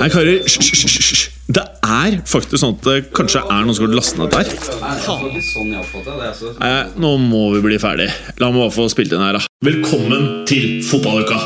[0.00, 0.38] Hei, karer.
[0.48, 1.26] Hysj.
[1.52, 4.48] Det er faktisk sånn at det kanskje er noen som har lastet ned der.
[6.56, 6.70] Nei,
[7.04, 8.06] nå må vi bli ferdig.
[8.40, 9.44] La meg bare få spilt inn her, da.
[9.60, 11.36] Velkommen til fotballuka!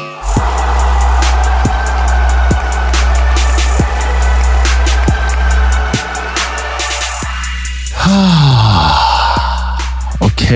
[10.30, 10.46] Ok,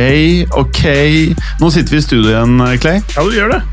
[0.55, 0.85] ok.
[1.59, 3.03] Nå sitter vi i studio igjen, Clay.
[3.19, 3.65] Ja, du gjør det.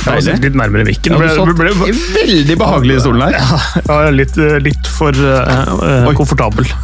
[0.00, 1.16] Jeg var litt nærmere mikken.
[1.20, 3.36] Ja, du ble, ble, veldig behagelig i stolen her.
[3.84, 6.68] ja, litt, litt for uh, eh, komfortabel.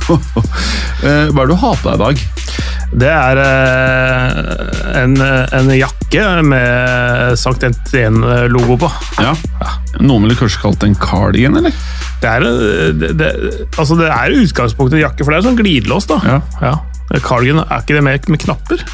[1.07, 2.21] Eh, Hva er det du har på deg i dag?
[3.03, 8.91] Det er uh, en, en jakke med Sankt Etienne-logo på.
[9.21, 9.35] Ja.
[10.01, 11.77] Noen ville kanskje kalt det en cardigan, eller?
[12.23, 13.31] Det er, eh, det, det,
[13.77, 16.09] altså det er utgangspunktet en jakke, for det er sånn glidelås.
[16.11, 16.41] da.
[16.63, 16.77] Ja.
[17.21, 18.87] Cardigan, er ikke det med, med knapper?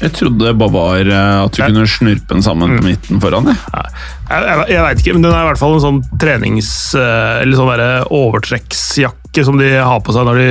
[0.00, 3.50] Jeg trodde bare var eh, at du kunne snurpe den sammen på midten foran.
[3.52, 3.58] Jeg.
[3.74, 3.82] Ja,
[4.28, 6.70] Jeg, jeg, jeg veit ikke, men den er i hvert fall en sånn trenings...
[6.98, 10.48] eh, Eller sånn derre overtrekksjakke som de har på seg når de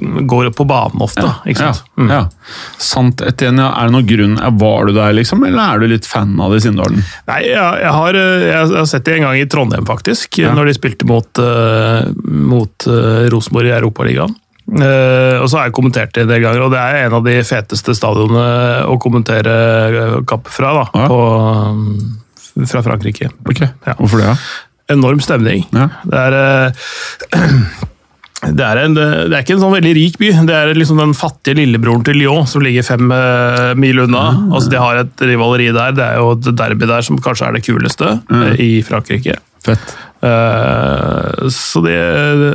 [0.00, 1.26] går går på banen ofte.
[1.46, 1.82] ikke sant?
[2.00, 2.20] Ja, ja.
[2.80, 3.66] Sant, Etienne.
[3.68, 4.36] Er det noen grunn?
[4.40, 7.02] eh, Var du der, liksom, eller er du litt fan av det i Sindalen?
[7.28, 10.38] Nei, jeg, har, eh, jeg har sett det en gang i Trondheim, faktisk.
[10.40, 10.54] Ja.
[10.56, 11.42] Når de spilte mot,
[12.50, 14.34] mot eh, Rosenborg i Europaligaen.
[14.70, 17.24] Eh, og så har jeg kommentert det en del ganger, og det er en av
[17.26, 19.54] de feteste stadionene å kommentere
[20.30, 20.72] kapp fra.
[20.78, 21.08] da, Ja.
[21.10, 21.20] på,
[21.70, 22.18] um,
[22.66, 23.30] Fra Frankrike.
[23.48, 23.94] Ok, Ja.
[23.98, 24.26] Hvorfor det?
[24.26, 24.36] Ja?
[24.90, 25.64] Enorm stemning.
[25.72, 25.88] Ja.
[26.04, 26.72] Det er eh,
[28.56, 30.30] det er, en, det er ikke en sånn veldig rik by.
[30.48, 34.24] Det er liksom den fattige lillebroren til Lyon, som ligger fem eh, mil unna.
[34.50, 35.92] Altså, de har et rivaleri der.
[35.98, 39.38] Det er jo et derby der som kanskje er det kuleste eh, i Frankrike.
[39.66, 39.96] Fett.
[40.20, 41.96] Eh, så det,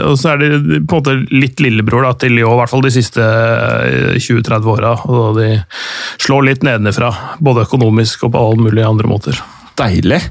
[0.06, 0.50] og så er det
[0.86, 4.70] på en måte litt lillebror da, til Lyon, i hvert fall de siste eh, 20-30
[4.76, 4.94] åra.
[5.10, 5.50] Og de
[6.22, 7.12] slår litt nedenfra,
[7.44, 9.42] både økonomisk og på alle mulige andre måter.
[9.80, 10.22] Deilig.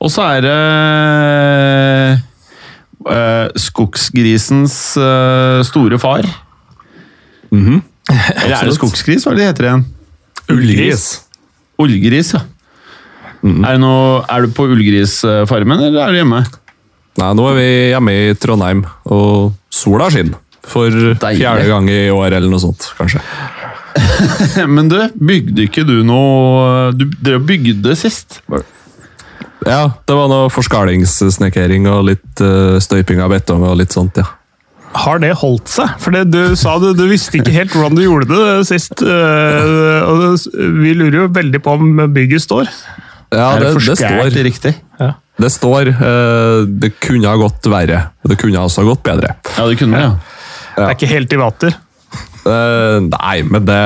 [0.00, 0.58] Og så er det
[3.14, 6.26] eh, skogsgrisens eh, store far.
[8.10, 9.26] Eller er det skogsgris?
[9.26, 9.84] Hva er det det heter igjen?
[10.50, 11.04] Ullgris.
[11.80, 12.42] Ullgris, ja.
[13.40, 16.42] Er, det noe, er du på ullgrisfarmen, eller er du hjemme?
[17.20, 20.38] Nei, nå er vi hjemme i Trondheim, og sola skinner.
[20.70, 23.22] For fjerde gang i år, eller noe sånt, kanskje.
[24.76, 28.36] Men du, bygde ikke du noe Du dere bygde sist?
[29.66, 34.28] Ja, det var noe forskalingssnekkering og litt uh, støyping av betong og litt sånt, ja.
[35.00, 35.90] Har det holdt seg?
[36.02, 39.02] For det, du sa du, du visste ikke helt hvordan du gjorde det sist.
[39.02, 40.48] Uh, og
[40.82, 42.72] vi lurer jo veldig på om bygget står.
[43.30, 44.42] Ja, det, det det står.
[44.44, 44.74] riktig?
[45.40, 45.92] Det står.
[45.96, 48.02] uh, det kunne ha gått verre.
[48.26, 49.36] Det kunne også ha gått bedre.
[49.56, 50.18] Ja, det kunne det, ja.
[50.76, 51.78] Det er ikke helt i vater.
[52.44, 53.80] Uh, nei, men det,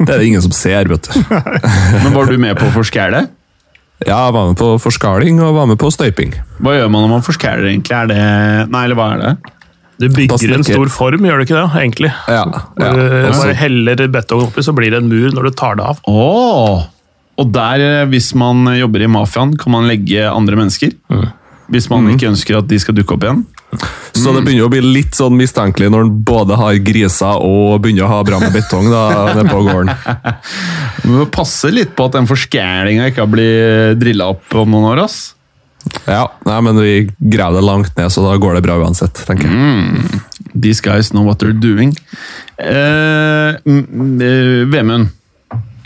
[0.00, 1.20] det er det ingen som ser, vet du.
[2.04, 3.24] Men var du med på å forskæle?
[4.00, 6.32] Ja, jeg var med på forskaling og var med på støyping.
[6.64, 7.96] Hva gjør man når man forskæler, egentlig?
[7.96, 9.32] Er det Nei, eller hva er det?
[10.00, 11.66] Du bygger en stor form, gjør du ikke det?
[11.82, 12.10] egentlig?
[12.32, 12.46] Ja,
[12.80, 12.92] ja.
[13.28, 16.00] Bare heller betong oppi, så blir det en mur når du tar det av.
[16.08, 16.86] Åh!
[17.40, 20.92] Og der, eh, hvis man jobber i mafiaen, kan man legge andre mennesker.
[21.70, 23.44] Hvis man ikke ønsker at de skal dukke opp igjen.
[24.18, 28.08] Så det begynner å bli litt sånn mistenkelig når en både har griser og begynner
[28.08, 29.92] å ha bra med betong nede på gården.
[31.04, 34.90] Vi må passe litt på at den forskælinga ikke har blitt drilla opp om noen
[34.90, 35.04] år.
[35.06, 35.20] ass.
[36.04, 36.90] Ja, nei, men vi
[37.32, 40.20] graver det langt ned, så da går det bra uansett, tenker jeg.
[40.52, 41.94] These guys know what they're doing.
[42.58, 45.08] Eh, mm, eh, Vemund,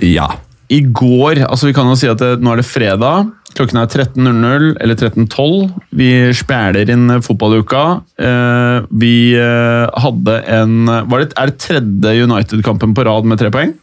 [0.02, 0.26] Ja.
[0.74, 3.30] I går altså Vi kan jo si at det, nå er det fredag.
[3.54, 5.68] Klokken er 13.00 eller 13.12.
[5.94, 7.84] Vi spæler inn fotballuka.
[8.18, 13.52] Eh, vi eh, hadde en var det, Er det tredje United-kampen på rad med tre
[13.54, 13.76] poeng?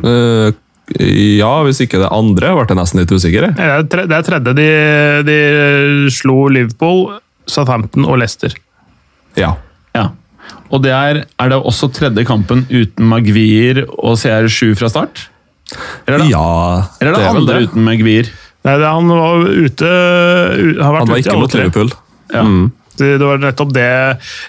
[0.00, 0.52] Uh,
[0.96, 3.48] ja, hvis ikke det andre, ble jeg nesten litt usikker.
[3.56, 4.08] Det er tredje.
[4.10, 4.56] det er tredje.
[4.56, 4.66] De,
[5.26, 7.18] de slo Liverpool,
[7.50, 8.54] Southampton og Leicester.
[9.38, 9.54] Ja.
[9.96, 10.10] Ja.
[10.70, 15.26] Og det er, er det også tredje kampen uten Maguire og CR7 fra start?
[16.06, 16.48] Eller er det, ja,
[17.00, 17.68] eller er det, er vel andre det.
[17.70, 18.34] uten Maguire?
[18.66, 21.54] Nei, det, han var ute u- har vært Han var ute i ikke mot.
[21.54, 21.92] Liverpool.
[22.34, 22.42] Ja.
[22.46, 22.66] Mm.
[22.96, 23.88] Det, det var nettopp det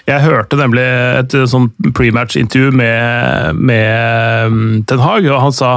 [0.08, 0.84] Jeg hørte nemlig
[1.20, 5.74] et sånn prematch-intervju med, med um, Ten Hag, og han sa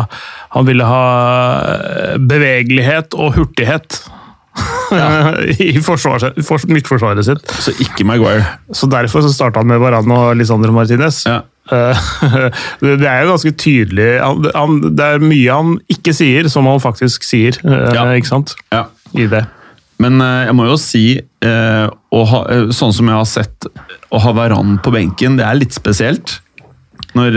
[0.56, 1.02] han ville ha
[1.68, 4.00] eh, bevegelighet og hurtighet.
[5.64, 7.54] I forsvaret, for, midtforsvaret sitt.
[7.64, 8.44] Så ikke Maguire.
[8.76, 11.22] Så Derfor så starta han med Varan og Lisandro Martinez.
[11.28, 11.42] Ja.
[12.82, 14.10] Det er jo ganske tydelig
[14.92, 17.58] Det er mye han ikke sier, som han faktisk sier.
[17.64, 18.06] Ja.
[18.16, 18.56] Ikke sant?
[18.74, 18.86] Ja.
[19.16, 19.46] I det.
[20.02, 21.06] Men jeg må jo si,
[21.44, 22.40] ha,
[22.74, 23.68] sånn som jeg har sett
[24.10, 26.40] å ha Varan på benken, det er litt spesielt.
[27.14, 27.36] Når,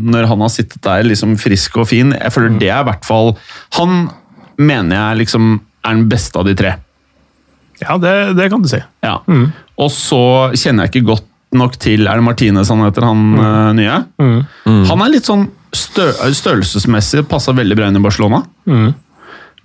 [0.00, 2.14] når han har sittet der liksom frisk og fin.
[2.16, 3.34] Jeg føler det er i hvert fall
[3.76, 4.06] Han
[4.56, 6.72] mener jeg liksom er den beste av de tre.
[7.82, 8.80] Ja, det, det kan du si.
[9.04, 9.18] Ja.
[9.30, 9.50] Mm.
[9.78, 10.22] Og så
[10.58, 13.40] kjenner jeg ikke godt nok til Er det Martinez han heter, han mm.
[13.40, 13.98] uh, nye?
[14.20, 14.38] Mm.
[14.68, 14.82] Mm.
[14.90, 18.42] Han er litt sånn stø størrelsesmessig passa veldig bra inn i Barcelona.
[18.68, 18.88] Mm.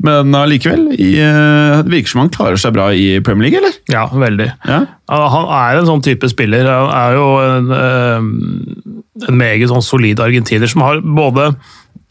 [0.04, 3.78] Men allikevel, uh, det virker som han klarer seg bra i Premier League, eller?
[3.92, 4.50] Ja, veldig.
[4.68, 4.82] Ja?
[5.12, 6.68] Han er en sånn type spiller.
[6.68, 11.52] Han er jo en, uh, en meget sånn solid argentiner som har både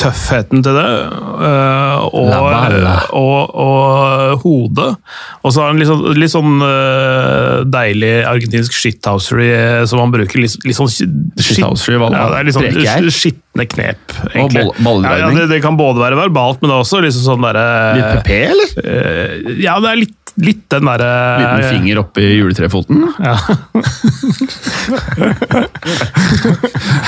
[0.02, 0.88] tøffheten til det,
[1.43, 2.31] uh, og,
[3.19, 4.88] og, og, hodet.
[5.43, 10.12] Og så har han litt sånn, litt sånn uh, deilig argentinsk shithousery eh, som han
[10.14, 10.43] bruker.
[10.43, 14.64] Litt, litt sånn Shithousery, hva ja, det er litt sånn knep, egentlig.
[14.81, 17.44] Og ja, ja, det, det, kan både være verbalt, men det er også liksom sånn
[17.44, 17.66] derre
[17.99, 18.75] Litt PP, eller?
[18.81, 21.08] Uh, ja, det er litt litt den derre
[21.43, 23.02] Liten finger oppi juletrefoten?
[23.22, 23.37] Ja.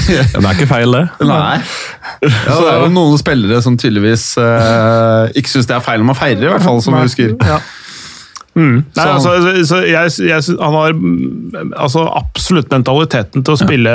[0.05, 1.03] det er ikke feil, det.
[1.27, 1.57] Nei.
[2.23, 6.13] Ja, det er jo noen spillere som tydeligvis uh, ikke syns det er feil om
[6.13, 7.35] å feire, i hvert fall, som vi husker.
[7.41, 7.59] Ja.
[8.55, 8.85] Mm.
[8.95, 9.33] Nei, altså,
[9.67, 10.93] så jeg, jeg, han har
[11.83, 13.95] altså, absolutt mentaliteten til å spille,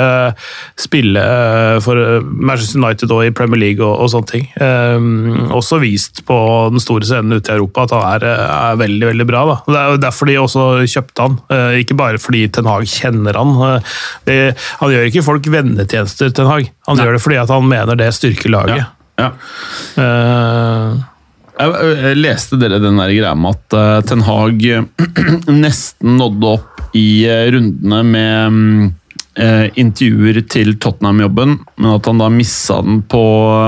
[0.80, 4.46] spille eh, for eh, Manchester United og i Premier League og, og sånne ting.
[4.60, 6.38] Um, også vist på
[6.74, 9.44] den store scenen ute i Europa at han er, er veldig veldig bra.
[9.48, 9.58] Da.
[9.64, 13.56] Det er derfor de også kjøpte han, uh, ikke bare fordi Ten Hag kjenner han.
[13.56, 13.98] Uh,
[14.28, 14.40] det,
[14.82, 16.68] han gjør ikke folk vennetjenester, Ten Hag.
[16.90, 17.08] Han Nei.
[17.08, 18.84] gjør det fordi han mener det styrker laget.
[18.84, 18.90] Ja.
[19.20, 19.32] Ja.
[20.00, 21.00] Uh,
[21.60, 24.64] jeg leste dere den der greia med at uh, Ten Hag
[25.64, 28.94] nesten nådde opp i uh, rundene med
[29.40, 33.24] uh, intervjuer til Tottenham-jobben, men at han da missa den på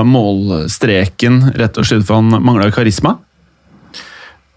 [0.07, 3.17] målstreken rett og slett for han mangla karisma?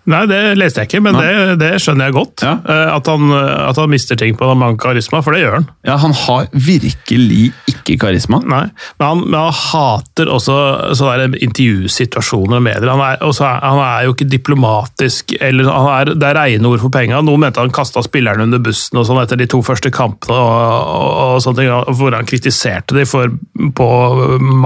[0.06, 2.44] Nei, det leste jeg ikke, men det, det, skjønner jeg godt.
[2.46, 2.52] Ja.
[2.62, 5.66] Eh, at, han, at, han, mister ting på han mangler karisma, for det gjør han.
[5.88, 7.48] Ja, Han har virkelig
[7.86, 8.40] ikke karisma.
[8.44, 8.64] Nei,
[8.98, 10.56] men han, men han hater også
[10.98, 12.90] sånne intervjusituasjoner og medier.
[12.90, 16.94] Han er, også, han er, jo ikke diplomatisk, eller er, det er rene ord for
[16.94, 17.22] penga.
[17.24, 20.92] Noen mente han kasta spillerne under bussen og sånn etter de to første kampene, og,
[20.96, 23.34] og, og sånne ting, hvor han kritiserte dem for,
[23.80, 23.90] på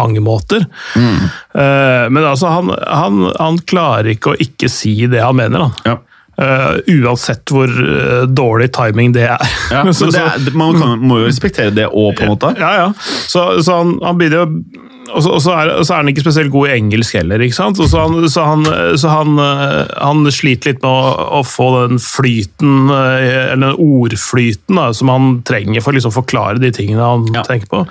[0.00, 0.67] mange måter.
[0.96, 1.26] Mm.
[1.55, 5.69] Uh, men altså, han, han klarer ikke å ikke si det han mener.
[5.69, 5.93] Da.
[5.93, 5.99] Ja.
[6.40, 9.56] Uh, uansett hvor uh, dårlig timing det er.
[9.69, 12.54] Ja, så, det er man kan, må jo respektere det òg, på en måte.
[12.60, 12.87] Ja, ja.
[13.28, 16.24] Så, så han, han begynner jo og så, og, så er, så, er, han ikke
[16.24, 17.42] spesielt god i engelsk heller.
[17.44, 17.80] ikke sant?
[17.80, 18.64] Så, han, så, han,
[19.00, 24.00] så han, eh, han, sliter litt med å, å, få den flyten, eh, eller den
[24.00, 27.44] ordflyten, da, som han trenger for å liksom forklare de tingene han ja.
[27.46, 27.84] tenker på.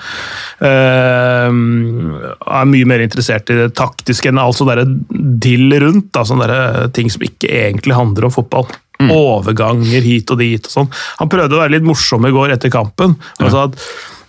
[0.60, 5.00] Uh, er mye mer interessert i det taktiske enn alt sånn
[5.42, 6.12] dill rundt.
[6.16, 8.70] Da, sånne ting som ikke egentlig handler om fotball.
[9.00, 9.12] Mm.
[9.16, 10.90] Overganger hit og dit og sånn.
[11.22, 13.16] Han prøvde å være litt morsom i går etter kampen.
[13.38, 13.48] Ja.
[13.48, 13.78] Altså at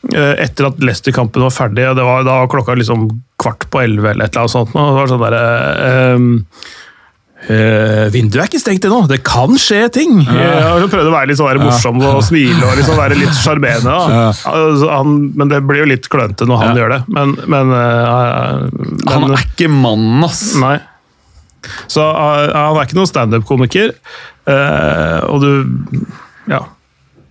[0.09, 3.09] etter at Leicester-kampen var ferdig, og det var, da var klokka liksom
[3.41, 4.77] kvart på elleve eller et eller annet sånt.
[4.77, 5.37] Og det var sånn der,
[6.17, 6.29] um,
[7.49, 10.19] uh, vinduet er ikke stengt ennå, det kan skje ting!
[10.27, 10.77] Ja.
[10.81, 13.97] Jeg prøvde å være litt sånn morsom og smile og liksom være litt sjarmerende.
[14.17, 14.27] Ja.
[14.53, 16.83] Altså, men det blir jo litt klønete når han ja.
[16.83, 17.01] gjør det.
[17.17, 20.45] Men, men, uh, men, Han er ikke mannen, ass!
[20.61, 20.77] Nei.
[21.93, 23.97] Så uh, han er ikke noen standup-komiker.
[24.51, 25.51] og du
[26.51, 26.65] Ja.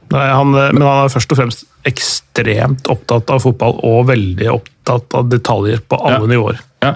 [0.10, 5.16] Nei, han, men han er først og fremst ekstremt opptatt av fotball og veldig opptatt
[5.18, 6.32] av detaljer på alle ja.
[6.34, 6.62] nivåer.
[6.84, 6.94] Ja.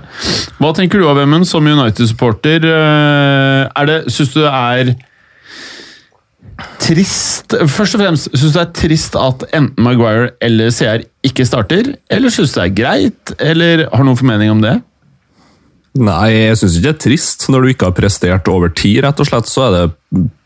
[0.57, 2.63] Hva tenker du av Vemund som United-supporter?
[2.63, 4.93] Eh, Syns du det er
[6.83, 11.45] trist Først og fremst, syns du det er trist at enten Maguire eller CR ikke
[11.47, 11.93] starter?
[12.13, 13.35] Eller syns du det er greit?
[13.41, 14.77] Eller har du noen formening om det?
[15.93, 17.43] Nei, jeg syns ikke det er trist.
[17.53, 19.83] Når du ikke har prestert over tid, rett og slett, så er det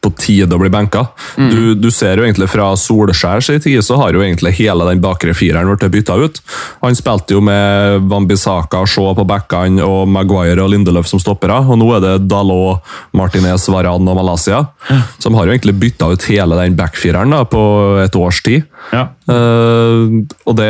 [0.04, 1.06] på tide å bli benka.
[1.40, 1.48] Mm.
[1.52, 5.02] Du, du, ser jo egentlig fra Solskjær sin tid, så har jo egentlig hele den
[5.04, 6.40] bakre fireren blitt bytta ut.
[6.84, 11.60] Han spilte jo med Wambisaka, Shaw på backene og Maguire og Lindelöf som stoppere.
[11.64, 12.84] Og nå er det Dalot,
[13.18, 15.02] Martinez, Varan og Malaysia Ja.
[15.20, 17.62] som har jo egentlig bytta ut hele den backfireren da, på
[18.04, 18.68] et års tid.
[18.94, 19.10] Ja.
[19.28, 20.70] Uh, og det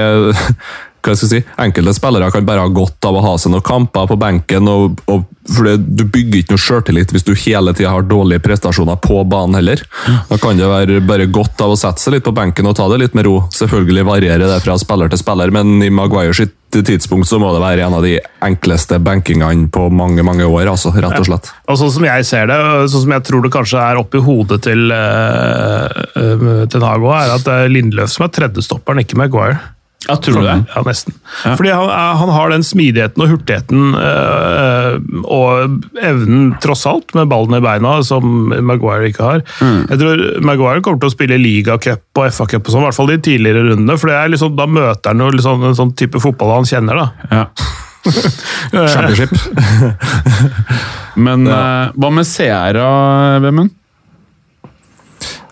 [1.08, 4.10] hva jeg si, Enkelte spillere kan bare ha godt av å ha seg noen kamper
[4.10, 4.68] på benken.
[4.72, 8.44] Og, og for det, Du bygger ikke noe sjøltillit hvis du hele tida har dårlige
[8.44, 9.84] prestasjoner på banen heller.
[10.30, 12.88] Da kan det være bare godt av å sette seg litt på benken og ta
[12.92, 13.40] det litt med ro.
[13.56, 17.62] Selvfølgelig varierer det fra spiller til spiller, men i Maguire sitt tidspunkt så må det
[17.64, 20.68] være en av de enkleste benkingene på mange mange år.
[20.74, 21.48] altså, rett og slett.
[21.48, 21.64] Ja.
[21.72, 22.60] Og Sånn som jeg ser det,
[22.92, 27.48] sånn som jeg tror det kanskje er oppi hodet til uh, Ten Hag er at
[27.48, 29.62] det er Lindløf som er tredjestopperen, ikke Maguire.
[30.06, 30.54] Ja, tror du det?
[30.76, 31.16] Ja, nesten.
[31.44, 31.56] Ja.
[31.58, 37.26] Fordi han, er- han har den smidigheten og hurtigheten øh, og evnen, tross alt, med
[37.32, 39.42] ballen i beina, som Maguire ikke har.
[39.58, 39.80] Mm.
[39.90, 43.10] Jeg tror Maguire kommer til å spille ligacup og FA-cup og sånn, i hvert fall
[43.12, 43.98] de tidligere rundene.
[43.98, 47.02] For det er liksom, da møter han jo liksom en sånn type fotball han kjenner,
[47.02, 47.34] da.
[47.34, 47.44] Ja.
[48.94, 49.34] Championship.
[51.26, 52.86] Men eh, hva med seere,
[53.44, 53.74] Vemund?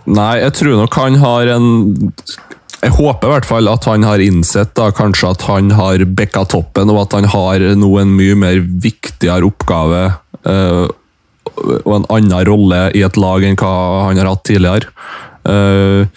[0.06, 1.66] Nei, jeg tror nok han har en
[2.82, 6.46] Jeg håper i hvert fall at han har innsett da, kanskje at han har bekka
[6.52, 10.04] toppen, og at han har nå en mye mer viktigere oppgave
[10.46, 10.86] eh,
[11.56, 13.72] og en annen rolle i et lag enn hva
[14.10, 14.92] han har hatt tidligere.
[15.46, 16.08] Eh,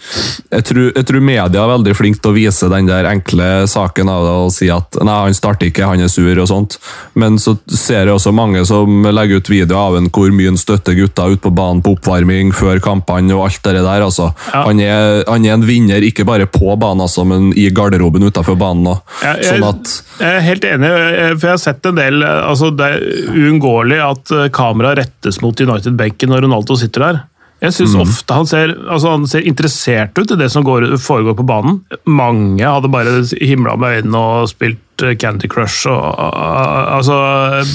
[0.49, 4.09] jeg, tror, jeg tror media er veldig flink til å vise den der enkle saken
[4.09, 6.79] av det og si at nei, han starter ikke, han er sur og sånt.
[7.19, 10.59] Men så ser jeg også mange som legger ut video av en hvor mye han
[10.59, 14.05] støtter gutta ut på banen på oppvarming før kampene og alt det der.
[14.07, 14.31] Altså.
[14.49, 14.65] Ja.
[14.65, 18.57] Han, er, han er en vinner, ikke bare på banen, altså, men i garderoben utenfor
[18.59, 19.03] banen òg.
[19.23, 22.39] Jeg, jeg, Sånn jeg er helt enig, eh, for jeg har sett en del eh,
[22.49, 27.21] altså Det er uunngåelig at kameraet rettes mot United-benken når Ronaldo sitter der.
[27.59, 31.35] Jeg synes ofte han ser, altså han ser interessert ut i det som går, foregår
[31.35, 31.81] på banen.
[32.07, 37.17] Mange hadde bare himla med øynene og spilt eh, Candy Crush og eh, altså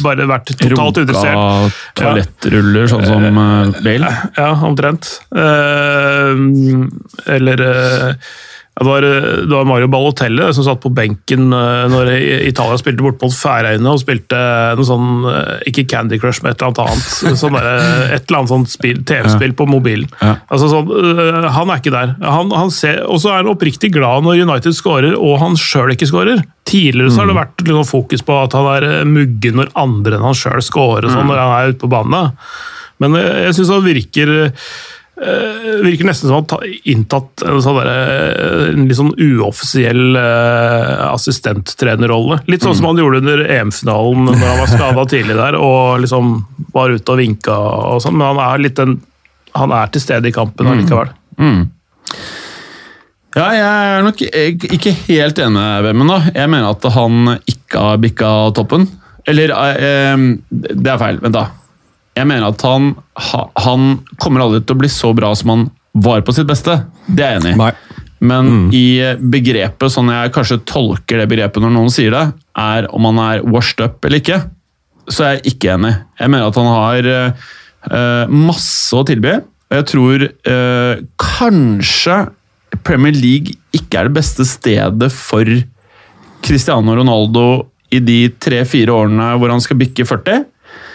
[0.05, 1.37] bare vært totalt interessert.
[1.37, 4.15] Runka toalettruller, sånn som uh, Bale?
[4.39, 5.13] Ja, omtrent.
[5.37, 6.89] Uh,
[7.37, 8.17] eller ja,
[8.75, 12.11] det, var, eh, det var Mario Balotelli som satt på benken eh, når
[12.49, 14.41] Italia spilte bort mot Færøyene og spilte
[14.75, 17.37] noe sånn eh, Ikke Candy Crush, men et eller annet annet.
[17.43, 17.69] Sånn der,
[18.17, 20.11] et eller annet sånt TV-spill på mobilen.
[20.19, 20.35] Ja.
[20.53, 22.17] Altså sånn, eh, Han er ikke der.
[22.25, 25.95] Han, han ser, og så er han oppriktig glad når United scorer, og han sjøl
[25.95, 26.43] ikke scorer.
[26.67, 29.75] Tidligere så har det vært litt sånn fokus på at han er eh, muggen når
[29.79, 32.35] andre enn han sjøl scorer, sånn, når han er ute på banen.
[33.03, 34.35] Men eh, jeg syns han virker
[35.21, 40.17] eh, virker nesten som han har inntatt en, sånn der, eh, en litt sånn uoffisiell
[40.19, 42.41] uh, assistenttrenerrolle.
[42.51, 46.35] Litt sånn som han gjorde under EM-finalen når han var skada tidlig der og liksom
[46.75, 47.55] var ute og vinka
[47.95, 48.97] og sånn, men han er litt en,
[49.55, 51.13] han er til stede i kampen allikevel.
[53.35, 56.07] Ja, jeg er nok ik- ikke helt enig med Vemmen.
[56.07, 56.19] da.
[56.35, 58.85] Jeg mener at han ikke har bikka toppen.
[59.27, 60.17] Eller uh,
[60.51, 61.19] Det er feil.
[61.23, 61.49] Vent, da.
[62.15, 63.87] Jeg mener at han, han
[64.23, 66.77] kommer aldri til å bli så bra som han var på sitt beste.
[67.07, 67.61] Det er jeg enig i.
[67.61, 67.73] Nei.
[68.25, 68.87] Men i
[69.21, 72.25] begrepet, sånn jeg kanskje tolker det begrepet når noen sier det,
[72.57, 74.39] er om han er washed up eller ikke,
[75.11, 75.93] så er jeg ikke enig.
[76.21, 79.37] Jeg mener at han har uh, masse å tilby.
[79.69, 82.19] Og jeg tror uh, kanskje
[82.87, 85.49] Premier League ikke er det beste stedet for
[86.45, 87.47] Cristiano Ronaldo
[87.95, 90.47] i de tre-fire årene hvor han skal bikke 40.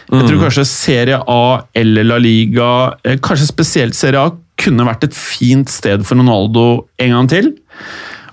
[0.09, 1.41] Jeg tror kanskje Serie A
[1.77, 6.87] eller La Liga, eh, kanskje spesielt Serie A, kunne vært et fint sted for Ronaldo
[6.99, 7.51] en gang til.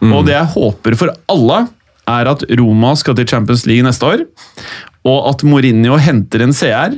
[0.03, 1.67] Og det jeg håper for alle,
[2.07, 4.23] er at Roma skal til Champions League neste år,
[5.07, 6.95] og at Mourinho henter en CR,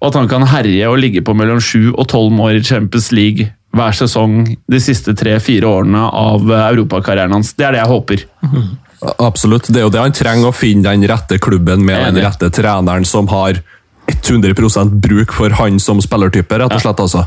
[0.00, 3.12] og at han kan herje og ligge på mellom 7 og 12 mål i Champions
[3.14, 7.52] League hver sesong de siste tre-fire årene av eh, europakarrieren hans.
[7.54, 8.24] Det er det jeg håper.
[9.22, 9.68] Absolutt.
[9.70, 13.06] Det er jo det han trenger å finne den rette klubben med den rette treneren
[13.06, 13.60] som har
[14.08, 17.00] 100% bruk for han som spillertype, rett og slett.
[17.00, 17.24] altså.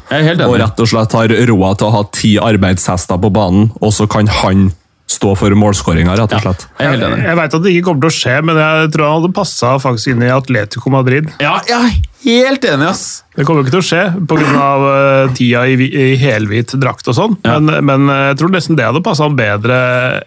[0.47, 4.07] Og rett og slett har råd til å ha ti arbeidshester på banen, og så
[4.09, 4.71] kan han
[5.11, 6.63] stå for målskåringa, rett og slett.
[6.79, 7.17] Jeg er.
[7.25, 9.73] Jeg veit at det ikke kommer til å skje, men jeg tror han hadde passa
[9.83, 11.27] faktisk inn i Atletico Madrid.
[11.43, 13.03] Ja, jeg er helt enig, ass!
[13.35, 14.65] Det kommer jo ikke til å skje pga.
[14.81, 17.57] Uh, tida i, i helhvit drakt og sånn, Ja.
[17.59, 19.79] men, men jeg tror nesten det hadde passa han bedre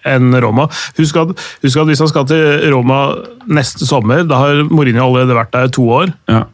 [0.08, 0.66] enn Roma.
[0.98, 1.32] Husk at,
[1.64, 3.00] husk at hvis han skal til Roma
[3.46, 6.12] neste sommer, da har Mourinho allerede vært der i to år.
[6.32, 6.44] Ja.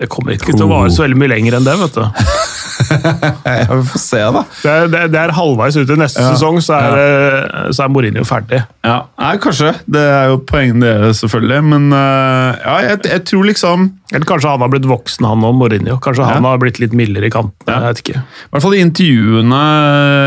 [0.00, 1.76] Det kommer ikke til å vare så veldig mye lenger enn det.
[1.84, 2.02] vet du.
[2.74, 4.42] Vi får se, da.
[4.62, 6.32] Det er, det det er halvveis ut i neste Ja.
[6.34, 7.62] sesong, så er, ja.
[7.74, 8.62] så er Mourinho ferdig.
[8.86, 9.72] Ja, nei, kanskje.
[9.90, 11.60] Det er jo poenget deres, selvfølgelig.
[11.70, 15.54] Men øh, ja, jeg, jeg tror liksom Eller kanskje han har blitt voksen, han og
[15.58, 15.96] Mourinho.
[16.02, 17.70] Kanskje han har blitt litt mildere i kantene.
[17.70, 17.80] Ja.
[17.80, 18.22] Jeg vet ikke.
[18.24, 19.62] I hvert fall i intervjuene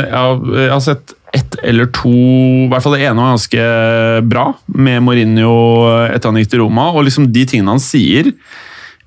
[0.07, 3.63] jeg har sett ett eller to I hvert fall det ene var ganske
[4.31, 4.45] bra,
[4.79, 5.51] med Mourinho
[6.07, 6.87] etter han gikk til Roma.
[6.95, 8.31] Og liksom de tingene han sier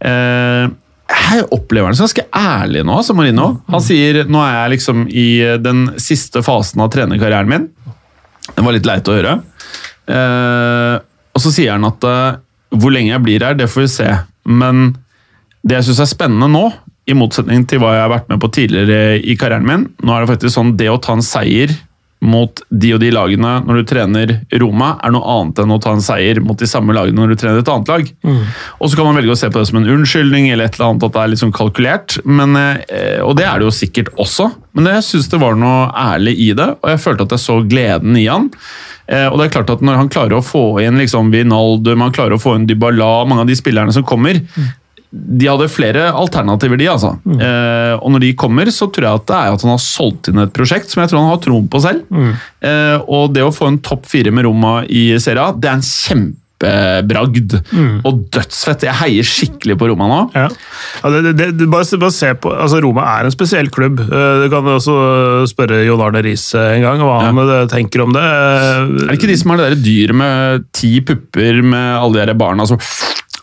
[0.05, 0.69] eh,
[1.11, 3.49] Jeg opplever han som ganske ærlig nå, altså Marino.
[3.71, 5.29] Han sier nå er jeg liksom i
[5.63, 7.69] den siste fasen av trenerkarrieren min.
[8.51, 9.35] Det var litt leit å høre.
[10.11, 10.97] Eh,
[11.35, 12.39] og så sier han at eh,
[12.79, 14.09] hvor lenge jeg blir her, det får vi se.
[14.51, 14.93] Men
[15.67, 16.65] det jeg syns er spennende nå,
[17.11, 20.23] i motsetning til hva jeg har vært med på tidligere i karrieren min Nå er
[20.23, 21.73] det faktisk sånn det å ta en seier
[22.21, 25.95] mot de og de lagene når du trener Roma, er noe annet enn å ta
[25.97, 28.11] en seier mot de samme lagene når du trener et annet lag.
[28.79, 30.91] Og så kan man velge å se på det som en unnskyldning eller et eller
[30.91, 32.19] annet, at det er litt sånn kalkulert.
[32.29, 35.89] Men, eh, og det er det jo sikkert også, men jeg syns det var noe
[35.97, 38.51] ærlig i det, og jeg følte at jeg så gleden i han.
[39.11, 42.15] Eh, og det er klart at Når han klarer å få inn liksom Vinaldum, han
[42.15, 44.39] klarer å få inn Dybala, mange av de spillerne som kommer
[45.11, 46.87] De hadde flere alternativer, de.
[46.93, 47.17] altså.
[47.27, 50.29] Eh, og når de kommer, så tror jeg at det er at han har solgt
[50.31, 52.05] inn et prosjekt som jeg tror han har troen på selv.
[52.63, 55.81] Eh, og det å få en topp fire med Roma i Serie A, det er
[55.81, 55.87] en
[56.61, 57.55] kjempebragd.
[58.07, 58.85] Og dødsfett.
[58.87, 60.19] Jeg heier skikkelig på Roma nå.
[60.37, 60.47] Ja.
[61.03, 64.03] Ja, det, det, det, bare, bare se på, altså Roma er en spesiell klubb.
[64.05, 64.95] Eh, Du kan også
[65.51, 68.23] spørre Jon Arne Riise en gang hva han eh, tenker om det.
[68.23, 72.29] Er det ikke de som har det der dyret med ti pupper med alle de
[72.31, 72.79] der barna som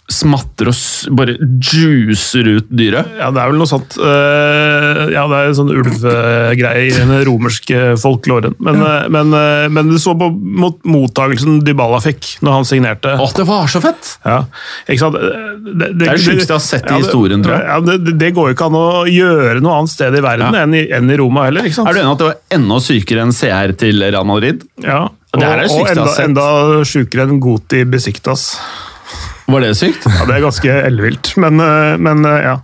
[0.07, 3.09] smatter og bare juicer ut dyret?
[3.19, 3.97] Ja, det er vel noe sånt.
[3.99, 8.55] Uh, Ja, det er en sånn ulvegreie i den romerske folkloren.
[8.63, 13.13] Men, uh, men, uh, men du så på mot, mottagelsen Dybala fikk når han signerte.
[13.19, 14.13] Å, det var så fett!
[14.25, 14.39] Ja,
[14.87, 15.19] ikke sant?
[15.19, 17.67] Det, Det er det sjukeste jeg har sett i historien, tror jeg.
[17.67, 20.55] Ja, det, det- det går jo ikke an å gjøre noe annet sted i verden
[20.55, 20.63] Ja.
[20.65, 21.67] enn, i, enn i Roma heller.
[21.67, 21.91] ikke sant?
[21.91, 24.63] Er du enig at det var enda sykere enn CR til Real Madrid?
[24.83, 25.03] Ja,
[25.35, 26.47] Det det og, og enda, enda
[26.87, 28.47] sjukere enn Goti Besiktas.
[29.48, 30.06] Var det sykt?
[30.06, 32.56] Ja, det er ganske ellevilt, men, eh, men eh, ja.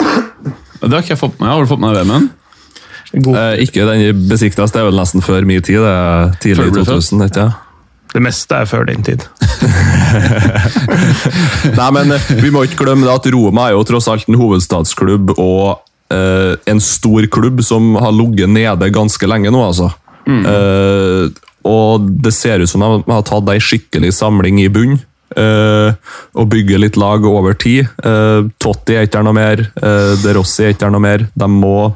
[0.84, 1.54] Det har ikke jeg fått med meg.
[1.54, 2.32] Har du fått med deg VM-en?
[3.14, 5.80] Eh, ikke den besikta, det er vel nesten før min tid.
[5.80, 7.08] Det er tidlig i du ble født?
[7.08, 7.54] 2000, ikke ja.
[8.14, 9.24] Det meste er før din tid.
[11.80, 14.38] Nei, men eh, vi må ikke glemme det at Roma er jo tross alt en
[14.38, 15.82] hovedstadsklubb og
[16.14, 19.90] eh, en stor klubb som har ligget nede ganske lenge nå, altså.
[20.28, 21.32] Eh,
[21.68, 25.00] og det ser ut som de har tatt ei skikkelig samling i bunn.
[25.40, 27.90] Eh, og bygger litt lag over tid.
[28.04, 29.66] Eh, Totti er ikke noe mer.
[29.78, 31.28] Uh, De Rossi er ikke noe mer.
[31.34, 31.92] De må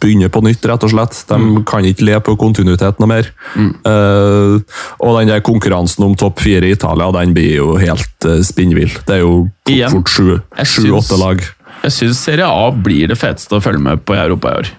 [0.00, 1.18] begynne på nytt, rett og slett.
[1.28, 3.30] De kan ikke le på kontinuitet noe mer.
[3.56, 8.40] Eh, og den der konkurransen om topp fire i Italia, den blir jo helt uh,
[8.46, 8.92] spinnvill.
[9.06, 9.48] Det er jo
[9.92, 11.44] fort sju-åtte lag.
[11.80, 14.72] Jeg syns Serie A blir det feteste å følge med på i Europa i år.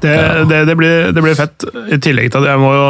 [0.00, 1.64] Det, det, det, blir, det blir fett.
[1.92, 2.84] I tillegg til at jeg må jo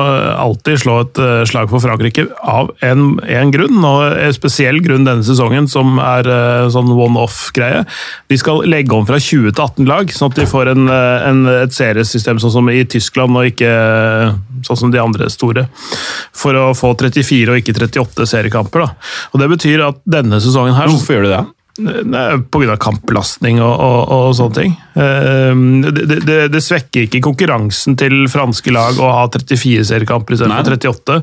[0.45, 5.07] alltid slå et eh, slag for Frankrike av en, en grunn, og en spesiell grunn
[5.07, 7.85] denne sesongen, som er eh, sånn one-off-greie.
[8.33, 11.29] De skal legge om fra 20 til 18 lag, sånn at de får en, eh,
[11.31, 13.73] en, et seriesystem sånn som i Tyskland, og ikke
[14.65, 15.69] sånn som de andre store.
[16.35, 18.87] For å få 34 og ikke 38 seriekamper.
[18.87, 19.13] Da.
[19.33, 21.45] Og Det betyr at denne sesongen her Hvorfor gjør du det?
[21.75, 22.77] Pga.
[22.79, 24.75] kampbelastning og, og, og sånne ting.
[24.95, 30.77] Eh, Det, det, det, svekker ikke konkurransen til franske lag å ha 34 seriekamper istedenfor
[30.79, 31.17] 38.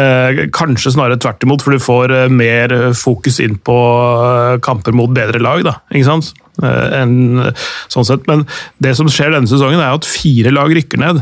[0.00, 3.78] Eh, Kanskje snarere tvert imot, for du får eh, mer fokus inn på
[4.26, 5.62] eh, kamper mot bedre lag.
[5.66, 6.34] da, ikke sant?
[6.56, 7.52] En,
[7.92, 8.26] sånn sett.
[8.26, 8.46] Men
[8.82, 11.20] det som skjer denne sesongen, er at fire lag rykker ned.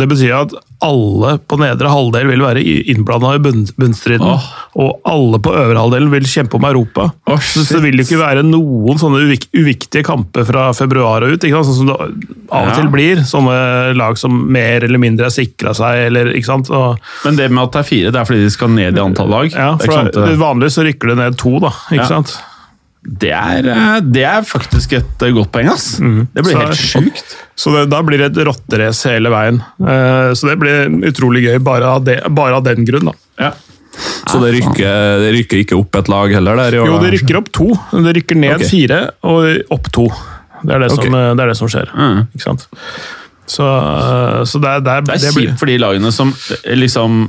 [0.00, 4.24] Det betyr at alle på nedre halvdel vil være innblanda i bunnstriden.
[4.24, 4.46] Oh.
[4.80, 7.10] Og alle på øvre halvdelen vil kjempe om Europa.
[7.28, 11.26] Oh, så så det vil jo ikke være noen sånne uvik uviktige kamper fra februar
[11.26, 11.44] og ut.
[11.44, 11.98] Sånn som det
[12.50, 13.20] av og til blir.
[13.28, 13.58] Sånne
[13.98, 16.06] lag som mer eller mindre har sikra seg.
[16.08, 16.32] Eller?
[16.32, 19.04] Og, Men det med at det er fire, det er fordi de skal ned i
[19.04, 19.50] antall lag?
[19.52, 21.74] ja, det, er for det, det, Vanligvis så rykker det ned to, da.
[21.90, 22.08] Ikke Ja.
[22.08, 22.38] sant?
[23.02, 25.94] Det, er, eh, det er faktisk et eh, godt poeng, ass.
[25.96, 27.36] Det blir Så- helt sjukt.
[27.56, 29.62] Så det, da blir det et rotterace hele veien.
[29.80, 33.10] Uh, så det blir utrolig gøy bare av, det, bare av den grunn.
[33.10, 33.14] da.
[33.40, 33.50] Ja.
[34.30, 36.56] Så det rykker, det rykker ikke opp et lag heller?
[36.56, 36.76] der?
[36.76, 37.66] i år, Jo, det rykker opp to.
[37.90, 38.68] Det rykker ned okay.
[38.70, 40.06] fire og opp to.
[40.62, 41.08] Det er det, okay.
[41.10, 41.90] som, det, er det som skjer.
[41.96, 42.20] Mm.
[42.36, 42.66] Ikke sant?
[43.50, 43.66] Så,
[44.46, 46.32] så det, er- det, er- Det er kjipt for de lagene som
[46.64, 47.24] liksom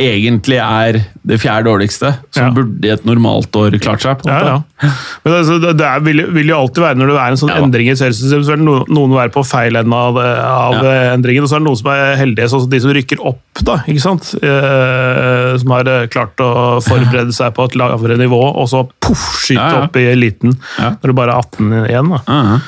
[0.00, 0.98] egentlig er
[1.30, 2.50] det fjerde dårligste, som Ja.
[2.56, 4.18] burde i et normalt år klart seg.
[4.22, 4.90] på Ja, ja.
[5.24, 7.90] Men altså, det, er, vil, vil jo alltid være, når det er en sånn endring
[7.92, 10.78] i seriesystemet, så vil noen, noen være på feil ende av, av
[11.14, 13.62] endringen, og så er det noen som er heldige, sånn som de som rykker opp,
[13.68, 14.32] da, ikke sant?
[14.40, 16.50] Eh, som har eh, klart å
[16.84, 21.16] forberede seg på et lavere nivå, og så poff, skyte opp i eliten når det
[21.18, 22.14] bare er 18 igjen.
[22.16, 22.60] da.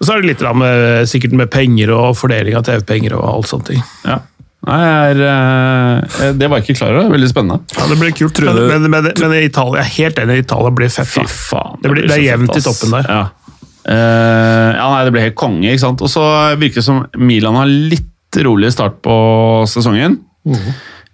[0.00, 3.24] Og så er det litt da med, sikkert med penger og fordeling av TV-penger og
[3.34, 3.68] alt sånt.
[4.08, 4.18] ja.
[4.68, 7.10] Nei, jeg er, eh, det var jeg ikke klar over.
[7.14, 7.60] Veldig spennende.
[7.78, 10.70] Ja, det blir kult, men, du- men, men, men Italia, jeg er helt enig, Italia
[10.76, 11.08] blir fett.
[11.08, 11.78] Fy faen.
[11.80, 13.08] Det blir- det er jevnt i toppen der.
[13.08, 13.22] Ja.
[13.80, 16.02] Uh, ja, nei, det blir helt konge, ikke sant.
[16.04, 16.24] Og så
[16.60, 18.06] virker det som Milan har litt
[18.44, 19.14] rolig start på
[19.66, 20.18] sesongen.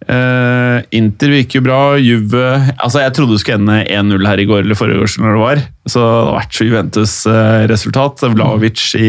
[0.06, 1.78] Eh, Inter virker jo bra.
[1.98, 2.42] Juve
[2.76, 5.40] altså Jeg trodde det skulle ende 1-0 her i går eller forrige år, når det
[5.40, 5.62] var.
[5.88, 8.26] Så det har vært så Juventus-resultat.
[8.34, 9.08] Vlaovic i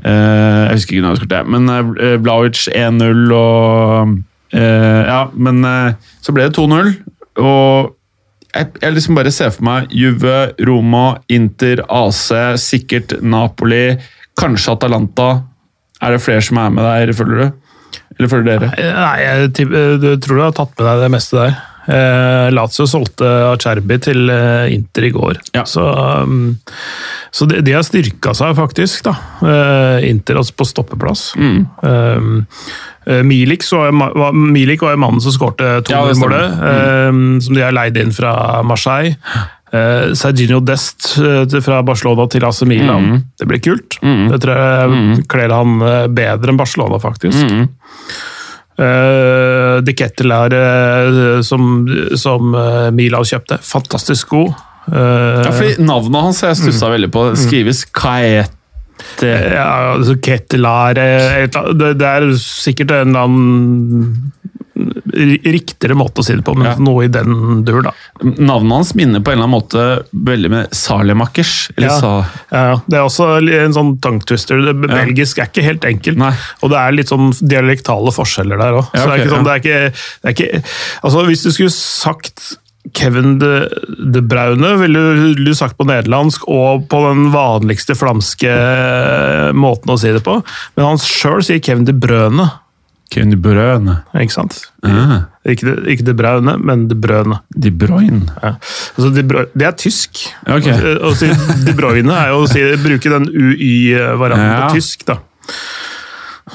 [0.00, 4.12] Jeg husker ikke når det skåret, men eh, Vlaovic 1-0 og
[4.54, 6.92] eh, Ja, men eh, så ble det 2-0.
[7.40, 7.96] Og
[8.54, 12.30] jeg, jeg liksom bare ser for meg Juve, Roma, Inter, AC,
[12.62, 13.94] sikkert Napoli,
[14.40, 15.30] kanskje Atalanta.
[16.00, 17.60] Er det flere som er med der, føler du?
[18.18, 18.70] Eller føler dere?
[18.76, 21.58] Nei, jeg eh, du tror du har tatt med deg det meste der.
[21.90, 25.64] Eh, Lazio solgte Acerbi til eh, Inter i går, Ja.
[25.66, 25.82] så,
[26.22, 26.56] um,
[27.34, 29.14] så de, de har styrka seg faktisk, da.
[29.42, 31.32] Eh, Inter altså på stoppeplass.
[31.40, 31.64] Mm.
[31.82, 32.44] Um,
[33.26, 36.14] Milik, så, var- Milik var jo mannen som skårte Ja, det stemmer.
[36.20, 39.16] to-målet, eh, som de har leid inn fra Marseille.
[39.70, 43.04] Uh, Serginio Dest uh, fra Barcelona til AC Milan.
[43.06, 43.20] Mm.
[43.38, 43.98] Det blir kult.
[44.02, 45.76] Det tror jeg kler han
[46.14, 47.38] bedre enn Barcelona, faktisk.
[48.80, 48.86] Mm.
[48.86, 51.84] Uh, De Kettel er eh, som,
[52.16, 53.60] som uh, Milan kjøpte.
[53.66, 54.56] Fantastisk god.
[54.88, 57.26] Eh, Ja, fordi Navnet hans jeg stussa veldig på.
[57.38, 59.28] Skrives Kaete.
[59.28, 64.32] ja, altså eh, det, det er sikkert en eller annen
[65.10, 66.74] riktigere måte å si det på, men Ja.
[66.78, 67.92] noe i den dur, da.
[68.22, 71.70] Navnet hans minner på en eller annen måte veldig med Salemakers.
[71.76, 71.98] Eller Ja.
[72.00, 72.12] sa...
[72.50, 73.28] Ja, det er også
[73.64, 74.60] en sånn tongue twister.
[74.60, 76.18] Det, Belgisk er ikke helt enkelt.
[76.18, 76.32] Nei.
[76.62, 78.88] Og det er litt sånn dialektale forskjeller der òg.
[78.94, 79.84] Ja, så det ikke
[80.24, 80.64] sånn,
[81.04, 82.56] Altså, hvis du skulle sagt
[82.96, 83.68] Kevin de,
[84.12, 88.50] de Braune, ville du sagt på nederlandsk og på den vanligste flamske
[89.56, 90.38] måten å si det på.
[90.76, 92.48] Men han sjøl sier Kevin de Brøne,
[93.10, 93.96] Kevin De Bruyne.
[94.14, 94.56] ikke sant?
[94.86, 97.40] Ah, Ikke de, ikke de Braune, men de Brøne.
[97.56, 98.22] De Bruyne.
[98.42, 98.52] Ja.
[98.96, 100.20] Altså, de Bruyne, det er tysk.
[100.46, 100.94] Okay.
[101.00, 101.30] Å si
[101.66, 104.68] De Bruyne er jo å si, bruke den UY-varianten Ja.
[104.68, 105.18] på tysk, da.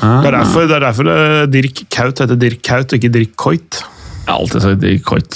[0.02, 0.22] Ah.
[0.22, 3.82] Det er derfor, det er derfor eh, Dirk Kaut heter Dirk Kaut, ikke Dirk Coit.
[4.26, 5.36] Jeg har alltid sagt Dirk Coit.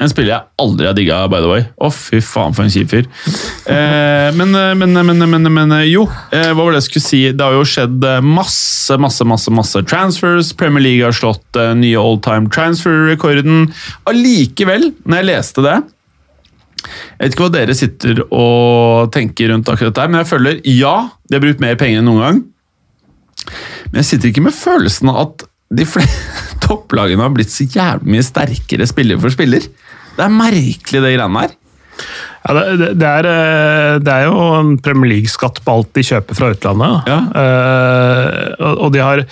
[0.00, 1.64] En spiller jeg aldri har digga, by the way.
[1.76, 3.08] Å, fy faen, for en kjip fyr.
[3.70, 6.00] Eh, men, eh, men, men, men, men eh, jo,
[6.34, 7.20] eh, hva var det jeg skulle si?
[7.36, 10.50] Det har jo skjedd eh, masse, masse, masse masse transfers.
[10.58, 13.68] Premier League har slått eh, nye all time transfer-rekorden.
[14.10, 15.76] Allikevel, når jeg leste det
[16.80, 20.96] Jeg vet ikke hva dere sitter og tenker rundt akkurat der, men jeg føler ja,
[21.28, 22.42] de har brukt mer penger enn noen gang.
[23.92, 25.46] Men jeg sitter ikke med følelsen av at
[25.78, 26.10] de flere
[26.70, 29.66] topplagene har blitt så jævlig mye sterkere spiller for spiller.
[30.16, 31.56] Det er merkelig, det greiene her.
[32.40, 36.04] Ja, det, det, det, er, eh, det er jo en Premier League-skatt på alt de
[36.06, 37.10] kjøper fra utlandet.
[37.10, 37.18] Ja.
[37.34, 39.24] Uh, og, og de har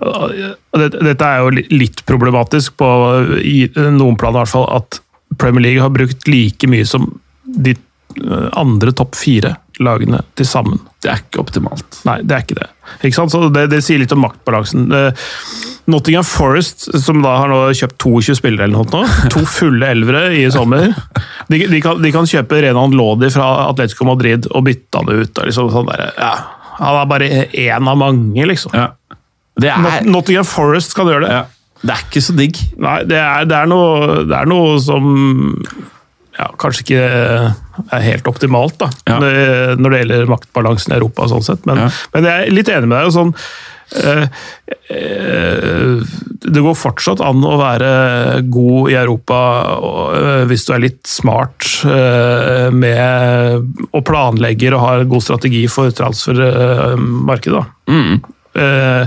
[0.00, 2.88] Dette er jo litt problematisk på
[3.44, 5.00] i noen plan, i hvert fall, at
[5.36, 7.04] Premier League har brukt like mye som
[7.44, 10.80] de eh, andre topp fire lagene til sammen.
[11.00, 12.00] Det er ikke optimalt.
[12.04, 12.68] Nei, det er ikke det.
[13.06, 13.32] Ikke sant?
[13.32, 14.86] Så det, det sier litt om maktbalansen.
[14.92, 15.28] Eh,
[15.90, 20.44] Nottingham Forest, som da har nå kjøpt 22 spillere eller noe, to fulle elvere i
[20.52, 20.90] sommer,
[21.50, 25.40] de, de, kan, de kan kjøpe Renan Lodi fra Atletico Madrid og bytte han ut.
[25.48, 26.34] Liksom sånn der, ja,
[26.80, 28.76] han er bare én av mange, liksom.
[28.76, 28.90] Ja.
[29.60, 31.32] Det er, Not- Nottingham Forest kan gjøre det.
[31.40, 31.42] ja.
[31.82, 32.60] det er ikke så digg.
[32.80, 35.10] Nei, det er, det, er noe, det er noe som
[36.38, 37.02] ja, kanskje ikke
[37.90, 39.18] er helt optimalt, da, Ja.
[39.76, 41.26] når det gjelder maktbalansen i Europa.
[41.28, 41.66] sånn sett.
[41.66, 41.90] Men, Ja.
[42.14, 43.12] men jeg er litt enig med deg.
[43.12, 43.34] sånn
[44.04, 44.26] øh,
[44.94, 46.02] øh,
[46.40, 49.38] Det går fortsatt an å være god i Europa
[50.14, 55.90] eh, hvis du er litt smart eh, med og planlegger og har god strategi for
[55.90, 57.64] transfermarkedet.
[57.90, 58.20] Mm.
[58.54, 59.04] Eh,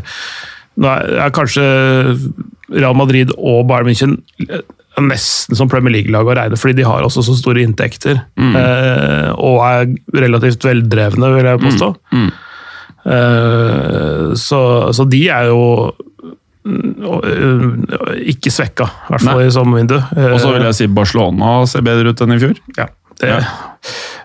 [0.78, 1.66] nå er, er kanskje
[2.74, 4.18] Real Madrid og Bayern München
[5.02, 8.20] nesten som Premier League-lag å regne, fordi de har også så store inntekter.
[8.38, 9.88] Eh, og er
[10.26, 11.92] relativt veldrevne, vil jeg påstå.
[12.14, 12.32] Mm.
[13.14, 14.62] Eh, så,
[14.94, 15.64] så de er jo
[16.64, 17.68] mm, øh,
[18.36, 19.50] ikke svekka, i hvert fall Nei.
[19.50, 19.98] i vindu.
[19.98, 22.60] Og så vil jeg si Barcelona ser bedre ut enn i fjor.
[22.78, 22.90] ja,
[23.22, 23.46] det, Ja.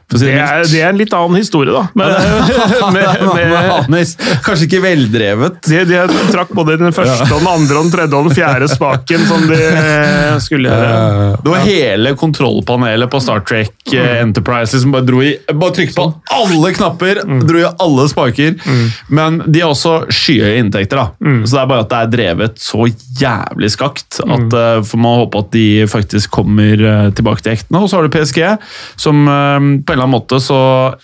[0.08, 1.84] For å si det, det er, det er en litt annen historie, da.
[1.98, 4.12] Med, med, med, med
[4.44, 5.58] Kanskje ikke veldrevet.
[5.68, 5.98] De, de
[6.32, 9.44] trakk både den første, og den andre, og den tredje og den fjerde spaken som
[9.50, 9.58] de
[10.44, 11.40] skulle gjøre.
[11.44, 15.98] Det var hele kontrollpanelet på Star Trek eh, Enterprise som bare dro i Bare trykte
[15.98, 16.06] på
[16.38, 18.56] alle knapper, dro i alle spaker.
[19.12, 21.34] Men de har også skyhøye inntekter, da.
[21.44, 25.20] Så det er bare at det er drevet så jævlig skakt at eh, får man
[25.22, 27.82] håpe at de faktisk kommer eh, tilbake til hektene.
[27.82, 28.40] Og så har du PSG,
[29.00, 30.58] som eh, på eller annen måte så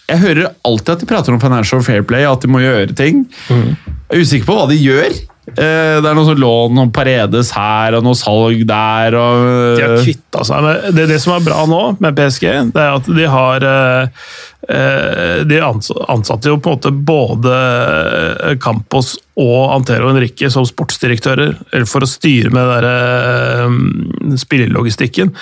[0.08, 3.26] Jeg hører alltid at de prater om financial fair play, at de må gjøre ting.
[3.50, 3.76] Jeg
[4.14, 5.12] er usikker på hva de gjør.
[5.44, 9.16] Eh, Det er noe sånn lån og Paredes her og noe salg der.
[9.18, 12.80] Og, De har kvitta seg med det, det som er bra nå med PSG, det
[12.80, 14.24] er at de har eh,
[14.72, 21.56] eh, De ansatte jo på en måte både eh, Campos og Antero Henrique som sportsdirektører
[21.74, 25.34] eller for å styre med den eh, spillelogistikken.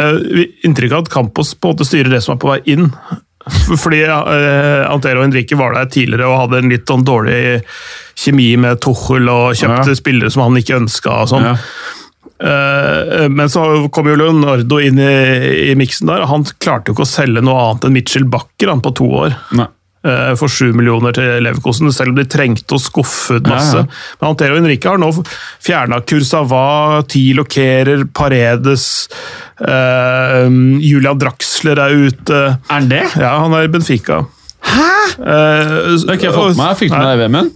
[0.00, 2.88] Eh, Inntrykk av at Campos på en måte styrer det som er på vei inn.
[3.82, 7.62] Fordi eh, Antero Henrique var der tidligere og hadde en litt sånn dårlig
[8.20, 9.98] kjemi med Tuchel og kjøpte Ja.
[9.98, 11.22] spillere som han ikke ønska.
[11.24, 11.48] og sånn.
[11.52, 11.56] ja.
[12.40, 16.94] Eh, Men så kom jo Leonardo inn i, i miksen der, og han klarte jo
[16.96, 19.34] ikke å selge noe annet enn Mitchell Bakker han, på to år.
[19.56, 19.66] Nei.
[20.06, 23.82] Eh, for 7 millioner til Leverkosen, selv om de trengte å skuffe ut masse.
[23.82, 24.16] Ja, ja.
[24.20, 25.10] Men Antero Henrique har nå
[25.62, 26.64] fjerna Kursava,
[27.10, 28.88] Tilo Kerer, Paredes
[29.60, 30.48] eh,
[30.84, 32.42] Julian Draxler er ute.
[32.56, 33.04] Er han det?
[33.20, 34.22] Ja, han er i Benfica.
[34.60, 34.90] Hæ?!
[35.20, 36.76] Eh, Det har ikke jeg fått med meg.
[36.80, 37.50] Fikk du med deg VM-en?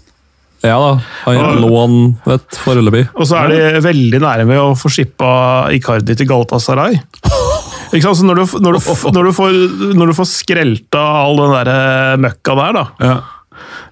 [0.65, 0.93] Ja da,
[1.27, 3.03] han og, lån vet, foreløpig.
[3.21, 5.29] Og så er de veldig nære med å få skippa
[5.77, 6.97] Icardi til Galatasaray.
[7.95, 8.81] Når du, når, du,
[9.15, 9.59] når, du får,
[9.95, 13.17] når du får skrelta all den der eh, møkka der, da Ja.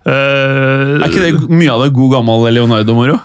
[0.09, 3.21] uh, Er ikke det mye av det god gammel Leonardo-moro?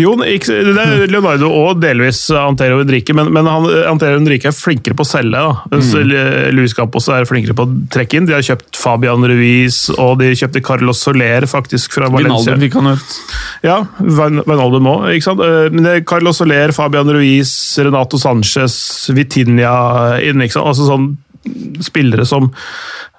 [0.00, 4.96] Jo, det er Leonardo og delvis Antero Henrique, men, men han, Antero Henrique er flinkere
[4.98, 5.38] på å selge.
[5.38, 5.78] da.
[5.78, 6.54] Mm.
[6.56, 8.28] Luis Campos er flinkere på å trekke inn.
[8.28, 12.54] De har kjøpt Fabian Ruiz, og de kjøpte Carlos Soler faktisk fra Valencia.
[12.54, 13.18] Vinaldum fikk han ut.
[13.64, 15.44] Ja, Vinaldum òg, ikke sant.
[15.44, 18.76] Eh, Men det er Carlos Soler, Fabian Ruiz, Renato Sanchez,
[19.14, 19.74] Vitinha
[20.24, 20.68] inn, ikke sant.
[20.72, 21.10] Altså sånn
[21.84, 22.50] spillere som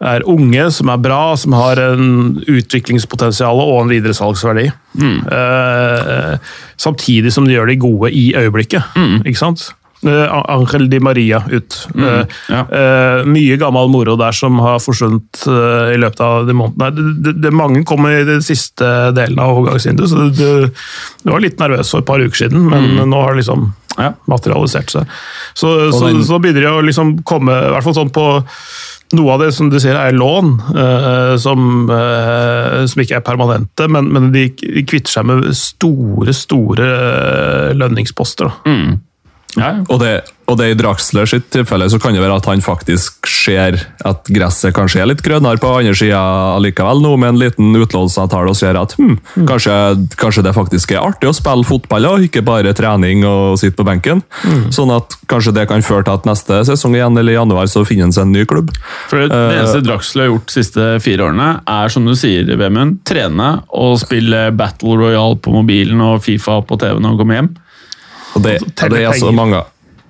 [0.03, 4.67] er unge, som er bra, som har en utviklingspotensial og en videresalgsverdi.
[4.99, 9.69] Eh, samtidig som de gjør de gode i øyeblikket, ikke sant.
[10.05, 11.88] Eh, Angel Di Maria ut.
[11.95, 12.59] Eh, ja.
[12.59, 16.91] eh, mye gammel moro der som har forsvunnet eh, i løpet av de månedene.
[16.91, 18.85] Det, det, det, mange kom i den siste
[19.17, 23.23] delen av overgangsvinduet, så det var litt nervøs for et par uker siden, men nå
[23.23, 24.12] har det liksom Ja.
[24.27, 25.08] materialisert seg.
[25.55, 28.25] Så, så, den- så begynner det å liksom komme, i hvert fall sånn på
[29.15, 33.86] noe av det som du sier er lån, uh, som, uh, som ikke er permanente,
[33.88, 34.47] men, men de
[34.84, 38.49] kvitter seg med store, store eh, lønningsposter.
[38.49, 38.55] Da.
[38.65, 38.97] Ja,
[39.55, 39.71] ja.
[39.87, 40.13] Og det,
[40.49, 44.27] og det i Draxler sitt tilfelle så kan det være at han faktisk ser at
[44.33, 46.19] gresset kanskje er litt grønnere på andre sida
[46.57, 49.15] allikevel, nå med en liten utlånsavtale, og ser at hm,
[49.47, 49.75] kanskje,
[50.21, 53.87] kanskje det faktisk er artig å spille fotball og ikke bare trening og sitte på
[53.87, 54.23] benken.
[54.75, 57.85] Sånn at kanskje det kan føre til at neste sesong igjen eller i januar så
[57.87, 58.73] finner han seg en ny klubb.
[59.09, 62.49] For det, det eneste Draxler har gjort de siste fire årene, er som du sier,
[62.59, 67.53] Vemund, trene og spille Battle Royale på mobilen og Fifa på TV-en og komme hjem.
[68.36, 69.63] Og det, telle det er så mange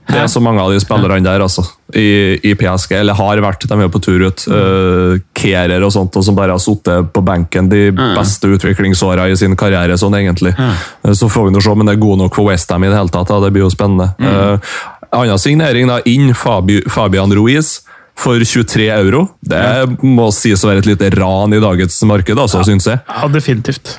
[0.05, 1.63] det er så mange av de spillerne der altså,
[1.97, 4.43] i, i PSG, eller har vært, de er jo på tur ut.
[4.45, 9.37] Uh, Kerer og sånt, og som bare har sittet på benken de beste utviklingsåra i
[9.39, 9.97] sin karriere.
[9.97, 10.53] sånn egentlig.
[10.59, 12.99] Uh, Så får vi nå se men det er god nok for Westham i det
[12.99, 13.33] hele tatt.
[13.33, 13.41] Da.
[13.47, 14.11] Det blir jo spennende.
[14.21, 14.77] Uh,
[15.09, 17.79] annen signering da, inn Fabi, Fabian Ruiz.
[18.15, 19.25] For 23 euro.
[19.43, 19.59] Det
[20.07, 23.01] må sies å være et lite ran i dagens marked, altså, syns jeg.
[23.09, 23.97] Ja, definitivt.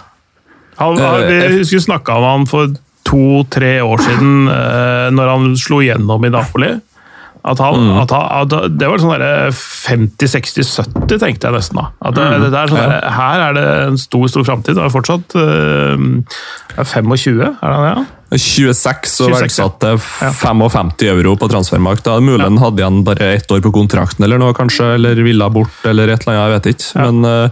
[0.79, 2.73] Han, vi vi snakka om han for
[3.07, 6.75] to-tre år siden, eh, når han slo gjennom i Napoli.
[7.47, 7.99] At han, Mm.
[8.03, 11.85] at han, at det var sånn derre 50-60-70, tenkte jeg nesten da.
[12.03, 12.41] At det, Mm.
[12.43, 14.75] det der, sånn der, Her er det en stor stor framtid.
[14.75, 18.07] Det er fortsatt eh, er 25, er det?
[18.35, 19.97] 26 og 26, verdsatt til
[20.35, 22.03] 55 euro på transfermarkt.
[22.03, 25.49] Da mulig han hadde igjen bare ett år på kontrakten eller noe, kanskje, eller ville
[25.55, 27.07] bort, eller et eller annet, jeg vet ikke.
[27.07, 27.49] Men uh,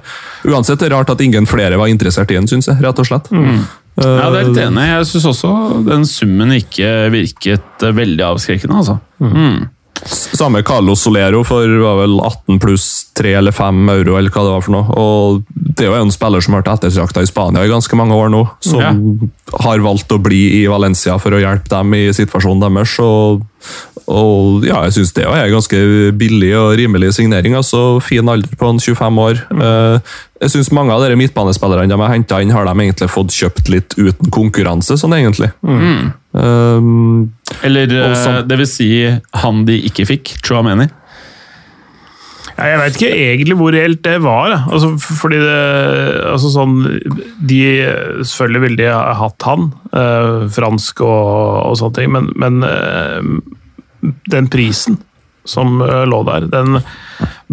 [0.51, 3.07] uansett det er rart at ingen flere var interessert i den, syns jeg, rett og
[3.07, 3.31] slett.
[3.31, 3.62] Mm.
[4.00, 4.88] Ja, det er litt enig.
[4.90, 5.52] Jeg syns også
[5.87, 8.98] den summen ikke virket eh, veldig avskrekkende, altså.
[9.22, 9.68] Mm.
[10.04, 14.52] Samme Carlos Solero for var vel 18 pluss 3 eller 5 euro, eller hva det
[14.52, 14.96] var for noe.
[15.00, 18.18] Og det er jo en spiller som har vært ettertrakta i Spania i ganske mange
[18.18, 18.90] år nå, som Ja.
[19.64, 22.98] har valgt å bli i Valencia for å hjelpe dem i situasjonen deres.
[23.00, 23.46] Og,
[24.05, 25.79] og ja, jeg syns det er ganske
[26.20, 27.55] billig og rimelig signering.
[27.57, 29.40] altså Fin alder på en 25 år.
[29.55, 33.33] Eh, Jeg syns mange av de midtbanespillerne de har henta inn, har de egentlig fått
[33.33, 35.48] kjøpt litt uten konkurranse, sånn egentlig.
[36.35, 37.31] Um,
[37.62, 38.90] Eller eh, det vil si
[39.40, 40.90] han de ikke fikk, Chouameni.
[42.55, 44.53] Ja, jeg veit ikke egentlig hvor reelt det var.
[44.71, 45.57] Altså, fordi det,
[46.31, 46.77] altså sånn,
[47.43, 47.62] De
[48.23, 54.14] selvfølgelig ville de ha hatt han, eh, fransk og, og sånne ting, men, men eh,
[54.31, 55.01] den prisen
[55.45, 56.79] som eh, lå der, den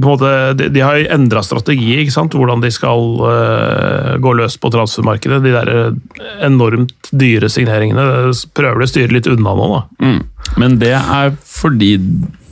[0.02, 5.42] måte, De, de har endra strategi, hvordan de skal uh, gå løs på transfermarkedet.
[5.44, 5.72] De der
[6.42, 9.82] enormt dyre signeringene prøver de å styre litt unna nå.
[10.02, 10.22] Mm.
[10.64, 11.92] Men det er fordi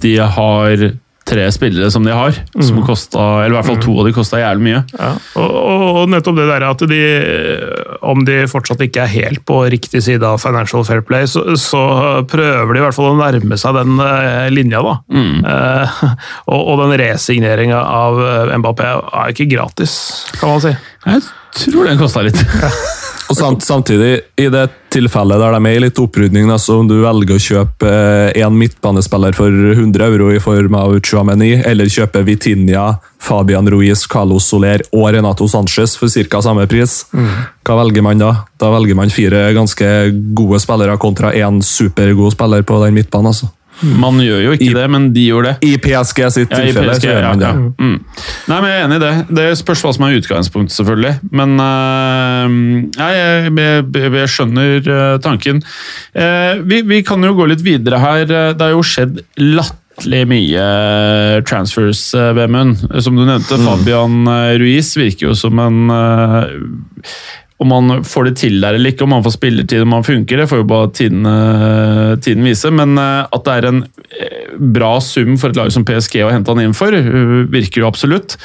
[0.04, 0.84] de har
[1.30, 4.40] tre spillere som de har, som kosta Eller i hvert fall to av de kosta
[4.42, 4.82] jævlig mye.
[4.98, 7.02] Ja, og, og, nettopp det der at de,
[8.06, 11.84] om de fortsatt ikke er helt på riktig side av Financial Fair Play, så, så
[12.30, 14.96] prøver de i hvert fall å nærme seg den eh, linja, da.
[15.16, 16.00] Eh,
[16.52, 20.00] og, og den resigneringa av eh, Mbappé er ikke gratis,
[20.40, 20.74] kan man si.
[21.06, 21.28] Jeg
[21.66, 22.42] tror den kosta litt.
[23.30, 26.96] Og samt, samtidig, i det tilfellet der de er i litt opprydning, altså om du
[27.04, 27.92] velger å kjøpe
[28.34, 32.88] én midtbanespiller for 100 euro i form av Chouameni, eller kjøpe Vitinha,
[33.22, 36.42] Fabian Ruiz, Carlos Soler og Renato Sanchez for ca.
[36.42, 38.32] samme pris, hva velger man da?
[38.58, 39.94] Da velger man fire ganske
[40.34, 43.30] gode spillere kontra én supergod spiller på den midtbanen.
[43.30, 43.54] altså.
[43.82, 45.70] Man gjør jo ikke I- det, men de gjorde det.
[45.70, 47.52] I PSG sitt Ja, tilfelle PSG, gjør ja, ja.
[47.80, 47.98] Mm.
[48.50, 49.14] Nei, men jeg er enig i det.
[49.40, 51.14] Det spørs hva som er utgangspunktet, selvfølgelig.
[51.32, 52.58] Men uh,
[53.00, 55.62] jeg, jeg, jeg skjønner øh, tanken.
[56.16, 58.26] Uh, vi, vi kan jo gå litt videre her.
[58.30, 60.66] Det har jo skjedd latterlig mye
[61.48, 62.04] transfers,
[62.38, 62.80] Vemund.
[63.04, 65.92] Som du nevnte, Fabian eh, Ruiz virker jo som en
[67.60, 70.40] om man får det til der eller ikke, om man får spillertid om man funker,
[70.40, 72.70] det får jo bare tiden, eh, tiden vise.
[72.72, 76.32] Men eh, at det er en eh, bra sum for et lag som PSG å
[76.32, 76.92] hente han inn for,
[77.52, 78.38] virker jo absolutt.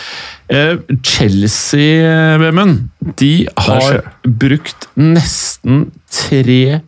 [1.07, 6.83] Chelsea, Vemund, de har brukt nesten 300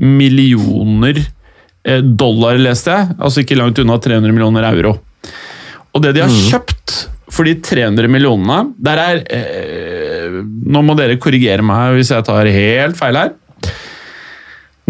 [0.00, 1.14] millioner
[2.04, 3.08] dollar, leste jeg.
[3.18, 4.92] Altså ikke langt unna 300 millioner euro.
[5.90, 9.79] Og det de har kjøpt for de 300 millionene Der er eh,
[10.44, 13.34] Nå må dere korrigere meg hvis jeg tar helt feil her.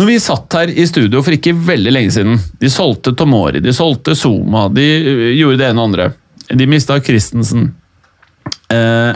[0.00, 3.74] Når vi satt her i studio for ikke veldig lenge siden De solgte Tomori, de
[3.76, 6.06] solgte Zuma, de eh, gjorde det ene og andre.
[6.56, 7.68] De mista Christensen.
[8.72, 9.12] Eh,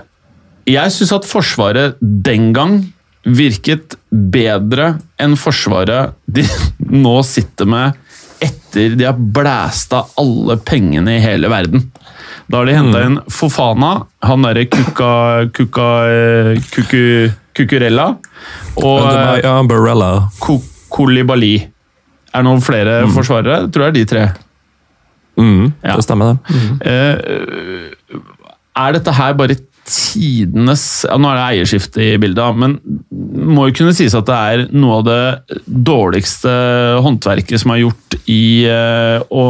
[0.68, 2.78] jeg syns at Forsvaret den gang
[3.24, 6.44] virket bedre enn Forsvaret de
[7.04, 8.00] nå sitter med
[8.44, 11.86] etter de har blæsta alle pengene i hele verden.
[12.50, 15.10] Da har de henta inn Fofana, han derre Kuka,
[15.56, 17.02] Kuka, eh, Kuku,
[17.56, 18.10] Kukurella
[18.82, 20.10] og eh, Ja, Barella.
[20.94, 21.54] Kolibali.
[22.34, 23.62] Er det noen flere forsvarere?
[23.64, 24.24] Jeg tror det er de tre.
[25.40, 25.94] Mm, Ja.
[25.96, 26.58] Det stemmer, det.
[26.86, 28.18] Eh,
[28.84, 32.76] er dette her bare tidenes ja, Nå er det eierskifte i bildet, men
[33.54, 36.52] må jo kunne sies at det er noe av det dårligste
[37.04, 39.44] håndverket som er gjort i eh, å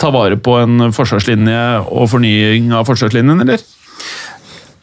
[0.00, 3.64] ta vare på en forsvarslinje og fornying av forsvarslinjen, eller?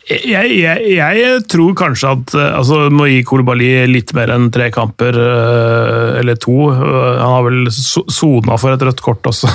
[0.05, 4.67] Jeg, jeg, jeg tror kanskje at eh, altså, må gi Kolibali litt mer enn tre
[4.73, 6.67] kamper, eh, eller to.
[6.69, 9.49] Eh, Han har vel sona for et rødt kort også.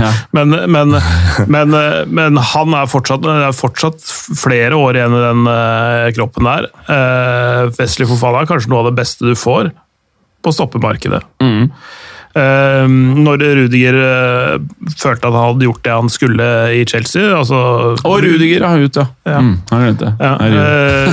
[0.00, 0.14] Ja.
[0.38, 0.96] men, men,
[1.52, 1.76] men,
[2.08, 4.00] men han er fortsatt, er fortsatt
[4.40, 5.52] flere år igjen i den
[6.16, 6.70] kroppen der.
[7.76, 9.74] Wesley Fofana er kanskje noe av det beste du får
[10.40, 11.20] på stoppemarkedet.
[11.44, 11.64] Eh,
[12.36, 14.58] når Rudiger eh,
[14.96, 16.46] følte at han hadde gjort det han skulle
[16.78, 17.58] i Chelsea altså,
[18.06, 19.06] Og Rudiger er ut, ja.
[19.26, 19.40] Ja.
[19.42, 20.12] Mm, han er ute.
[20.20, 20.66] ja, Er ute.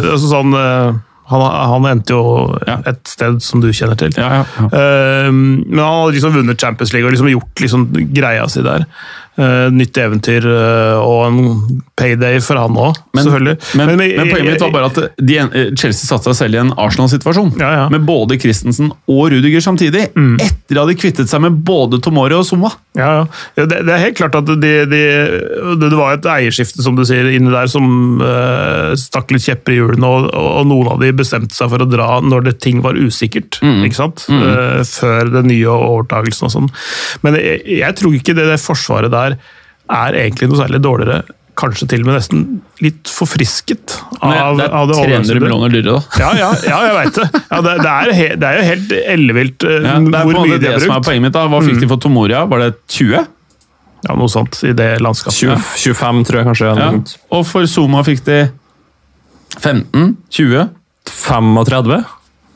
[0.06, 0.94] eh, altså sånn, eh,
[1.28, 1.42] han,
[1.74, 2.24] han endte jo
[2.68, 2.80] Ja.
[2.88, 4.14] et sted som du kjenner til.
[4.18, 4.68] ja, ja.
[4.72, 8.86] Eh, men han hadde liksom vunnet Champions League og liksom gjort liksom greia si der.
[9.38, 13.58] Uh, nytt eventyr uh, og en payday for han òg, Men- selvfølgelig.
[13.78, 16.72] Men, men, poenget mitt var bare at de, eh, Chelsea satte seg selv i en
[16.74, 17.52] Arsenal-situasjon.
[17.62, 17.84] Ja, ja.
[17.94, 20.08] Med både Christensen og Rudiger samtidig.
[20.42, 22.72] Etter at de kvittet seg med både Tomori og Summa.
[22.98, 23.28] Ja, ja.
[23.60, 26.98] Ja, Det, det er helt klart at de, de, det, det var et eierskifte som
[26.98, 28.18] du sier, inni der som
[28.98, 32.10] stakk litt kjepper i hjulene, og, og noen av de bestemte seg for å dra
[32.24, 33.60] når det ting var usikkert.
[33.64, 34.26] ikke sant?
[34.32, 36.70] Eh, før den nye overtagelsen og sånn.
[37.26, 39.38] Men jeg, jeg tror ikke det, det forsvaret der
[39.88, 41.24] er egentlig noe særlig dårligere.
[41.58, 42.42] Kanskje til og med nesten
[42.86, 45.42] litt forfrisket av, det av er 300 overgangsvinduet.
[45.48, 46.20] millioner dyrere, da.
[46.22, 47.26] Ja, ja, ja, jeg veit det.
[47.50, 50.38] Ja, det, det, er he, det er jo helt ellevilt eh, Ja, det er hvor
[50.44, 51.08] mye de det har som er brukt.
[51.10, 51.34] poenget mitt.
[51.34, 51.48] da.
[51.50, 52.44] Hva fikk de for Tomoria?
[52.52, 53.26] Var det 20?
[54.06, 55.40] Ja, Noe sånt i det landskapet.
[55.42, 55.66] 20,
[55.98, 57.18] 25, tror jeg kanskje.
[57.34, 58.38] Og for Zuma fikk de
[59.58, 60.18] 15?
[60.30, 60.68] 20?
[61.18, 62.04] 35?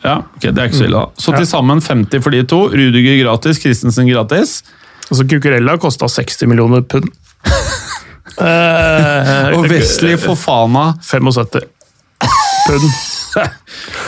[0.04, 0.98] Ja, ok, det er ikke så ille.
[1.02, 1.22] da.
[1.22, 2.64] Så til sammen 50 for de to.
[2.74, 4.62] Rudiger gratis, Christensen gratis.
[5.12, 7.10] Altså, Cucurella kosta 60 millioner pund.
[8.42, 11.66] Eh, Og Wesley Fofana 75
[12.66, 12.86] pund.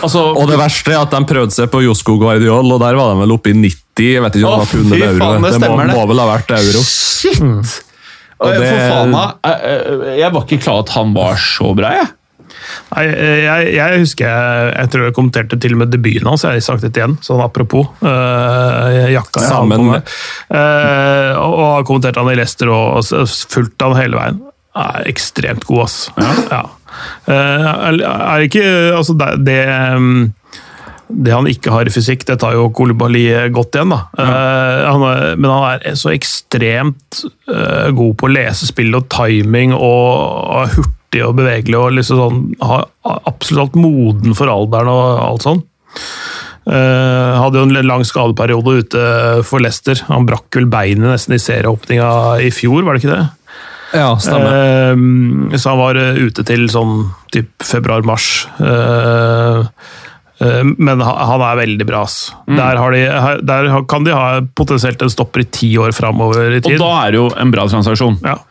[0.01, 3.11] altså, Og det verste er at de prøvde seg på Josko Guardiol, og der var
[3.13, 4.07] de vel oppe i 90.
[4.15, 5.19] Jeg vet ikke om Å, det var pund eller euro.
[5.19, 5.97] faen, det må, stemmer det.
[5.99, 6.83] må vel ha vært euro.
[6.87, 7.43] Shit!
[8.43, 12.09] Og det- Fofana eh, eh, Jeg var ikke klar at han var så bra, jeg.
[12.93, 13.05] Nei,
[13.43, 16.45] jeg, jeg husker jeg, jeg tror jeg kommenterte til og med debuten hans.
[16.45, 17.89] Jeg har sagt det igjen, sånn apropos.
[18.01, 20.13] Øh, jakka jeg Sammen hadde på meg.
[20.59, 24.39] Eh, og, og har kommentert han i Leicester og, og fulgt han hele veien.
[24.73, 25.97] Er ekstremt god, ass.
[26.49, 26.63] Ja.
[27.29, 29.59] Eh, er, er ikke Altså, det, det
[29.97, 30.31] um,
[31.13, 33.93] det han ikke har i fysikk, det tar jo Kolibali godt igjen.
[33.93, 33.99] da.
[34.17, 39.09] Eh, han er, men han er så ekstremt uh, god på å lese spill og
[39.13, 42.87] timing, og, og er hurtig og bevegelig og liksom sånn, har
[43.29, 45.63] absolutt alt moden for alderen og alt sånn.
[46.63, 49.07] Uh, hadde jo en lang skadeperiode ute
[49.43, 49.99] for Leicester.
[50.07, 53.25] Han brakk vel beinet nesten i serieåpninga i fjor, var det ikke det?
[53.93, 54.95] Ja, stemmer.
[54.95, 58.47] Uh, så han var eh, ute til sånn typ februar-mars.
[58.57, 59.67] Uh,
[60.43, 62.01] men han er veldig bra.
[62.03, 62.33] ass.
[62.49, 62.57] Mm.
[62.57, 63.03] Der, har de,
[63.47, 67.13] der kan de ha potensielt en stopper i ti år framover i Og da er
[67.13, 68.17] det jo en bra transaksjon.
[68.25, 68.41] ja.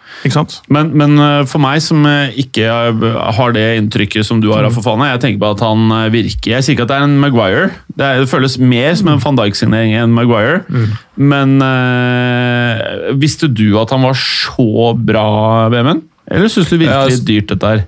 [0.73, 3.07] Men, men eh, for meg som eh, ikke eh,
[3.39, 6.67] har det inntrykket som du har av Fofana, jeg tenker på at han virker Jeg
[6.67, 7.71] sier ikke at det er en Maguire.
[7.93, 10.63] Det, er, det føles mer som en van Dijk-signering enn Maguire.
[11.17, 15.27] Men øh, visste du at han var så bra,
[15.75, 16.07] Vemund?
[16.31, 17.83] Eller syns du virkelig Ja, altså- dyrt dette er?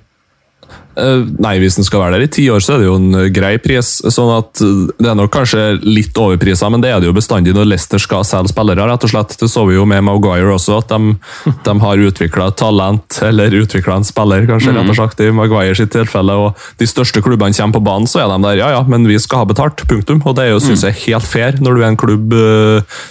[0.95, 3.17] Eh, Nei, hvis den skal være der i ti år, så er det jo en
[3.19, 3.97] eh, grei pris.
[3.99, 7.55] sånn at eh, Det er nok kanskje litt overprisa, men det er det jo bestandig
[7.55, 8.85] når Leicester skal selge spillere.
[8.87, 9.35] rett og slett.
[9.39, 11.15] Det så vi jo med Maguire også, at de,
[11.67, 15.91] de har utvikla talent, eller utvikla en spiller, kanskje, rett og slett, i Maguire sitt
[15.95, 16.37] tilfelle.
[16.45, 19.19] og De største klubbene kommer på banen, så er de der, ja ja, men vi
[19.19, 19.83] skal ha betalt.
[19.85, 20.21] Punktum.
[20.25, 22.33] Og det er jo, synes jeg, helt fair når du er en klubb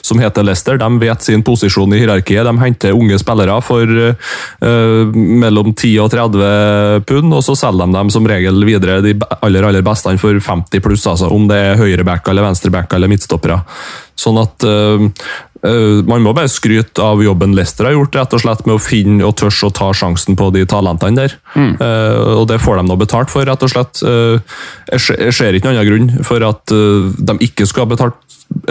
[0.05, 0.79] som heter Leicester.
[0.81, 2.47] De vet sin posisjon i hierarkiet.
[2.47, 7.91] De henter unge spillere for uh, mellom 10 og 30 pund, og så selger de
[7.95, 11.81] dem som regel videre de aller aller beste for 50 pluss, altså, om det er
[11.81, 13.61] høyreback eller venstreback eller midtstoppere.
[14.19, 15.07] Sånn at eh,
[15.67, 18.83] eh, Man må bare skryte av jobben Leicester har gjort, rett og slett med å
[18.83, 21.39] finne og tørs å ta sjansen på de talentene der.
[21.59, 24.03] Eh, og det får de nå betalt for, rett og slett.
[24.05, 24.39] Uh,
[24.93, 28.21] jeg ser- ikke noen annen grunn for at uh, de ikke skulle ha betalt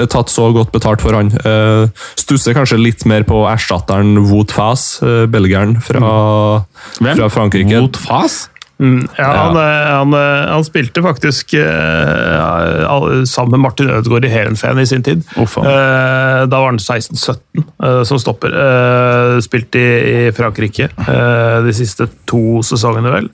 [0.09, 1.31] tatt så godt betalt for han.
[1.43, 1.89] Uh,
[2.19, 6.63] stusser kanskje litt mer på erstatteren Wout Fass, uh, belgieren fra,
[7.01, 7.81] fra Frankrike.
[7.81, 8.45] Wout Fas?
[8.81, 14.31] Mm, ja, Han, eh, han, eh, han spilte faktisk eh, sammen med Martin Ødegaard i
[14.33, 15.21] Heerenveen i sin tid.
[15.37, 18.53] Eh, da var han 16-17 eh, som stopper.
[18.53, 19.91] Uh, spilte i,
[20.27, 23.29] i Frankrike de siste to sesongene, vel.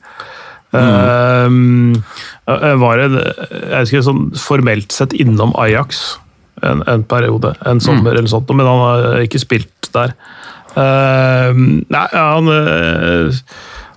[0.76, 1.48] Eh,
[2.84, 6.20] var en, jeg husker sånn formelt sett innom Ajax
[6.62, 10.14] en, en periode, en sommer eller sånt, men han har ikke spilt der.
[10.76, 12.52] Nei, han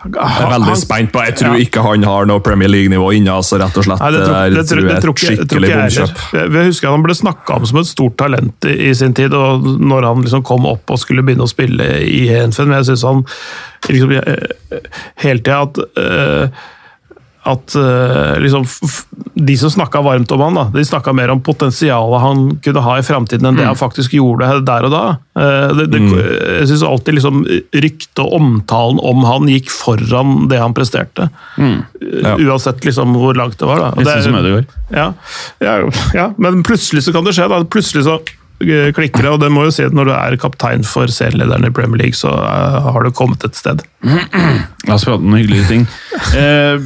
[0.03, 1.61] Jeg er veldig spent på Jeg tror Ja.
[1.63, 3.31] ikke han har noe Premier League-nivå inne.
[3.39, 4.01] altså rett og slett.
[4.03, 5.93] Nei, det tror, det, tror, det tror det tror jeg.
[6.33, 9.33] Jeg jeg husker han ble snakka om som et stort talent i, i sin tid,
[9.33, 12.91] og når han liksom kom opp og skulle begynne å spille i Henfen, men jeg
[12.93, 13.25] syns han
[13.89, 14.79] liksom, eh,
[15.23, 16.49] hele tida at eh,
[17.45, 18.63] at uh, liksom,
[19.35, 22.99] De som snakka varmt om han, da, de snakka mer om potensialet han kunne ha
[23.01, 25.01] i framtiden, enn det han faktisk gjorde der og da.
[25.35, 26.03] Uh, det, det,
[26.61, 27.41] Jeg syns alltid liksom,
[27.75, 31.31] ryktet og omtalen om han gikk foran det han presterte.
[31.59, 32.37] Ja.
[32.39, 33.81] Uansett liksom, hvor langt det var.
[33.89, 33.91] Da.
[33.97, 34.23] Det er-
[34.93, 35.09] ja,
[35.65, 35.77] ja,
[36.15, 37.49] ja, men plutselig så kan det skje.
[37.51, 37.63] Da.
[37.65, 38.39] Plutselig så eh,
[38.97, 41.73] klikker det, og det må jo si at når du er kaptein for serielederen i
[41.75, 43.83] Premier League, så eh, har du kommet et sted.
[44.03, 45.87] La oss prate om hyggelige ting.
[46.39, 46.79] Eh,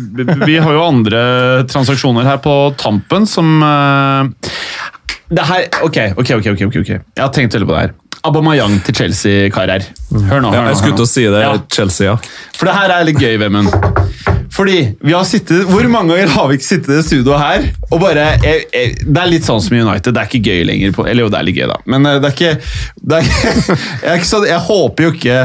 [0.46, 1.20] vi har jo andre
[1.70, 4.50] transaksjoner her på tampen som eh,
[5.26, 6.90] det her, ok, ok, ok, ok, ok.
[6.92, 7.94] Jeg har tenkt veldig på det her.
[8.26, 9.86] Aubameyang til Chelsea, karer.
[10.12, 10.50] Hør nå.
[10.54, 11.42] Ja, hør nå, jeg skulle til å si det.
[11.42, 11.52] Ja.
[11.78, 12.16] Chelsea, ja.
[12.58, 14.35] For det her er litt gøy, Vemund.
[14.56, 18.00] Fordi vi har sittet, Hvor mange ganger har vi ikke sittet i studio her og
[18.00, 20.14] bare jeg, jeg, Det er litt sånn som i United.
[20.16, 20.94] Det er ikke gøy lenger.
[20.96, 21.78] På, eller jo, det er litt gøy, da.
[21.92, 22.54] Men eh, det er ikke,
[23.02, 25.38] det er ikke, jeg, er ikke så, jeg håper jo ikke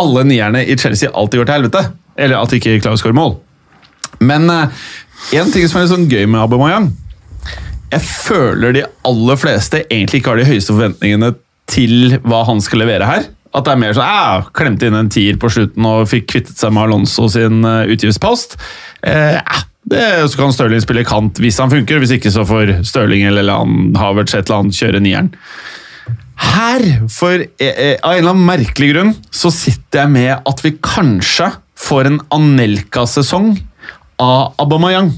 [0.00, 1.84] alle nierne i Chelsea alltid går til helvete.
[2.16, 3.36] Eller at de ikke klarer å skåre mål.
[4.24, 6.84] Men én en ting som er litt sånn gøy med Aubameyang
[7.90, 11.32] Jeg føler de aller fleste egentlig ikke har de høyeste forventningene
[11.70, 13.26] til hva han skal levere her.
[13.54, 16.58] At det er mer sånn ah, Klemte inn en tier på slutten og fikk kvittet
[16.58, 18.56] seg med Alonso sin eh, utgiftspost.
[19.06, 19.38] Eh,
[19.84, 20.02] det,
[20.32, 23.52] så kan Stirling spille kant hvis han funker, hvis ikke så får Stirling eller
[24.00, 25.30] Havertz et eller annet kjøre nieren.
[26.44, 26.82] Her,
[27.14, 30.74] for eh, eh, av en eller annen merkelig grunn, så sitter jeg med at vi
[30.82, 33.52] kanskje får en Anelka-sesong
[34.22, 35.12] av Aubameyang.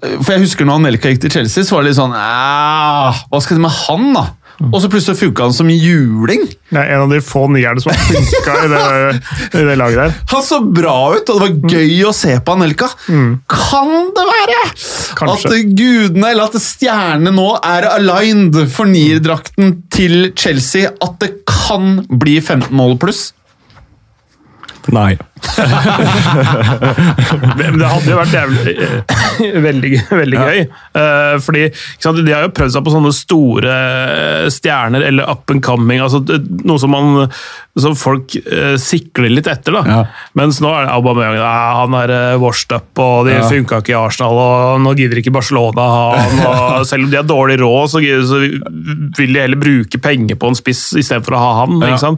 [0.00, 3.40] For jeg husker når Anelka gikk til Chelsea, så var det litt sånn "Ah, Hva
[3.44, 4.24] skal det med han, da?
[4.60, 6.42] Og så plutselig funka han som juling.
[6.68, 9.96] Det er en av de få nierne som har funka i, det- i det laget
[10.02, 10.14] der.
[10.34, 12.90] Han så bra ut, og det var gøy å se på Anelka.
[13.08, 14.58] Kan det være
[15.16, 15.48] Kanskje.
[15.48, 20.92] at gudene, eller at stjernene nå er aligned for nierdrakten til Chelsea?
[21.00, 23.30] At det kan bli 15 mål pluss?
[24.92, 25.14] Nei.
[27.60, 30.60] Men det hadde jo vært jævlig, eh, veldig, veldig gøy.
[31.00, 31.64] Eh, fordi
[32.00, 33.74] sant, De har jo prøvd seg på sånne store
[34.52, 36.00] stjerner eller up and coming.
[36.02, 36.20] altså
[36.64, 37.28] Noe som, man,
[37.80, 39.72] som folk eh, sikler litt etter.
[39.78, 39.82] da.
[39.86, 40.00] Ja.
[40.38, 43.46] Mens nå er det Aubameyang ja, han er washed up, og de Ja.
[43.48, 44.36] funka ikke i Arsenal.
[44.38, 46.40] og Nå gidder ikke Barcelona ha han.
[46.46, 48.40] og Selv om de har dårlig råd, så, så
[49.18, 51.78] vil de heller bruke penger på en spiss istedenfor å ha han.
[51.84, 51.94] Ja.
[51.96, 52.14] Altså,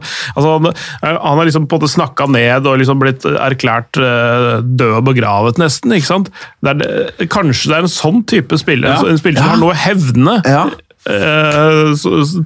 [0.57, 4.97] han, han har liksom på en måte snakka ned og liksom blitt erklært eh, død
[4.97, 5.91] og begravet, nesten.
[5.93, 6.29] ikke sant?
[6.65, 9.09] Det er, kanskje det er en sånn type spiller, Ja.
[9.09, 9.51] en spiller som Ja.
[9.53, 10.41] har noe å hevne.
[10.45, 10.65] Ja.
[11.05, 11.93] eh,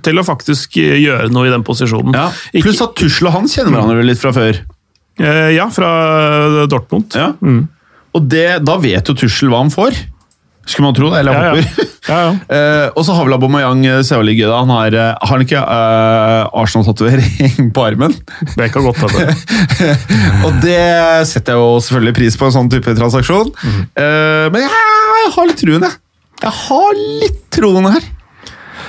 [0.04, 2.14] til å faktisk gjøre noe i den posisjonen.
[2.62, 4.58] Pluss at Tusle og han kjenner hverandre litt fra før.
[5.20, 7.14] Eh, ja, fra Dortmund.
[7.16, 7.34] Ja.
[8.14, 9.94] Og det, da vet jo Tussel hva han får.
[10.68, 11.54] Skulle man tro eller jeg Ja, ja.
[11.56, 11.94] håper.
[12.08, 12.32] Ja, ja.
[12.32, 14.58] uh, og så har vel Aubameyang eh, ser veldig gøy da.
[14.62, 18.16] Han har, eh, har han ikke uh, Arsenal-tatovering på armen?
[18.58, 19.36] Det kan godt hende.
[20.48, 20.82] og det
[21.32, 23.52] setter jeg jo selvfølgelig pris på, en sånn type transaksjon.
[23.96, 24.84] Eh, men jeg,
[25.24, 26.00] jeg har litt troen, jeg.
[26.44, 28.12] Jeg har litt troen her.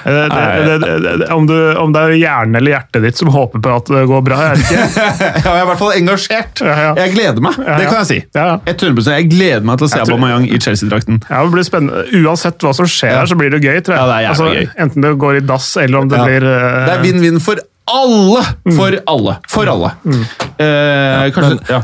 [0.05, 3.30] Det, det, det, det, det, om, du, om det er hjernen eller hjertet ditt som
[3.34, 5.07] håper på at det går bra, jeg det ikke.
[5.24, 6.62] jeg er i hvert fall engasjert.
[6.64, 8.18] Jeg gleder meg, det kan jeg si.
[8.36, 8.59] Ja, ja.
[8.74, 11.22] 100 Jeg gleder meg til å se Aubameyang i Chelsea-drakten.
[11.28, 12.05] Ja, det blir spennende.
[12.22, 14.05] Uansett hva som skjer her, så blir det gøy, tror jeg.
[14.05, 14.76] Ja, det er altså.
[14.86, 16.84] Enten det går i dass, eller om det blir uh...
[16.86, 18.44] Det er vinn-vinn for alle!
[18.76, 19.38] For alle.
[19.49, 19.94] For alle.
[20.59, 21.82] Eh, kanskje, men- ja.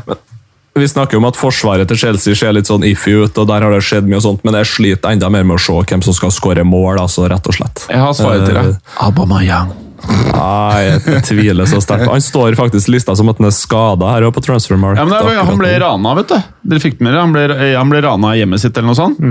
[0.75, 3.71] Vi snakker om at forsvaret til Chelsea ser litt sånn iffy ut, og der har
[3.71, 6.17] det skjedd mye og sånt, men jeg sliter enda mer med å se hvem som
[6.17, 7.85] skal skåre mål, altså, rett og slett.
[7.93, 8.75] Jeg har svaret til deg.
[9.07, 9.71] Aubameyang.
[10.05, 12.11] Nei, jeg, tviler så sterkt.
[12.11, 14.99] Han står faktisk lista som at han er skada her på Transfermarkt.
[14.99, 16.51] Ja, men er, han ble rana, vet du.
[16.75, 17.23] Dere fikk med dere?
[17.23, 17.47] Han ble,
[17.79, 19.23] han ble rana i hjemmet sitt, eller noe sånt.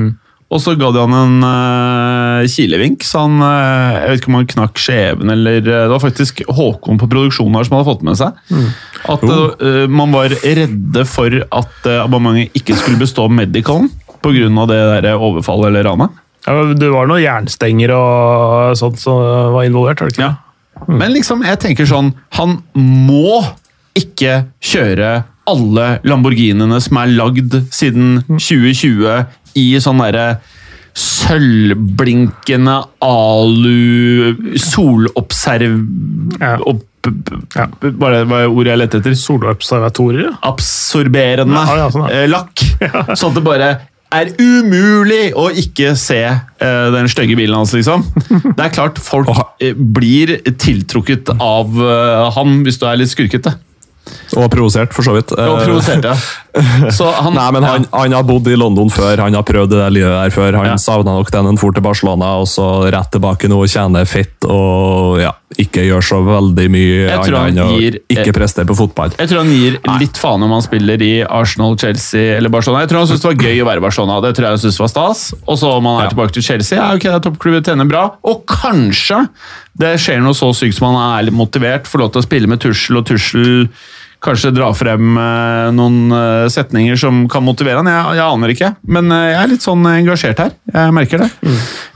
[0.54, 4.38] Og så ga de han en uh, kilevink, så han uh, Jeg vet ikke om
[4.38, 8.06] han knakk skjeven eller uh, Det var faktisk Håkon på produksjonen her som hadde fått
[8.06, 8.38] med seg.
[9.10, 13.90] At uh, man var redde for at uh, abonnementet ikke skulle bestå medicalen
[14.24, 14.68] pga.
[14.70, 16.22] det der overfallet eller ranet.
[16.46, 19.20] ja, Det var noen jernstenger og sånt som
[19.56, 20.30] var involvert, var det ikke?
[20.30, 20.88] Ja.
[20.88, 23.44] Men liksom, jeg tenker sånn Han må
[23.98, 29.26] ikke kjøre alle Lamborghiniene som er lagd siden 2020
[29.60, 30.28] i sånn derre
[30.94, 35.78] sølvblinkende alu Solobserv...
[36.40, 36.58] Ja.
[36.62, 36.84] Opp,
[37.54, 37.66] Ja.
[37.68, 39.16] Hva er det ordet jeg lette etter?
[39.20, 40.38] Solobservatorier?
[40.48, 42.64] Absorberende Ja, ja, sånn, eh, lakk.
[43.20, 43.72] Sånn at det bare
[44.14, 48.06] er umulig å ikke se uh, den stygge bilen hans, liksom.
[48.56, 53.56] Det er klart folk uh, blir tiltrukket av uh, han hvis du er litt skurkete.
[54.38, 55.32] Og provosert, for så vidt.
[55.38, 56.16] Og provosert, ja.
[56.54, 59.94] Han, Nei, men han, han har bodd i London før, han har prøvd det der
[59.96, 60.54] livet der før.
[60.60, 60.76] Han Ja.
[60.78, 65.18] savna nok den han for til Barcelona, og så rett tilbake nå tjener fett og
[65.18, 67.80] ja, ikke gjør så veldig mye annet han enn å
[68.14, 69.16] ikke prestere på fotball.
[69.18, 72.84] Jeg tror han gir litt faen om han spiller i Arsenal, Chelsea eller Barcelona.
[72.86, 74.20] Jeg tror han syntes det var gøy å være i Barcelona.
[74.28, 75.24] Det tror jeg han syntes var stas.
[75.48, 76.14] Og så om han er Ja.
[76.14, 78.06] tilbake til Chelsea, ja, ok, det er toppklubb, tjener bra.
[78.30, 79.24] Og kanskje
[79.74, 82.48] det skjer noe så sykt som han er litt motivert, får lov til å spille
[82.48, 83.70] med Tussel, og Tussel
[84.24, 87.90] kanskje dra frem eh, noen eh, setninger som kan motivere han.
[87.92, 90.54] Jeg, jeg aner ikke, men eh, jeg er litt sånn engasjert her.
[90.74, 91.30] Jeg merker det.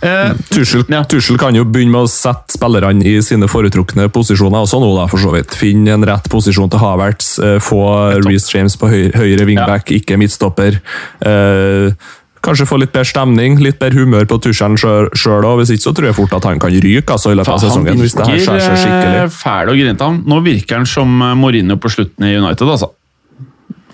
[0.06, 1.04] Eh, Tussel, Ja.
[1.40, 5.22] Kan jo begynne med å sette spillerne i sine foretrukne posisjoner også nå, da, for
[5.24, 5.56] så vidt.
[5.58, 7.82] Finne en rett posisjon til Havertz, få
[8.26, 10.80] Reece James på høyre, høyre wingback, ikke midtstopper.
[11.26, 11.92] Eh,
[12.46, 15.58] kanskje få litt bedre stemning, litt bedre humør på Tuchelen sjøl òg.
[15.62, 17.70] Hvis ikke så tror jeg fort at han kan ryke altså, i løpet av han
[17.70, 18.00] sesongen.
[18.02, 19.20] hvis det her virker skikkelig.
[19.24, 20.04] eh, fæl og grinete.
[20.12, 22.92] Han- Nå virker han som eh, Mourinho på slutten i United, altså.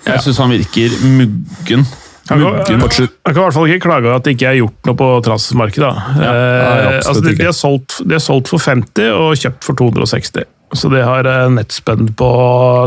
[0.05, 1.85] Jeg syns han virker muggen.
[2.29, 5.07] Han kan, i hvert fall ikke klage over at det ikke er gjort noe på
[5.25, 5.93] transfermarkedet.
[6.23, 9.75] Ja, Eh, altså de, de, har solgt, de har solgt for 50 og kjøpt for
[9.75, 10.45] 260.
[10.73, 12.29] Så de har eh, nettspenn på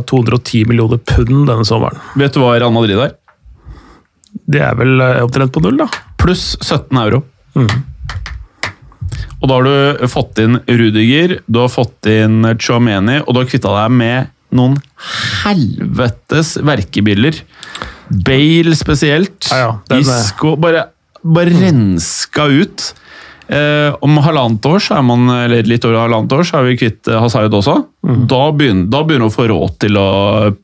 [0.09, 2.01] 210 millioner pund denne sommeren.
[2.17, 3.13] Vet du hva Real Madrid er?
[4.47, 5.87] De er vel opptrent omtrent på null, da.
[6.23, 7.23] Pluss 17 euro.
[9.37, 13.49] Og da har du fått inn Rudiger, du har fått inn Chouameni, og du har
[13.51, 14.77] kvitta deg med noen
[15.43, 17.41] helvetes verkebiller.
[18.09, 19.49] Bale spesielt.
[19.51, 20.87] Ja, ja, er- Isco bare,
[21.25, 22.93] bare renska ut.
[23.47, 26.79] Eh, om halvannet år, så er man, eller litt over halvannet år, så er vi
[26.81, 27.77] kvitt eh, Hazard også.
[28.03, 30.09] Da, begynner, da begynner å få råd til å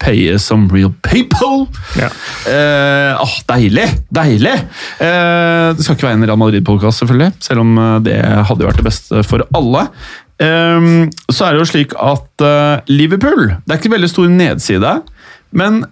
[0.03, 1.69] paye some real people.
[1.99, 2.09] Ja.
[2.51, 3.87] Eh, ah, deilig!
[4.11, 4.57] Deilig!
[4.99, 8.19] Eh, det skal ikke være en Real Madrid-podkast, selvfølgelig, selv om eh, det
[8.51, 9.87] hadde vært det beste for alle.
[10.43, 10.91] Eh,
[11.31, 14.97] så er det jo slik at eh, Liverpool Det er ikke veldig stor nedside,
[15.55, 15.85] men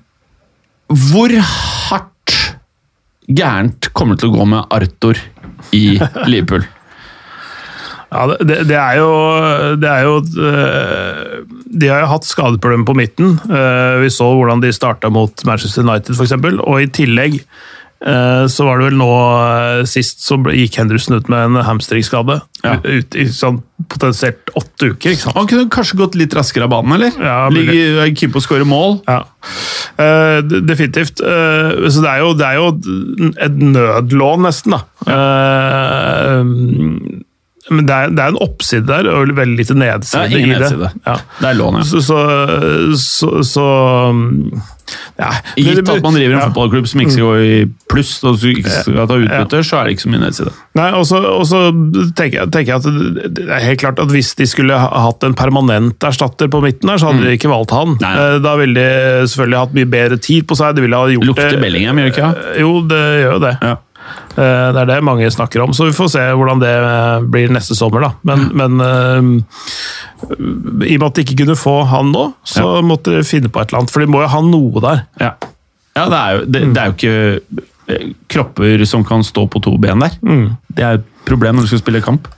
[0.90, 2.34] hvor hardt
[3.30, 5.22] gærent kommer det til å gå med Arthur
[5.76, 5.84] i
[6.26, 6.66] Liverpool?
[8.10, 9.10] Ja, det, det, er jo,
[9.78, 11.42] det er jo øh,
[11.80, 13.36] De har jo hatt skadeproblemer på midten.
[13.46, 16.34] Øh, Vi så hvordan de starta mot Manchester United, f.eks.
[16.58, 19.10] Og i tillegg øh, så var det vel nå
[19.86, 22.40] sist så gikk Henderson ut med en hamstringskade.
[22.64, 22.76] Ja.
[22.82, 25.14] Ut i sånn potensielt åtte uker.
[25.14, 25.38] ikke sant?
[25.38, 27.14] Han kunne kanskje gått litt raskere av banen, eller?
[27.16, 27.46] Ja,
[28.16, 29.00] keen på å skåre mål.
[29.08, 29.22] Ja,
[30.00, 31.20] Uh, definitivt.
[31.20, 32.68] Uh, så det er, jo, det er jo
[33.44, 34.80] et nødlån, nesten, da.
[35.12, 36.40] Eh,
[37.70, 40.26] men det er, det er en oppside der, og veldig lite nedside.
[40.28, 40.90] Det er ingen nedside.
[41.06, 41.16] Ja.
[41.40, 41.82] Det er lån, ja.
[41.86, 42.18] Så, så,
[42.98, 43.66] så, så
[45.20, 45.28] ja.
[45.54, 46.46] Gitt at man driver en Ja.
[46.48, 47.58] fotballklubb som ikke skal gå i
[47.92, 50.52] pluss og ikke skal ta utbytte, så er det ikke så mye nedside.
[50.78, 51.60] Nei, og så
[52.18, 55.34] tenker, tenker jeg at det- er helt klart at hvis de skulle ha hatt en
[55.34, 57.96] permanent erstatter på midten her, så hadde de ikke valgt han.
[58.00, 58.14] Nei.
[58.16, 60.74] Eh, Da ville de selvfølgelig hatt mye bedre tid på seg.
[60.74, 62.30] De ville ha gjort Lukter det Bellingham, gjør ikke?
[62.56, 63.54] Eh, Jo, det gjør jo det.
[63.62, 63.76] Ja.
[64.36, 67.50] Eh, Det er det mange snakker om, så vi får se hvordan det eh, blir
[67.52, 68.00] neste sommer.
[68.06, 68.10] da.
[68.22, 69.30] Men, men eh,
[70.90, 73.60] i og med at de ikke kunne få han nå, så måtte de finne på
[73.62, 73.94] et eller annet.
[73.94, 75.04] For de må jo ha noe der.
[75.20, 75.32] Ja,
[75.98, 77.66] ja det, er jo, det, det er jo ikke
[78.30, 80.14] kropper som kan stå på to ben der.
[80.70, 82.28] Det er et problem når du skal spille kamp.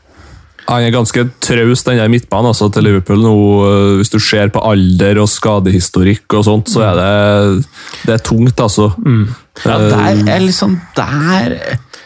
[0.69, 3.19] Han er ganske traust, den der midtbanen altså, til Liverpool.
[3.23, 3.35] nå.
[3.67, 7.65] øh, Hvis du ser på alder og skadehistorikk og sånt, så er det,
[8.07, 8.93] det er tungt, altså.
[9.67, 11.57] Ja, der er liksom der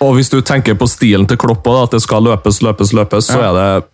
[0.00, 3.24] Og hvis du tenker på stilen til Klopp også, at det skal løpes, løpes, løpes,
[3.32, 3.84] så er det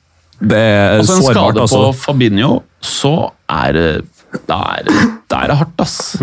[0.42, 1.36] det er Altså En sårbart.
[1.36, 1.92] skade på altså.
[2.02, 4.04] Fabinho, så er det
[4.48, 6.16] Da er det er hardt, ass.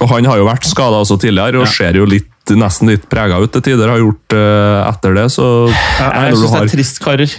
[0.00, 3.40] Og han har jo vært skada også tidligere, og ser jo litt, nesten litt prega
[3.42, 3.92] ut til tider.
[3.92, 7.36] Har gjort uh, etter det, så Jeg jeg syns det er trist, karer.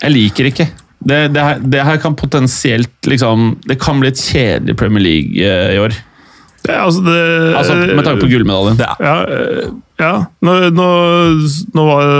[0.00, 0.68] Jeg liker ikke.
[1.00, 5.32] Det, det, her, det her kan potensielt liksom Det kan bli et kjedelig Premier League
[5.40, 5.96] uh, i år.
[6.60, 7.20] Det, altså, det,
[7.56, 8.80] Altså, Med tanke på gullmedaljen.
[9.00, 9.70] Ja, øh,
[10.00, 10.12] ja.
[10.40, 10.84] Nå, nå,
[11.76, 12.10] nå var,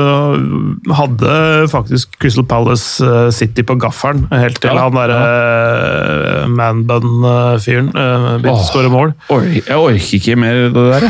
[0.99, 1.37] hadde
[1.73, 8.59] faktisk Crystal Palace øh, City på gaffelen, helt til Ja, han derre manbun-fyren uh, begynte
[8.61, 9.15] å skåre mål.
[9.33, 11.07] Or jeg orker ikke mer det der.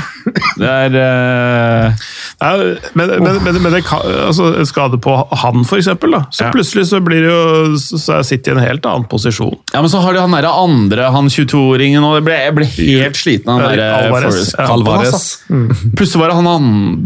[0.61, 2.07] Det er eh,
[2.41, 2.51] Ja,
[2.95, 6.23] men, men, men, men det kan, altså, en skade på han, for eksempel, da.
[6.31, 6.53] så Ja.
[6.55, 9.59] plutselig så blir det jo så er City i en helt annen posisjon.
[9.75, 12.71] Ja, men så har de han derre andre, han 22-åringen, og jeg ble, jeg ble
[12.71, 14.71] helt sliten av han derre der Alvarez, Forrest ja.
[14.77, 15.19] Alvarez.
[15.19, 15.91] altså.
[15.99, 17.00] Plutselig var det han andre.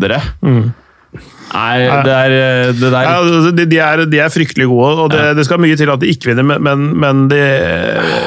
[1.54, 2.32] Nei, det er
[2.74, 5.60] det der Ja, altså, de, de, er, de er fryktelig gode, og det, det skal
[5.62, 7.38] mye til at de ikke vinner, men, men, de,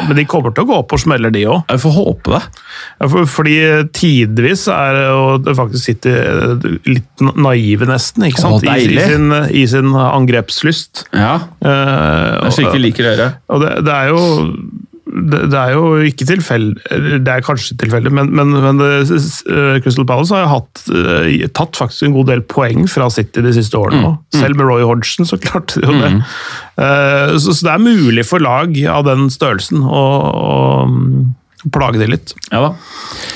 [0.08, 1.66] men de kommer til å gå opp og smeller, de òg.
[1.74, 2.40] Jeg får håpe det.
[3.12, 3.58] For, fordi
[3.98, 5.02] tidvis er
[5.44, 6.14] det faktisk City
[6.88, 8.64] litt naive, nesten, ikke sant?
[8.64, 11.08] Å, I, i, sin, I sin angrepslyst.
[11.12, 13.26] Ja, Eh, Det er slik vi liker dere.
[13.52, 14.22] Og det, det er jo
[15.32, 19.80] det, det er jo ikke tilfeldig Det er kanskje tilfeldig, men, men, men det, eh,
[19.84, 23.54] Crystal Palace har jo hatt, eh, tatt faktisk en god del poeng fra City de
[23.56, 24.14] siste årene.
[24.16, 24.40] Mm.
[24.42, 26.14] Selv med Roy Hodgson så klarte de jo det.
[26.18, 26.24] Mm.
[27.42, 30.06] Så, så det er mulig for lag av den størrelsen å,
[30.38, 32.34] å plage de litt.
[32.52, 32.72] Ja da.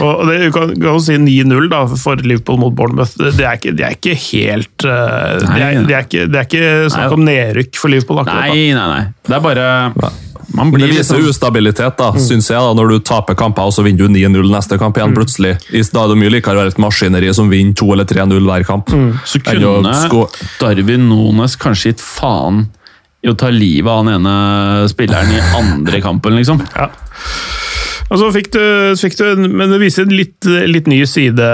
[0.03, 3.15] Og det, du kan, kan jo si 9-0 da, for Liverpool mot Bournemouth.
[3.17, 6.49] Det er ikke, det er ikke helt eh, det, er, det, er ikke, det er
[6.49, 8.51] ikke snakk om nedrykk for Liverpool akkurat.
[8.51, 8.53] da.
[8.53, 9.05] Nei, nei, nei.
[9.27, 9.67] Det er bare
[10.58, 13.70] Man blir det litt viser sånn ustabilitet, da, synes jeg, da, når du taper kamper
[13.70, 15.54] og så vinner du 9-0 neste kamp igjen plutselig.
[15.93, 18.68] Da er det mye likere å være et maskineri som vinner 2 eller 3-0 hver
[18.68, 18.91] kamp.
[19.26, 19.95] Så kunne
[20.60, 22.66] Darwin Nones kanskje gitt faen
[23.22, 26.62] i å ta livet av den ene spilleren i andre kampen, liksom.
[26.76, 26.89] Ja.
[28.12, 28.62] Og så fikk du,
[28.99, 31.45] fikk du en, men det viser en litt, litt ny side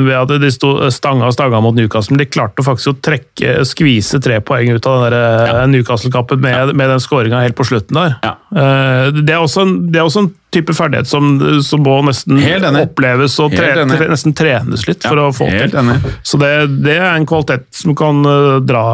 [0.00, 2.16] ved at de sto stanga og stanga mot Newcastle.
[2.16, 6.42] Men de klarte faktisk å trekke, skvise tre poeng ut av den der, eh, Newcastle-kampen
[6.42, 8.16] med, med den skåringa helt på slutten der.
[8.26, 8.34] Ja.
[8.50, 11.30] Eh, Det, er også en, det er også en type ferdighet som,
[11.62, 12.42] som må nesten
[12.80, 15.94] oppleves og tre, tre, nesten trenes litt for Ja, å få til.
[16.26, 16.50] Så det,
[16.82, 18.84] det er en kvalitet som kan eh, dra,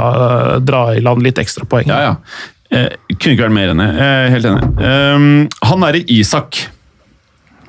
[0.60, 1.88] dra i land litt ekstra poeng.
[1.88, 2.14] Ja, ja.
[2.76, 3.90] Eh, kunne ikke vært mer enig.
[4.04, 4.72] Eh, helt enig.
[4.84, 5.28] Um,
[5.72, 6.66] han er i Isak.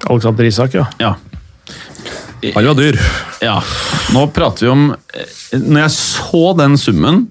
[0.06, 0.86] Alexander Isak, ja.
[1.02, 1.16] Ja.
[2.54, 3.00] Han var dyr.
[3.42, 3.64] ja.
[4.14, 7.24] Nå prater vi om eh, Når jeg så den summen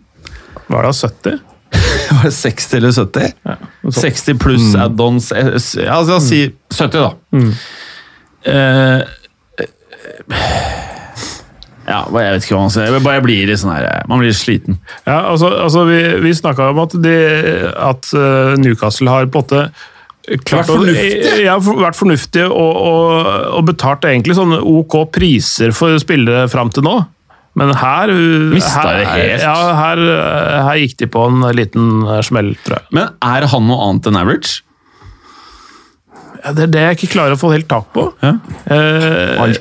[0.67, 1.39] Var det 70?
[2.11, 3.33] Var det 60 eller 70?
[3.47, 3.57] Ja,
[4.01, 5.55] 60 pluss add-ons eh,
[5.85, 6.43] ja, altså, Si
[6.75, 7.13] 70, da.
[7.33, 7.53] Mm.
[8.47, 9.03] Uh,
[11.87, 12.87] ja, jeg vet ikke hva man sier.
[12.91, 14.79] Jeg bare blir sånn her Man blir sliten.
[15.07, 17.17] Ja, altså, altså Vi, vi snakka om at, de,
[17.79, 18.11] at
[18.59, 19.61] Newcastle har på en måte
[20.27, 21.35] klart Vært fornuftig.
[21.45, 23.11] Ja, vært fornuftig og, og,
[23.59, 26.97] og betalt egentlig sånne ok priser for spillere fram til nå.
[27.57, 29.01] Men her her.
[29.41, 30.03] Ja, her,
[30.67, 32.91] her gikk de på en liten smell, tror jeg.
[32.99, 34.66] Men er han noe annet enn average?
[36.43, 38.07] Ja, det er det jeg ikke klarer å få helt tak på.
[38.23, 38.33] Ja.
[38.73, 39.55] Eh,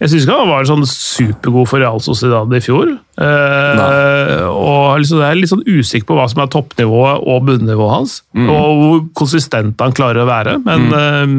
[0.00, 2.94] jeg syns ikke han var sånn supergod for Real Sociedad i fjor.
[3.14, 7.94] Eh, og liksom, jeg er litt sånn usikker på hva som er toppnivået og bunnivået
[7.98, 8.18] hans.
[8.34, 10.58] Og hvor konsistent han klarer å være.
[10.66, 11.36] Men eh,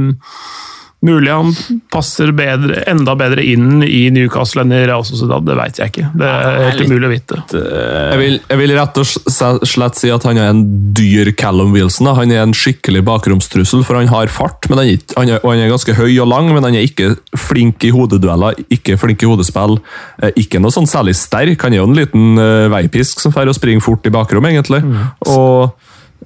[1.05, 1.51] mulig han
[1.93, 5.45] passer bedre, enda bedre inn i Newcastle enn i Real Sociedad.
[5.45, 6.09] Det veit jeg ikke.
[6.17, 7.39] Det er helt umulig å vite.
[7.55, 10.63] Jeg vil, jeg vil rett og slett si at han er en
[10.97, 12.09] dyr Callum Wilson.
[12.17, 14.69] Han er en skikkelig bakromstrussel, for han har fart.
[14.71, 16.87] Men han er, han er, og han er ganske høy og lang, men han er
[16.87, 19.77] ikke flink i hodedueller, ikke flink i hodespill.
[20.21, 21.61] eh, Ikke noe sånn særlig sterk.
[21.65, 24.81] Han er jo en liten uh, veipisk som får å springe fort i bakrom, egentlig.
[25.29, 25.75] Og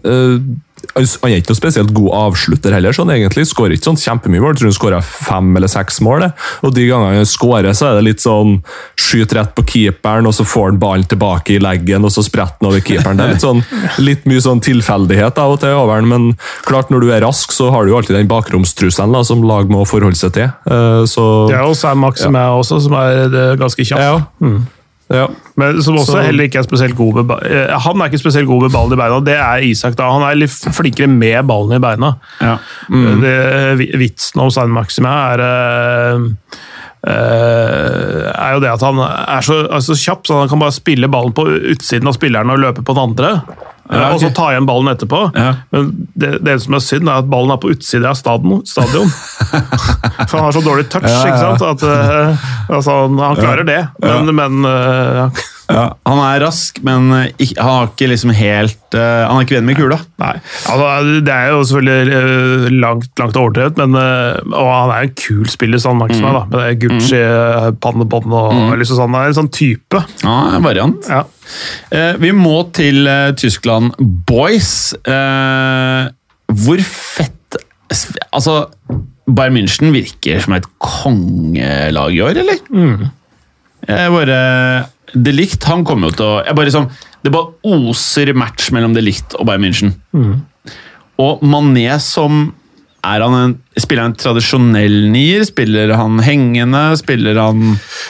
[0.07, 0.37] eh,
[0.95, 3.45] han er ikke noe spesielt god avslutter heller, sånn egentlig.
[3.49, 4.53] Skårer ikke sånn kjempemye mål.
[4.55, 6.19] Jeg tror han skårer fem eller seks mål.
[6.25, 6.29] det.
[6.63, 8.57] Og de gangene han skårer, så er det litt sånn
[8.99, 12.57] skyt rett på keeperen, og så får han ballen tilbake i leggen, og så spretter
[12.61, 13.17] han over keeperen.
[13.19, 13.63] Det er litt, sånn,
[14.03, 16.29] litt mye sånn tilfeldighet av og til over den, men
[16.67, 19.69] klart når du er rask, så har du jo alltid den bakromstrusselen da, som lag
[19.71, 20.49] må forholde seg til.
[20.69, 23.99] Eh, Så Det er jo Sam Maximé også, som er eh, ganske kjapp.
[23.99, 24.59] ja.
[25.09, 25.25] Ja.
[25.59, 28.47] Men som også Så- heller ikke er spesielt god med eh, Han er ikke spesielt
[28.47, 29.19] god med ballen i beina.
[29.27, 29.95] Det er Isak.
[29.99, 30.09] da.
[30.13, 32.13] Han er litt flinkere med ballen i beina.
[32.39, 32.57] Ja.
[32.89, 36.27] Det, vitsen om Stein Maxime er eh,
[37.07, 40.75] eh, er jo det at han er så, er så kjapp, så han kan bare
[40.75, 43.33] spille ballen på utsiden av spilleren og løpe på den andre.
[43.45, 44.13] eh, Ja, okay.
[44.13, 45.19] Og så ta igjen ballen etterpå.
[45.33, 45.53] Ja.
[45.73, 48.61] Men det, det som er synd, er at ballen er på utsida av stadion.
[48.69, 49.09] stadion.
[50.01, 51.29] For han har så dårlig touch, Ja, ja.
[51.29, 51.63] ikke sant?
[51.69, 57.51] At, eh, altså, han, klarer det, men, men eh, Ja, han er rask, men eh,
[57.59, 59.99] han har ikke liksom helt Han er ikke venn med kula.
[60.17, 60.31] Nei.
[60.71, 63.97] Altså, det er jo selvfølgelig langt, langt overdrevet, men,
[64.49, 66.31] og han er en kul spiller, sånn Maxima.
[66.31, 66.37] Mm.
[66.39, 69.13] da, Med det Gucci-pannebånd og liksom sånn.
[69.13, 70.01] Han er en sånn type.
[70.23, 71.05] Ja, en variant.
[71.05, 71.27] Ja.
[71.93, 73.93] Eh, vi må til eh, Tyskland
[74.29, 74.93] Boys.
[75.03, 76.09] Eh,
[76.63, 77.35] hvor fett
[78.29, 78.67] Altså,
[79.35, 83.09] Bayern München virker som et kongelag i år, eller?
[83.89, 84.39] Jeg bare
[85.13, 86.89] De Ligt, han kommer jo til å jeg bare liksom,
[87.23, 89.93] Det bare oser match mellom De Ligt og Bayern München.
[91.19, 92.53] Og Mané som
[93.05, 95.45] er han en, Spiller han en tradisjonell nier?
[95.47, 96.81] Spiller han hengende?
[96.99, 97.61] Spiller han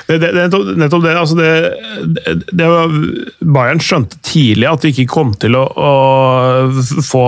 [0.08, 0.48] Det, det, det,
[0.82, 2.68] nettopp- det, altså det,
[3.46, 5.94] Bayern skjønte tidlig at de ikke kom til å, å
[7.06, 7.24] få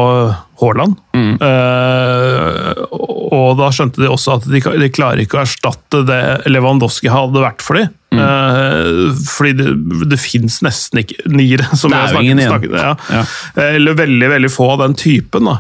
[0.62, 0.97] Haaland.
[1.16, 7.09] Eh, og da skjønte de også at de, de klarer ikke å erstatte det Lewandowski
[7.14, 7.93] hadde vært for dem.
[8.12, 9.68] Eh, fordi det,
[10.12, 11.68] det fins nesten ikke niere.
[11.80, 12.12] Som jeg har
[12.43, 12.76] snakket- om.
[12.76, 12.95] ja.
[13.12, 13.24] Ja.
[13.70, 15.47] Eller veldig veldig få av den typen.
[15.47, 15.57] Da.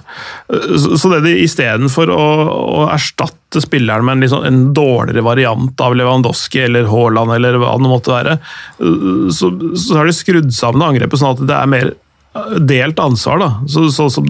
[0.75, 2.25] Så, så det de istedenfor å,
[2.83, 7.73] å erstatte spilleren med en, sånn- en dårligere variant av Lewandowski eller Haaland, eller hva
[7.79, 8.37] det måtte være,
[9.31, 11.93] så, så har de skrudd sammen angrepet sånn at det er mer
[12.63, 13.41] delt ansvar.
[13.41, 13.49] da.
[13.67, 14.27] Sånn så, som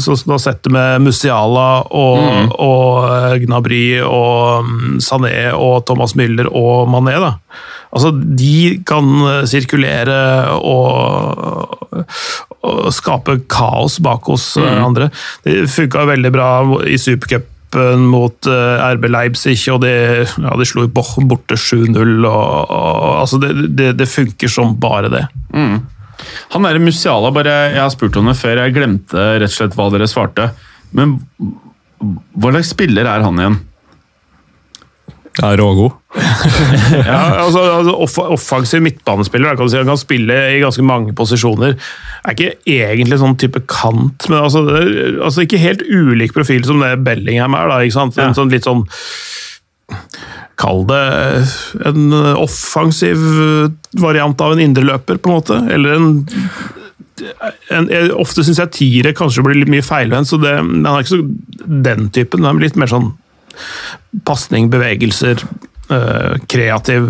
[0.00, 5.52] så som du har sett det med Musiala og, og eh, Gnabry og mm, Sané
[5.52, 7.18] og Thomas Müller og Mané.
[7.20, 7.34] da.
[7.92, 10.16] Altså, De kan eh, sirkulere
[10.56, 11.92] og,
[12.64, 14.74] og skape kaos bak hos mm.
[14.88, 15.12] andre.
[15.44, 16.50] Det funka veldig bra
[16.88, 19.92] i supercupen mot eh, RB Leipzig, og de,
[20.24, 22.00] ja, de slo borte 7-0.
[22.00, 25.26] og, og altså det, det, det funker som bare det.
[26.54, 29.76] Han der Musiala, bare, jeg har spurt om det før, jeg glemte rett og slett
[29.78, 30.50] hva dere svarte.
[30.92, 31.18] Men
[32.34, 33.60] hva slags spiller er han igjen?
[35.40, 35.94] Ja, rågod.
[36.92, 41.78] Ja, altså, altså off Offensiv midtbanespiller kan si, han kan spille i ganske mange posisjoner.
[42.28, 46.66] Er ikke egentlig sånn type kant, men altså, det er- altså ikke helt ulik profil
[46.68, 47.68] som det Bellingham er.
[47.72, 48.18] da, ikke sant?
[48.18, 48.36] En Ja.
[48.36, 48.84] sånn litt sånn
[50.60, 51.02] Kall det
[51.88, 53.18] en offensiv
[54.00, 55.58] variant av en indreløper, på en måte.
[55.72, 56.12] Eller en,
[57.72, 61.02] en jeg, Ofte syns jeg tiere kanskje blir litt mye feilvendt, så det, han er
[61.02, 61.22] ikke så
[61.88, 62.46] den typen.
[62.46, 63.12] Han er litt mer sånn
[64.28, 65.42] pasning, bevegelser,
[65.92, 67.08] eh, kreativ,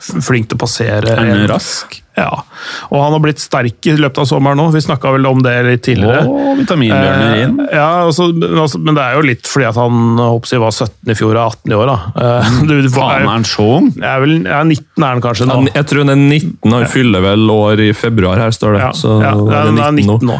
[0.00, 1.14] flink til å passere.
[1.14, 2.00] Er han rask?
[2.18, 2.42] Ja,
[2.90, 4.68] og han har blitt sterk i løpet av sommeren nå.
[4.74, 6.24] Vi snakka vel om det litt tidligere.
[6.26, 7.56] Å, vitaminbjørner Eh, inn.
[7.72, 11.12] Ja, altså, men, altså, men det er jo litt fordi at han håper var 17
[11.12, 11.92] i fjor og 18 i år.
[11.92, 11.96] da.
[12.24, 13.90] Eh, du, du, Faen, er han så ung?
[13.98, 15.58] ja, 19 er han kanskje nå.
[15.60, 18.82] Han, jeg tror han er 19, han fyller vel år i februar her, står det.
[18.86, 20.38] Ja, Så ja, er det er 19 nå.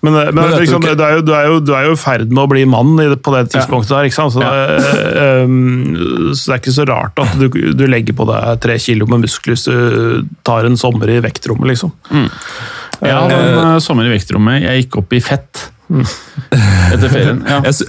[0.00, 2.00] Men, eh, men, Men liksom, du, er jo, du, er jo, du er jo i
[2.00, 4.08] ferd med å bli mann på det tidspunktet der.
[4.10, 4.34] ikke sant?
[4.36, 8.60] Så, eh, um, så det er ikke så rart at du, du legger på deg
[8.64, 11.92] tre kilo med muskler hvis du tar en sommer i vektrommet, liksom.
[13.00, 14.64] Jeg hadde en eh, sommer i vektrommet.
[14.64, 17.44] Jeg gikk opp i fett etter ferien.
[17.50, 17.62] Ja.
[17.66, 17.88] Jeg, sy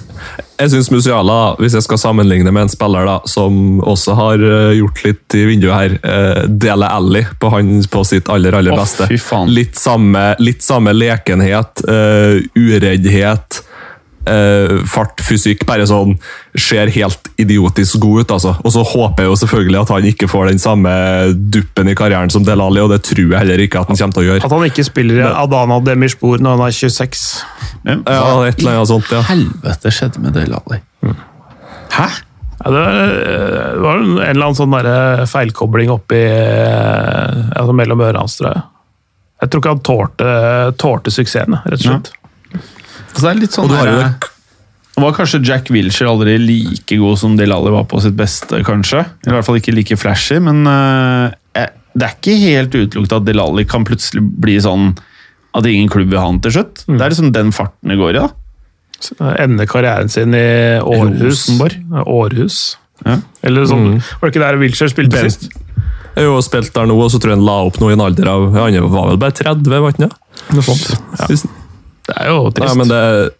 [0.61, 4.75] jeg syns Musiala, hvis jeg skal sammenligne med en spiller da, som også har eh,
[4.77, 9.07] gjort litt i vinduet her, uh, Dele Alli på, han, på sitt aller aller beste.
[9.17, 9.49] faen.
[9.49, 13.63] Litt samme, litt samme lekenhet, uh, ureddhet,
[14.29, 15.65] eh, fart, fysikk.
[15.69, 16.15] Bare sånn
[16.57, 18.55] ser helt idiotisk god ut, altså.
[18.61, 20.93] Og så håper jeg jo selvfølgelig at han ikke får den samme
[21.53, 24.17] duppen i karrieren som Del Alli, og det tror jeg heller ikke at han kommer
[24.17, 24.45] til å gjøre.
[24.47, 27.29] At han ikke spiller i Adana Demirspor når han er 26.
[27.87, 29.23] Men Ja, et eller annet sånt, ja.
[29.31, 30.81] helvete skjedde med Del Alli?
[31.91, 32.09] Hæ?
[32.61, 32.81] Ja, det,
[33.81, 34.75] var, en eller annen sånn
[35.31, 38.67] feilkobling oppi eh, altså mellom ørene hans, tror jeg.
[39.41, 40.33] Jeg tror ikke han tålte,
[40.77, 42.11] tålte suksessen, rett og slett.
[42.11, 42.20] Litt
[43.15, 44.29] sånn Og du har jo det-
[45.01, 49.05] var kanskje Jack Wilshere aldri like god som Delali Alli var på sitt beste, kanskje.
[49.25, 53.25] I hvert fall ikke like flashy, men eh, eh, det er ikke helt utelukket at
[53.25, 54.97] Delali Alli kan plutselig bli sånn
[55.55, 56.85] at ingen klubb vil ha han til slutt.
[56.87, 58.19] Det er liksom den farten det går i.
[58.19, 58.29] da.
[59.41, 61.47] Ende karrieren sin i Århus.
[62.05, 62.75] Århus.
[63.05, 63.17] Ja.
[63.43, 65.49] Eller sånn, Var det ikke der Wilshere spilte sist?
[66.15, 67.93] Jeg har jo spilt der nå, og så tror jeg han la opp noe i
[67.93, 70.11] en alder av Han var vel bare 30, var han ikke det?
[70.53, 70.91] Noe sånt.
[71.17, 71.60] Ja.
[72.07, 72.67] Det er jo trist.
[72.67, 73.33] Nei, men det,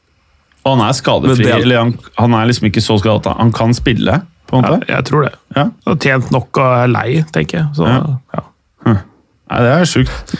[0.66, 1.44] Og han er skadefri.
[1.44, 3.26] Det- eller han, han er liksom ikke så skadet.
[3.32, 4.88] at Han kan spille, på en ja, måte.
[4.90, 5.34] jeg tror det.
[5.56, 5.64] Ja.
[5.64, 7.68] Han har tjent nok og er lei, tenker jeg.
[7.76, 8.18] Så, Ja.
[8.38, 8.44] ja.
[9.52, 10.32] Nei, det er sjukt.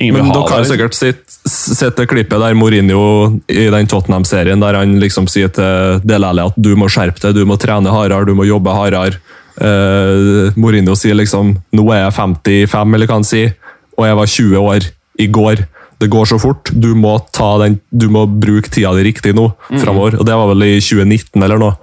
[0.00, 0.70] Ingen Men dere har jo det.
[0.70, 6.00] sikkert sett, sett det klippet der Mourinho i den Tottenham-serien, der han liksom sier til
[6.00, 9.18] Dele Alli at du må skjerpe deg, du må trene hardere, du må jobbe hardere.
[9.60, 13.52] Uh, Mourinho sier liksom nå er jeg 55, eller hva han sier,
[13.98, 14.88] og jeg var 20 år
[15.20, 15.66] i går.
[16.02, 16.70] Det går så fort.
[16.74, 20.16] Du må, ta den, du må bruke tida di riktig nå framover.
[20.20, 21.76] Og det var vel i 2019 eller noe.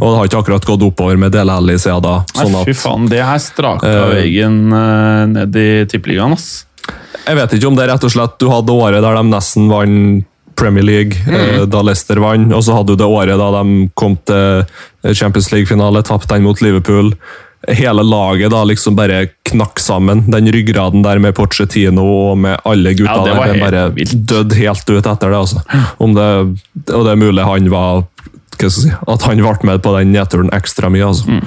[0.00, 2.16] Og det har ikke akkurat gått oppover med Dele Alli siden da.
[2.34, 4.08] Sånn Nei, fy faen, det her straka Eh.
[4.16, 6.66] veggen eh, ned i tippeligaen, ass.
[7.22, 9.68] Jeg vet ikke om det er rett og slett du hadde året der de nesten
[9.70, 10.26] vant
[10.58, 14.18] Premier League, eh, da Leicester vant, og så hadde du det året da de kom
[14.28, 17.14] til Champions League-finale, tapte den mot Liverpool.
[17.68, 20.24] Hele laget da liksom bare knakk sammen.
[20.30, 24.16] Den ryggraden der med Pochettino og med alle gutta Ja, det der, den bare vilt.
[24.26, 25.38] døde helt ut etter det.
[25.38, 25.62] altså.
[26.02, 26.28] Om det,
[26.90, 28.02] og det er mulig han var
[28.62, 31.06] si, at han ble med på den nedturen ekstra mye.
[31.06, 31.30] altså.
[31.30, 31.42] Mm.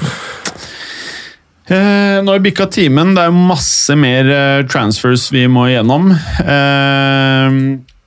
[1.65, 3.15] Eh, nå har vi bikka timen.
[3.15, 6.11] Det er masse mer eh, transfers vi må igjennom.
[6.45, 7.57] Eh,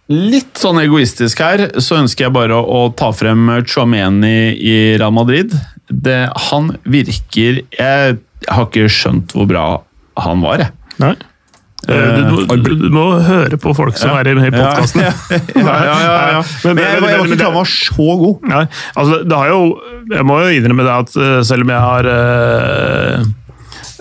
[0.08, 5.12] litt sånn egoistisk her, så ønsker jeg bare å, å ta frem Chomeni i Real
[5.12, 5.52] Madrid.
[5.88, 6.18] Det,
[6.50, 8.18] han virker Jeg
[8.48, 9.66] har ikke skjønt hvor bra
[10.18, 10.74] han var, jeg.
[11.00, 11.14] Nei.
[11.88, 15.00] Du, Du, må- du, du må høre på folk som er i, podkasten.
[15.04, 16.40] Ja, ja, ja, ja, ja.
[16.66, 18.48] Men jeg, var ikke klar over han var så god.
[18.50, 18.64] Nei,
[18.98, 19.60] altså det har jo
[20.10, 22.10] Jeg må jo innrømme det at eh, selv om jeg har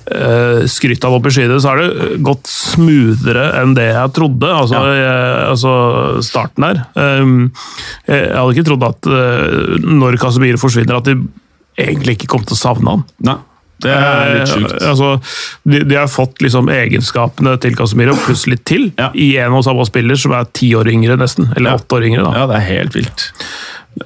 [0.07, 4.51] uh, skrytt av opp i skyene, så har det gått smoothere enn det jeg trodde.
[4.51, 5.17] Altså, jeg,
[5.53, 5.73] altså
[6.25, 6.81] starten der.
[6.95, 7.49] Um,
[8.07, 11.19] jeg hadde ikke trodd at eh, når Casemiro forsvinner, at de
[11.77, 13.05] egentlig ikke kommet til å savne han.
[13.27, 13.37] Nei,
[13.83, 14.71] det er litt sjukt.
[14.81, 15.09] Eh, altså,
[15.69, 19.11] de, de har fått liksom egenskapene til Casemiro pluss litt til Ja.
[19.13, 21.51] i en og samme spiller som er ti år yngre, nesten.
[21.55, 21.77] Eller Ja.
[21.77, 22.23] åtte år yngre.
[22.25, 22.31] da.
[22.39, 23.27] Ja, det er helt vilt.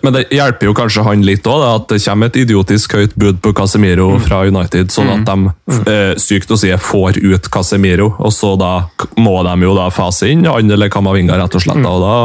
[0.03, 3.41] Men det hjelper jo kanskje han litt òg, at det kommer et idiotisk høyt bud
[3.43, 5.51] på Casemiro fra United, sånn at de
[5.91, 8.71] eh, sykt å si får ut Casemiro, og så da
[9.19, 11.81] må de jo da fase inn han eller Kamavinga, rett og slett.
[11.83, 12.15] da, Og, da,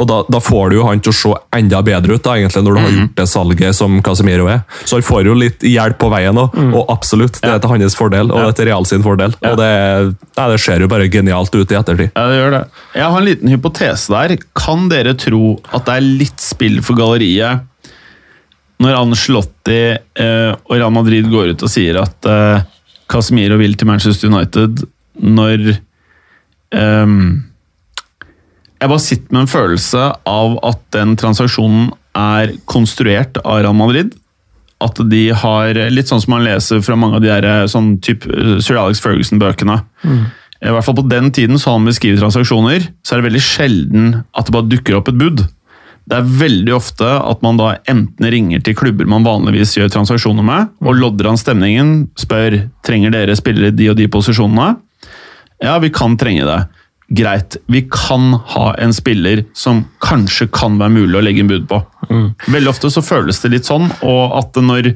[0.00, 2.64] og da, da får du jo han til å se enda bedre ut, da, egentlig,
[2.64, 4.64] når du har gjort det salget som Casemiro er.
[4.84, 7.98] Så han får jo litt hjelp på veien òg, og absolutt, det er til hans
[7.98, 9.36] fordel, og det er til Real sin fordel.
[9.44, 9.70] Og det,
[10.38, 12.10] nei, det ser jo bare genialt ut i ettertid.
[12.16, 12.62] Ja, det gjør det.
[12.94, 14.36] Jeg har en liten hypotese der.
[14.56, 17.70] Kan dere tro at det er litt spill for galleriet
[18.82, 22.64] når Ancelotti eh, og Real Madrid går ut og sier at eh,
[23.10, 24.84] Casemiro vil til Manchester United
[25.22, 25.68] når
[26.74, 27.14] eh,
[28.80, 34.12] Jeg bare sitter med en følelse av at den transaksjonen er konstruert av Real Madrid.
[34.84, 37.96] At de har Litt sånn som man leser fra mange av de der, eh, sånn
[38.04, 39.80] typ eh, Sir Alex Ferguson-bøkene.
[40.64, 44.06] I hvert fall på den tiden så han beskriver transaksjoner, så er det veldig sjelden
[44.32, 45.42] at det bare dukker opp et bud.
[46.04, 50.44] Det er veldig ofte at man da enten ringer til klubber man vanligvis gjør transaksjoner
[50.44, 54.74] med, og lodder an stemningen, spør trenger dere spillere de og de posisjonene.
[55.64, 56.58] Ja, vi kan trenge det.
[57.14, 61.66] Greit, vi kan ha en spiller som kanskje kan være mulig å legge en bud
[61.70, 61.80] på.
[62.52, 64.92] Veldig ofte så føles det litt sånn, og at når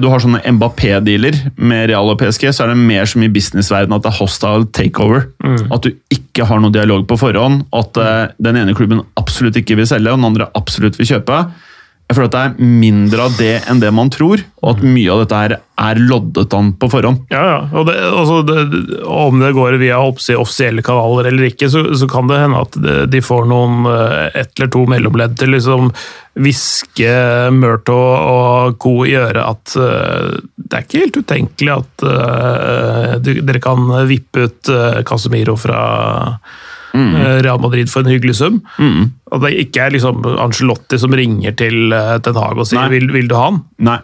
[0.00, 3.98] du har sånne Mbappé-dealer med Real og PSG, så er det mer som i businessverdenen
[3.98, 5.26] at det er hostile takeover.
[5.74, 9.76] At du ikke har noe dialog på forhånd, at eh, den ene klubben absolutt ikke
[9.76, 11.42] vil selge, og den andre absolutt vil kjøpe.
[12.06, 15.10] Jeg føler at det er mindre av det enn det man tror, og at mye
[15.10, 15.54] av dette her
[15.86, 17.24] er loddet an på forhånd.
[17.34, 17.56] Ja, ja.
[17.74, 18.60] Og det, altså det,
[19.10, 22.78] om det går via oppsi- offisielle kanaler eller ikke, så, så kan det hende at
[23.10, 25.90] de får noen eh, ett eller to mellomledd til liksom
[26.38, 27.10] hviske
[27.56, 28.94] Murto og co.
[29.08, 34.46] i øret at uh, det er ikke helt utenkelig at uh, du, dere kan vippe
[34.46, 35.80] ut uh, Casemiro fra
[36.96, 38.60] eh, Real Madrid for en hyggelig sum.
[39.32, 43.08] At det ikke er liksom Angelotti som ringer til uh, Ten Hag og sier vil,
[43.12, 43.64] 'vil du ha han'?
[43.78, 43.98] Nei.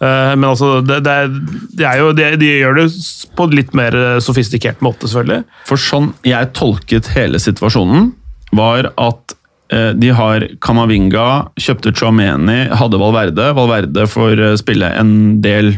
[0.00, 1.16] Eh, Men altså, det, det,
[1.78, 2.88] det jo, de, de gjør det
[3.36, 5.44] på en litt mer eh, sofistikert måte, selvfølgelig.
[5.68, 8.12] For sånn jeg tolket hele situasjonen,
[8.54, 9.36] var at
[9.72, 11.28] eh, de har Kamavinga,
[11.60, 13.52] kjøpte Chouameni, hadde Valverde.
[13.56, 15.14] Valverde får eh, spille en
[15.44, 15.76] del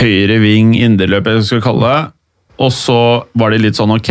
[0.00, 2.02] høyre ving, indreløp, jeg skal kalle det.
[2.64, 2.98] Og så
[3.34, 4.10] var det litt sånn ok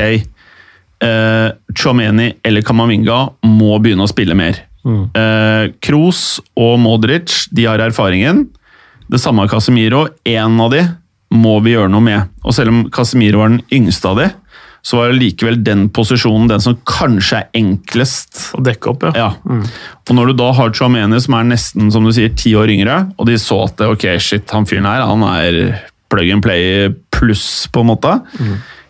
[1.03, 4.63] eh, Chomeni eller Kamavinga må begynne å spille mer.
[4.83, 8.45] Eh, Kroos og Modric de har erfaringen.
[9.11, 10.07] Det samme har Casemiro.
[10.27, 10.83] Én av de
[11.33, 12.31] må vi gjøre noe med.
[12.43, 14.29] Og selv om Casemiro var den yngste av de,
[14.83, 19.13] så var det likevel den posisjonen den som kanskje er enklest Å dekke opp, ja.
[19.15, 19.61] ja.
[20.03, 22.97] Og når du da har Chouameni, som er nesten som du sier, ti år yngre,
[23.15, 25.59] og de så at ok, shit, han fyren her han er
[26.11, 28.11] plug and play pluss, på en måte.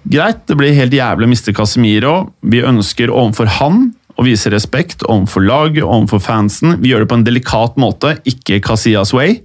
[0.04, 2.16] Greit, det blir helt jævlig å miste Casemiro.
[2.44, 3.86] Vi ønsker overfor han
[4.20, 6.76] å vise respekt overfor laget, overfor fansen.
[6.84, 9.40] Vi gjør det på en delikat måte, ikke Casillas way.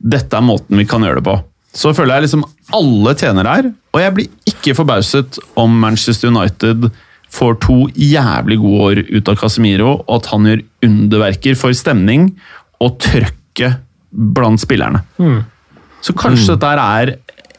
[0.00, 1.36] Dette er måten vi kan gjøre det på.
[1.76, 2.42] Så føler jeg liksom
[2.74, 6.88] alle tjener her, og jeg blir ikke forbauset om Manchester United
[7.30, 12.32] får to jævlig gode år ut av Casemiro, og at han gjør underverker for stemning
[12.82, 13.78] og trøkket
[14.10, 15.04] blant spillerne.
[16.02, 17.12] Så kanskje dette er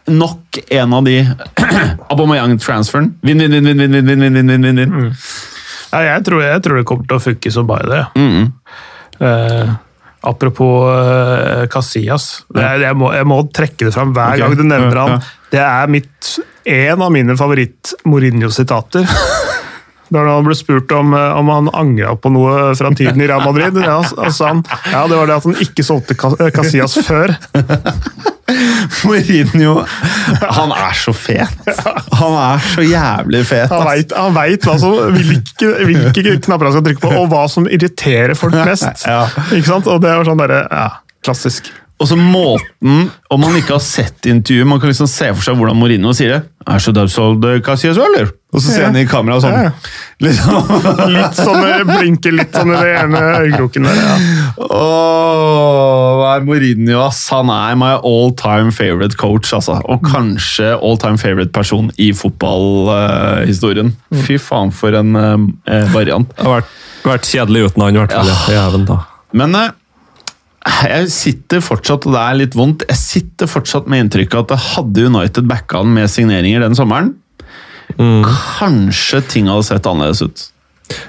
[0.10, 1.20] nok en av de
[2.12, 3.14] Aubameyang-transferen.
[3.22, 5.14] Vinn, vinn, vinn, vinn, vinn, vinn, vinn, vinn, vinn, vinn, vinn.
[5.92, 8.04] Nei, jeg, tror, jeg tror det kommer til å funke som bare det.
[8.16, 8.46] Mm.
[9.28, 9.74] Eh,
[10.32, 12.30] apropos eh, Casillas.
[12.54, 14.46] Det jeg, må, jeg må trekke det fram hver okay.
[14.46, 15.30] gang du nevner han.
[15.52, 16.34] Det er mitt,
[16.64, 19.08] en av mine favoritt-Mourinho-sitater.
[20.12, 23.46] Da han ble spurt om, eh, om han angra på noe fra tiden i Real
[23.48, 23.80] Madrid.
[23.86, 24.02] Ja,
[24.32, 27.36] sa han ja, det var det at han ikke solgte eh, Casillas før.
[29.08, 29.86] Mourinho
[30.58, 31.70] Han er så fet!
[32.20, 33.72] Han er så jævlig fet.
[33.72, 38.36] Han veit, han vet hvilke, hvilke knapper han skal trykke på, og hva som irriterer
[38.36, 39.06] folk mest.
[39.56, 39.88] Ikke sant?
[39.88, 40.90] Og det var sånn derre Ja,
[41.24, 41.72] klassisk.
[42.02, 45.58] Og så måten, om man ikke har sett intervjuet, man kan liksom se for seg
[45.60, 46.40] hvordan Mourinho sier det.
[46.66, 48.32] Er så døds, hva sier Casillas, eller?
[48.52, 49.54] Og så ser han i kamera sånn.
[49.54, 49.70] Ja.
[50.26, 50.72] Liksom.
[51.14, 54.00] Litt sånn, blinker litt sånn i det ene øyekroken der.
[54.02, 54.16] Ja.
[54.66, 57.22] Åh, hva er Mourinho, ass?
[57.36, 59.78] Han er my all time favorite coach, altså.
[59.86, 63.94] Og kanskje all time favorite person i fotballhistorien.
[64.26, 65.38] Fy faen, for en uh,
[65.94, 66.26] variant.
[66.34, 66.76] Det har vært,
[67.06, 68.34] vært kjedelig uten han, i hvert fall.
[68.34, 68.42] Ja.
[68.58, 69.04] Jæven, da.
[69.38, 69.70] Men eh,
[70.62, 74.60] jeg sitter fortsatt, og det er litt vondt, jeg sitter fortsatt med inntrykket at det
[74.76, 77.16] hadde United backa han med signeringer den sommeren.
[77.98, 80.44] Kanskje ting hadde sett annerledes ut.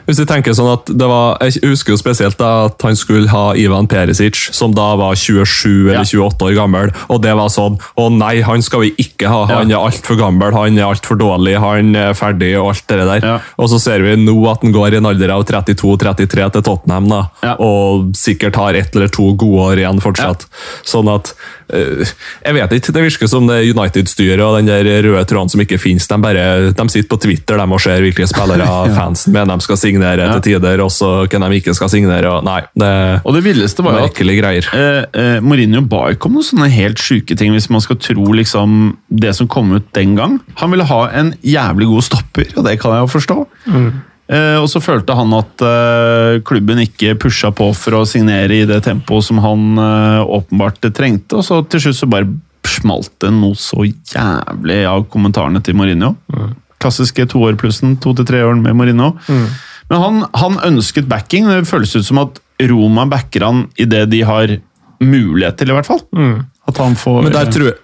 [0.06, 3.28] Hvis vi tenker sånn at det var, Jeg husker jo spesielt da at han skulle
[3.32, 6.92] ha Ivan Perisic, som da var 27 eller 28 år gammel.
[7.08, 9.44] Og det var sånn Å nei, han skal vi ikke ha.
[9.46, 9.78] Han Ja.
[9.80, 13.20] er altfor gammel, han er altfor dårlig, han er ferdig og alt det der.
[13.26, 13.38] Ja.
[13.58, 17.08] Og så ser vi nå at han går i en alder av 32-33 til Tottenham,
[17.08, 17.22] da.
[17.42, 17.54] Ja.
[17.58, 20.46] Og sikkert har ett eller to gode år igjen fortsatt.
[20.84, 21.32] Sånn at
[21.72, 22.92] Jeg vet ikke.
[22.94, 26.06] Det virker som det United-styret og den der røde tråden som ikke finnes.
[26.10, 26.44] De, bare,
[26.76, 28.66] de sitter på Twitter de, og ser hvilke spillere
[28.98, 30.38] fansen mener de skal signere Ja.
[30.38, 32.28] til tider, og så hvem de ikke skal signere.
[32.30, 32.92] Og, nei, det
[33.24, 34.68] Og det villeste var jo at greier.
[34.76, 38.24] eh, eh, Mourinho ba ikke om noen sånne helt sjuke ting, hvis man skal tro
[38.36, 40.38] liksom det som kom ut den gang.
[40.60, 43.38] Han ville ha en jævlig god stopper, og det kan jeg jo forstå.
[43.72, 43.90] Eh,
[44.62, 48.78] og så følte han at eh, klubben ikke pusha på for å signere i det
[48.86, 52.30] tempoet som han eh, åpenbart trengte, og så til slutt så bare
[52.72, 56.14] smalt det noe så jævlig av kommentarene til Mourinho.
[56.82, 59.12] Klassiske toårplussen, to til tre år med Mourinho.
[59.90, 61.50] Men han, han ønsket backing.
[61.50, 62.38] Det føles ut som at
[62.70, 64.54] Roma backer han i det de har
[65.02, 66.00] mulighet til, i hvert fall.
[66.70, 67.81] At han får Men der tror jeg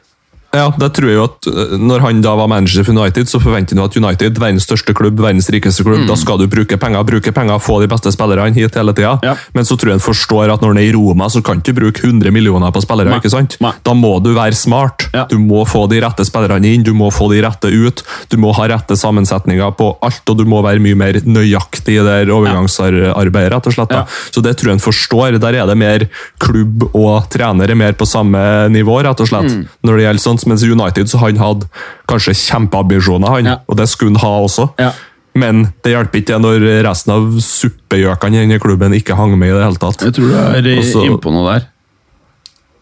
[0.56, 3.40] ja, det tror jeg jo at øh, Når han da var manager for United, så
[3.42, 7.04] forventer han at United, verdens største klubb, verdens rikeste klubb, da skal du bruke penger,
[7.04, 9.18] bruke penger, få de beste spillerne hit hele tida.
[9.26, 9.34] Ja.
[9.52, 11.68] Men så tror jeg han forstår at når han er i Roma, så kan du
[11.68, 13.12] ikke bruke 100 millioner på spillere.
[13.12, 13.18] Nei.
[13.20, 13.58] ikke sant?
[13.60, 13.74] Nei.
[13.84, 15.10] Da må du være smart.
[15.12, 15.26] Ja.
[15.28, 18.02] Du må få de rette spillerne inn, du må få de rette ut.
[18.32, 22.06] Du må ha rette sammensetninger på alt, og du må være mye mer nøyaktig i
[22.06, 23.92] det overgangsarbeidet, rett og slett.
[23.92, 24.06] da.
[24.32, 25.38] Så det tror jeg han forstår.
[25.44, 26.08] Der er det mer
[26.40, 28.40] klubb og trener er mer på samme
[28.72, 29.52] nivå, rett og slett.
[29.52, 29.68] Mm.
[29.84, 31.68] Når det gjelder sånt, Mens i United så han hadde
[32.08, 33.56] kanskje kjempeambisjoner, han, Ja.
[33.68, 34.68] og det skulle han ha også.
[34.78, 34.92] Ja.
[35.34, 39.56] Men det hjelper ikke når resten av suppegjøkene i denne klubben ikke hang med i
[39.58, 40.02] det hele tatt.
[40.02, 41.66] Jeg tror du er Også- innpå noe der.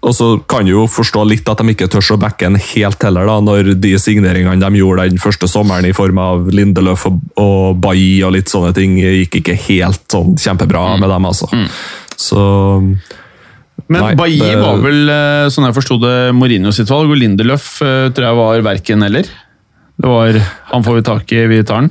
[0.07, 3.02] Og så kan du jo forstå litt at de ikke tør å backe en helt
[3.02, 7.20] heller, da, når de signeringene de gjorde den første sommeren i form av Lindeløf og,
[7.36, 11.00] og Bailly og litt sånne ting, gikk ikke helt sånn kjempebra Mm.
[11.00, 11.48] med dem, altså.
[12.16, 12.98] Så
[13.89, 17.20] Men Nei, Bailly det- var vel, eh, sånn jeg forsto det, Mourinho sitt valg, og
[17.20, 19.22] Lindeløf eh, tror jeg var verken eller.
[19.97, 20.33] Det var
[20.72, 21.91] 'han får vi tak i, vi tar den'.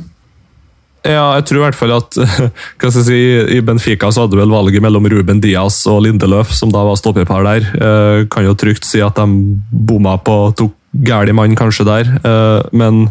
[1.06, 2.10] Ja, jeg tror i hvert fall at
[2.82, 6.52] hva skal jeg si, I Benfica så hadde vel valget mellom Ruben Diaz og Lindeløf,
[6.52, 7.62] som da var stoppepar der.
[7.78, 9.28] Eh, kan jo trygt si at de
[9.72, 10.74] bomma på tok
[11.06, 13.10] gæren mann kanskje der, eh, men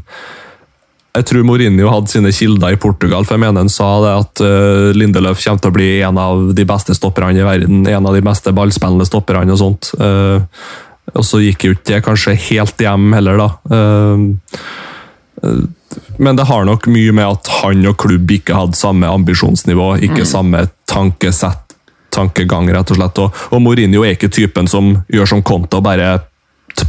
[1.14, 4.40] jeg tror Mourinho hadde sine kilder i Portugal, for jeg mener han sa det at
[4.42, 7.84] eh, Lindeløf kommer til å bli en av de beste stopperne i verden.
[7.86, 9.92] En av de beste ballspillende stopperne og sånt.
[9.94, 10.42] Eh,
[11.14, 13.48] og så gikk jo ikke det kanskje helt hjem heller, da.
[13.78, 15.46] Eh,
[16.18, 20.26] men det har nok mye med at han og klubb ikke hadde samme ambisjonsnivå, ikke
[20.26, 21.76] samme tankesett,
[22.14, 23.22] tankegang, rett og slett.
[23.22, 26.16] Og, og Mourinho er ikke typen som gjør som Conte og bare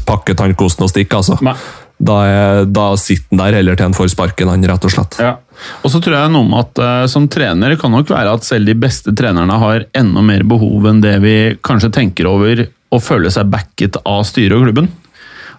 [0.07, 1.37] pakker tannkosten og stikker, altså.
[1.45, 1.53] Nei.
[1.95, 5.15] Da, er, da sitter han der heller til han får sparken, han, rett og slett.
[5.23, 5.37] Ja.
[5.85, 8.67] Og så tror jeg noe med at uh, som trener kan nok være at selv
[8.67, 13.31] de beste trenerne har enda mer behov enn det vi kanskje tenker over å føle
[13.31, 14.91] seg backet av styret og klubben.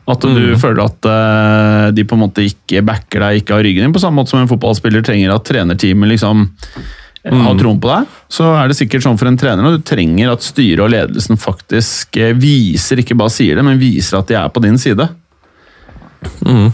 [0.07, 3.89] At du føler at uh, de på en måte ikke backer deg, ikke har ryggen
[3.89, 7.41] din, på samme måte som en fotballspiller trenger at trenerteamet liksom mm.
[7.43, 8.13] har troen på deg.
[8.31, 11.41] Så er det sikkert sånn for en trener, at du trenger at styret og ledelsen
[11.41, 15.09] faktisk eh, viser, ikke bare sier det, men viser at de er på din side.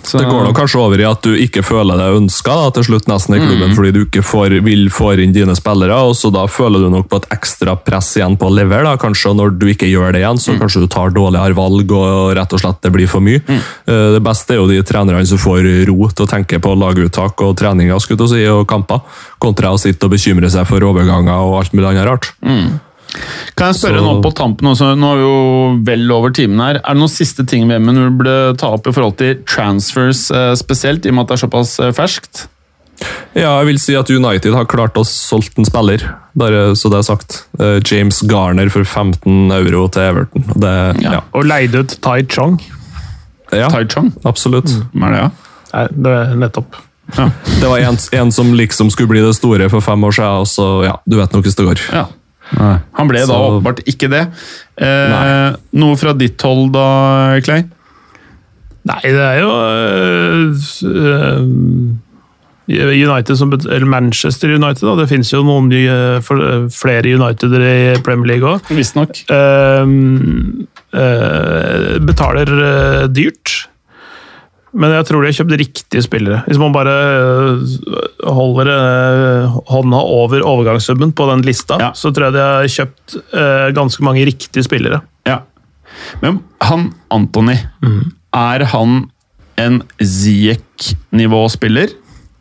[0.04, 3.06] Så- Det går nok kanskje over i at du ikke føler deg ønska til slutt
[3.08, 6.44] nesten i klubben, fordi du ikke får, vil få inn dine spillere, og så da
[6.46, 8.84] føler du nok på et ekstra press igjen på å levere.
[8.84, 12.36] da, kanskje, Når du ikke gjør det igjen, så kanskje du tar dårligere valg og
[12.36, 13.40] rett og slett det blir for mye.
[13.48, 17.40] Eh, Det beste er jo de trenerne som får ro til å tenke på laguttak
[17.40, 19.00] og treninger og, si, og kamper,
[19.40, 22.32] kontra å sitte og bekymre seg for overganger og alt mulig annet rart.
[23.56, 26.60] Kan jeg spørre Så- nå på tampen også, nå er vi jo vel over timen
[26.64, 26.80] her.
[26.80, 30.30] Er det noen siste ting ved Emmen du burde ta opp i forhold til transfers
[30.30, 32.46] eh, spesielt, i og med at det er såpass eh, ferskt?
[33.34, 36.04] Ja, jeg vil si at United har klart å solgt en spiller,
[36.38, 37.40] bare så det er sagt.
[37.58, 40.44] Eh, James Garner for 15 euro til Everton.
[40.62, 41.20] Det, ja.
[41.34, 42.60] Og leide ut Tai Chong.
[43.52, 44.12] Ja, Tai Chong?
[44.24, 44.70] absolutt.
[44.94, 45.02] Mm.
[45.04, 45.30] er det, ja?
[45.72, 46.80] Nei, det er nettopp.
[47.12, 50.48] Det var en, en som liksom skulle bli det store for fem år siden, og
[50.48, 51.82] så, ja, du vet nok hvordan det går.
[51.98, 52.06] Ja.
[52.58, 54.26] Han ble da Så- åpenbart ikke det.
[54.76, 57.64] Eh, noe fra ditt hold da, Clay?
[58.84, 60.54] Nei, det er jo øh,
[62.72, 64.94] United som eller Manchester United, da.
[65.02, 66.20] Det finnes jo noen nye,
[66.72, 68.70] flere Uniteder i Premier League òg.
[68.74, 69.22] Visstnok.
[72.06, 73.68] betaler øh, dyrt.
[74.72, 76.38] Men jeg tror de har kjøpt riktige spillere.
[76.46, 77.58] Hvis man bare øh,
[78.24, 81.90] holder øh, hånda over overgangssummen på den lista, Ja.
[81.94, 85.02] så tror jeg de har kjøpt øh, ganske mange riktige spillere.
[85.28, 85.38] Ja.
[86.22, 87.58] Men han Antony,
[88.32, 89.10] er han
[89.60, 91.92] en Ziek-nivåspiller?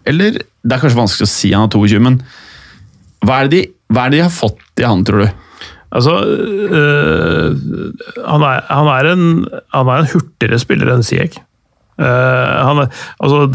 [0.08, 2.20] Eller Det er kanskje vanskelig å si han er 22, men
[3.26, 3.62] hva er det de,
[3.98, 5.30] er det de har fått i han, tror du?
[5.92, 7.56] Altså øh,
[8.24, 9.24] han, er, han, er en,
[9.76, 11.36] han er en hurtigere spiller enn Sieg.
[12.02, 12.84] Uh, han
[13.22, 13.46] altså,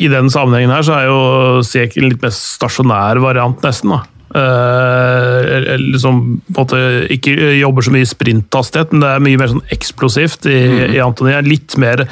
[0.00, 3.92] i- den sammenhengen her så er jo Sieg en litt mer stasjonær variant, nesten.
[3.92, 4.02] da.
[4.36, 6.18] Uh, liksom
[6.52, 6.80] på en måte
[7.14, 10.58] ikke jobber så mye sprinthastighet, men det er mye mer sånn eksplosivt i,
[10.96, 11.36] i Antony.
[11.46, 12.04] Litt mer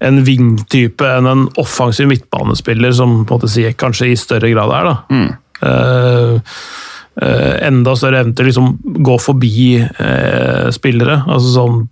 [0.00, 4.72] en wing-type enn en offensiv midtbanespiller, som på en måte sier kanskje i større grad
[4.78, 4.88] er.
[4.88, 4.94] da.
[5.12, 5.26] Mm.
[5.60, 6.38] Uh,
[7.20, 8.70] uh, enda større evne til å liksom
[9.04, 11.82] gå forbi eh, spillere, altså sånn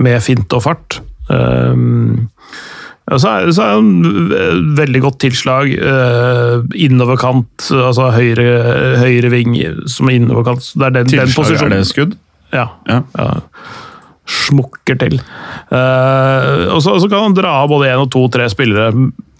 [0.00, 1.00] med fint og fart.
[1.28, 2.28] Um,
[3.06, 5.70] så er, så er han veldig godt tilslag.
[5.78, 8.46] Uh, innoverkant, altså høyre,
[9.02, 9.54] høyre ving
[9.90, 10.64] som er innoverkant.
[10.64, 12.16] så Det er den, den Tilslag, er det skudd?
[12.54, 12.68] Ja.
[12.90, 13.02] Ja.
[13.18, 13.28] ja.
[14.26, 15.20] Smukker til.
[15.70, 18.90] Uh, og, så, kan han dra av både én og to, tre spillere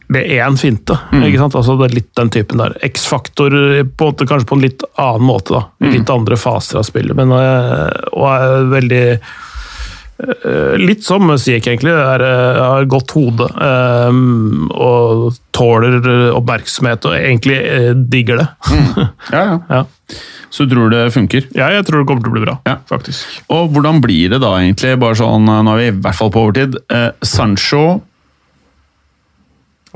[0.07, 0.95] med én finte.
[1.13, 1.57] ikke sant?
[1.59, 2.77] Altså det er litt den typen der.
[2.87, 3.57] X-faktor
[3.99, 5.57] kanskje på en litt annen måte.
[5.57, 5.65] da.
[5.83, 7.17] I litt andre faser av spillet.
[7.19, 9.03] Men, eh, og er veldig
[10.81, 11.93] Litt som Siek, egentlig.
[11.93, 16.01] Er, eh, har godt hode um, og tåler
[16.33, 18.49] oppmerksomhet og egentlig eh, digger det.
[19.35, 19.61] Ja, ja.
[19.69, 19.85] ja.
[20.51, 21.49] Så du tror det funker?
[21.59, 22.77] ja, jeg tror det kommer til å bli bra, Ja.
[22.89, 23.41] faktisk.
[23.53, 24.95] Og hvordan blir det da, egentlig?
[25.03, 26.79] Bare sånn, Nå er vi i hvert fall på overtid.
[26.89, 28.01] Eh, Sancho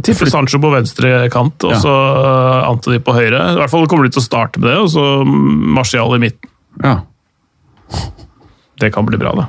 [0.01, 3.41] Tipper Sancho på venstre kant, og så uh, Antony på høyre.
[3.53, 6.49] I hvert fall kommer de til å starte med det, og så Martial i midten.
[6.81, 6.95] Ja.
[8.81, 9.45] Det kan bli bra, det.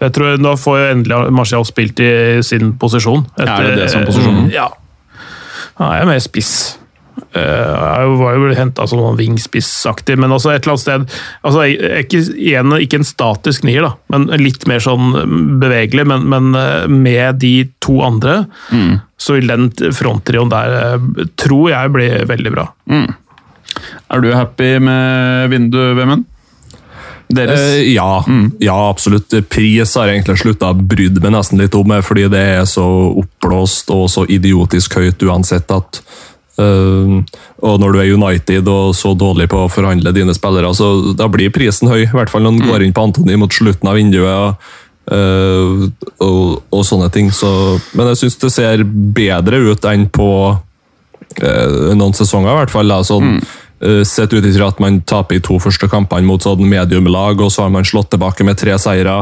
[0.00, 2.10] Jeg tror Nå får jo endelig Marcial spilt i
[2.44, 3.24] sin posisjon.
[3.40, 4.50] Er det det som posisjonen?
[4.52, 4.68] Ja.
[5.80, 6.76] Han er mer spiss.
[7.32, 11.14] Uh, jeg var jo henta som sånn vingspissaktig, men også et eller annet sted
[11.48, 11.62] altså,
[12.02, 15.14] ikke, igjen, ikke en statisk nier, da, men litt mer sånn
[15.62, 16.04] bevegelig.
[16.12, 18.98] Men, men eh, med de to andre, Mm.
[19.16, 22.66] så vil den fronttrioen der, eh, tror jeg, bli veldig bra.
[24.12, 26.28] Er du happy med vinduet, Vemund?
[27.26, 27.60] Deres?
[27.60, 28.24] Eh, ja,
[28.62, 29.34] ja, absolutt.
[29.50, 32.86] Pris har jeg egentlig slutta å bry meg nesten litt om, fordi det er så
[33.22, 36.02] oppblåst og så idiotisk høyt uansett at
[36.56, 37.20] Uh,
[37.60, 41.28] og når du er United og så dårlig på å forhandle dine spillere, så da
[41.28, 42.06] blir prisen høy.
[42.06, 44.68] I hvert fall når du går inn på Antony mot slutten av vinduet.
[45.06, 45.86] Uh,
[46.24, 47.28] og, og sånne ting.
[47.34, 47.48] Så,
[47.94, 52.90] men jeg syns det ser bedre ut enn på uh, noen sesonger, i hvert fall.
[52.90, 53.02] Da.
[53.06, 57.42] Sånn, eh, Sett ut ifra at man taper i to første kampene mot sånn mediumlag,
[57.44, 59.18] og så har man slått tilbake med tre seire.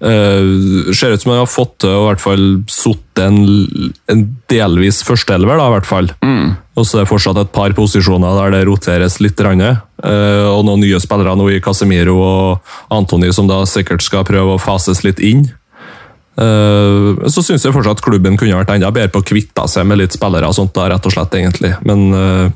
[0.00, 3.40] Uh, ser ut som man har fått til å i hvert fall sitte en,
[4.08, 6.08] en delvis førsteelver, da, i hvert fall.
[6.80, 9.36] Og så er det fortsatt et par posisjoner der det roteres litt.
[9.36, 14.24] grann, eh, og noen nye spillere nå i Casemiro og Antony som da sikkert skal
[14.28, 15.44] prøve å fases litt inn.
[16.40, 20.00] Uh, så syns jeg fortsatt klubben kunne vært enda bedre på å kvitte seg med
[20.00, 20.48] litt spillere.
[20.48, 21.74] og sånt da, rett og slett egentlig.
[21.84, 22.46] Men eh,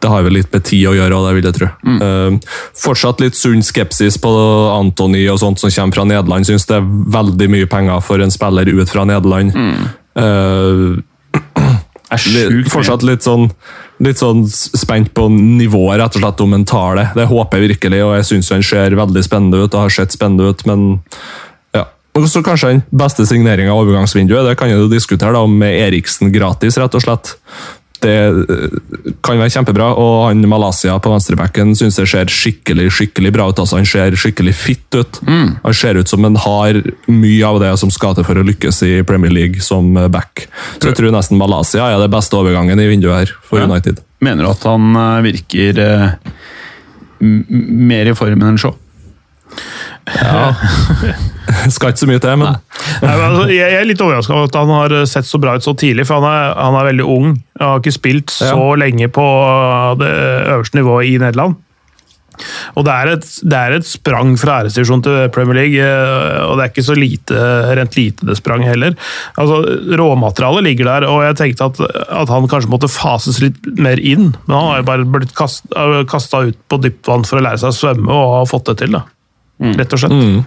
[0.00, 1.68] det har vel litt med tid å gjøre, det vil jeg tro.
[2.06, 4.30] Eh, fortsatt litt sunn skepsis på
[4.72, 6.48] Antony og sånt som kommer fra Nederland.
[6.48, 9.56] Syns det er veldig mye penger for en spiller ut fra Nederland.
[9.56, 9.88] Mm.
[10.20, 10.98] Uh,
[12.10, 12.66] Litt-.
[12.72, 13.44] Fortsatt litt sånn,
[14.02, 17.04] litt sånn spent på nivået, rett og slett, om han tar det.
[17.14, 20.16] Det håper jeg virkelig, og jeg syns han ser veldig spennende ut og har sett
[20.16, 20.88] spennende ut, men.
[22.18, 25.76] Og så kanskje den beste signeringa av overgangsvinduet, det kan jeg jo diskutere da, med
[25.86, 27.36] Eriksen gratis, rett og slett.
[28.00, 28.76] Det eh,
[29.24, 33.58] kan være kjempebra, og han Malaysia på venstrebacken syns jeg ser skikkelig skikkelig bra ut.
[33.60, 35.20] altså Han ser skikkelig fit ut.
[35.26, 38.82] Han ser ut som han har mye av det som skal til for å lykkes
[38.88, 40.46] i Premier League som back.
[40.78, 43.68] Så jeg tror nesten Malaysia er det beste overgangen i vinduet her for Ja.
[43.68, 44.00] United.
[44.20, 46.08] Mener du at han eh, virker eh,
[47.20, 48.76] mer i formen enn Shaw?
[51.74, 52.52] Skal ikke så mye til, men
[53.00, 55.64] Nei, men altså, jeg er litt overraska over at han har sett så bra ut
[55.66, 57.32] så tidlig, for han er, han er veldig ung.
[57.60, 58.76] Han har ikke spilt så Ja.
[58.80, 59.24] lenge på
[60.00, 60.12] det
[60.54, 61.58] øverste nivået i Nederland.
[62.78, 66.56] Og det er et, det er et sprang fra æresdivisjon til Premier League, eh, og
[66.56, 67.36] det er ikke så lite,
[67.76, 68.96] rent lite det sprang heller.
[69.36, 69.58] Altså,
[70.00, 71.82] Råmaterialet ligger der, og jeg tenkte at,
[72.22, 74.30] at han kanskje måtte fases litt mer inn.
[74.46, 77.74] Men han har jo bare blitt kasta ut på dypt vann for å lære seg
[77.74, 78.96] å svømme, og har fått det til.
[78.96, 79.04] da.
[79.60, 80.12] Rett og slett.
[80.16, 80.44] Mm.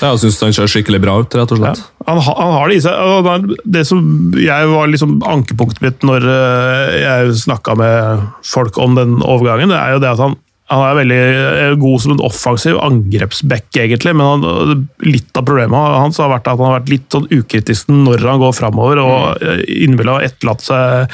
[0.00, 1.74] jeg syns han ser skikkelig bra ut, rett og Ja.
[2.08, 3.52] Han, han har det i seg.
[3.64, 9.22] det som jeg var liksom ankepunktet mitt når eh, jeg snakka med folk om den
[9.22, 10.36] overgangen, det er jo det at han,
[10.72, 14.14] han er veldig eh, god som en offensiv angrepsback, egentlig.
[14.16, 17.90] Men han, litt av problemet hans har vært at han har vært litt sånn ukritisk
[17.92, 21.12] når han går framover, og eh, innimellom har etterlatt seg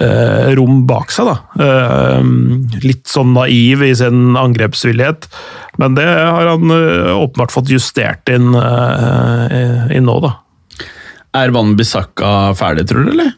[0.00, 1.28] eh, rom bak seg.
[1.28, 1.66] da.
[1.66, 2.24] Eh,
[2.86, 5.28] litt sånn naiv i sin angrepsvillighet.
[5.82, 10.38] Men det har han eh, åpenbart fått justert inn, eh, inn nå, da.
[11.36, 13.36] Er Van Bissaka ferdig, tror du, eller?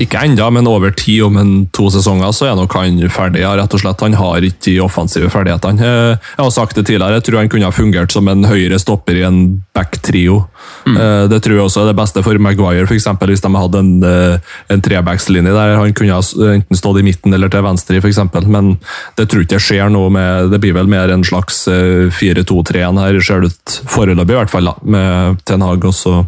[0.00, 3.44] Ikke enda, men over tid, om en to sesonger, så er nok han ferdig.
[3.44, 4.02] Rett og slett.
[4.02, 5.84] Han har ikke de offensive ferdighetene.
[5.84, 8.78] Eh, Jeg har sagt det tidligere, jeg tror han kunne ha fungert som en høyre
[8.80, 10.44] stopper i en back-trio.
[10.84, 10.96] Mm.
[11.30, 14.38] Det tror jeg også er det beste for Maguire, eksempel, hvis de hadde en, eh,
[14.72, 16.20] en trebackslinje der han kunne ha
[16.54, 18.46] enten stått i midten eller til venstre, eksempel.
[18.46, 18.78] Men
[19.16, 23.00] det tror ikke jeg skjer noe med Det blir vel mer en slags eh, 4-2-3-en
[23.00, 26.24] her, ser det ut foreløpig, i hvert fall, da, med Ten Hag også.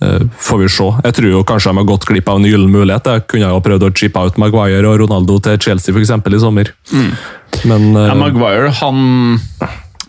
[0.00, 0.84] Eh, Får vi se.
[1.04, 3.08] Jeg tror jo kanskje de har gått glipp av en gyllen mulighet.
[3.10, 6.42] Jeg kunne jo prøvd å chippe ut Maguire og Ronaldo til Chelsea for eksempel, i
[6.42, 6.70] sommer.
[7.64, 9.40] Men eh, Ja, Maguire, han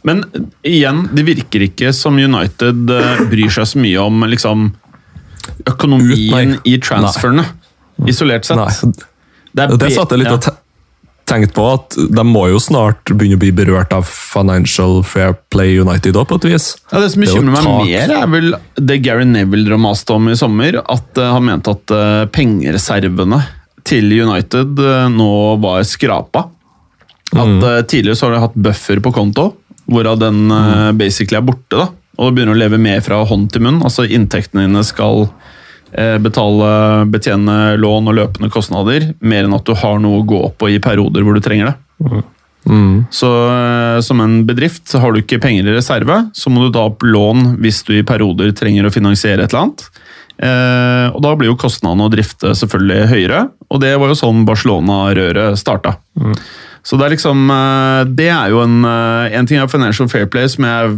[0.08, 0.24] Men
[0.64, 4.70] igjen, det virker ikke som United eh, bryr seg så mye om liksom
[5.68, 7.44] økonomien Ut, i transferene,
[8.08, 8.58] isolert sett.
[8.62, 8.94] nei,
[9.52, 10.46] Det er det satt jeg litt og
[11.30, 15.36] te tenkte på, at de må jo snart begynne å bli berørt av Financial Fair
[15.54, 16.72] Play United òg, på et vis.
[16.90, 18.50] Ja, Det som Det er bekymrer meg mer, er vel
[18.90, 20.80] det Gary Neville dro maste om i sommer.
[20.82, 23.44] At eh, han mente at eh, pengereservene
[23.88, 25.30] til United eh, nå
[25.62, 26.48] var skrapa.
[27.30, 29.52] At eh, Tidligere så har de hatt buffer på konto,
[29.90, 31.78] hvorav den eh, basically er borte.
[31.78, 31.88] da.
[32.20, 33.80] Og begynner å leve mer fra hånd til munn.
[33.86, 35.30] Altså Inntektene dine skal
[35.92, 36.72] betale,
[37.10, 40.82] betjene lån og løpende kostnader, mer enn at du har noe å gå på i
[40.84, 41.78] perioder hvor du trenger det.
[43.12, 46.86] Så eh, som en bedrift har du ikke penger i reserve, så må du ta
[46.90, 49.86] opp lån hvis du i perioder trenger å finansiere et eller annet.
[50.40, 54.46] Eh, og da blir jo kostnadene å drifte selvfølgelig høyere, og det var jo sånn
[54.48, 55.98] Barcelona-røret starta.
[56.84, 60.30] Så det er liksom eh, Det er jo en eh, En ting av Financial Fair
[60.32, 60.94] Play, som jeg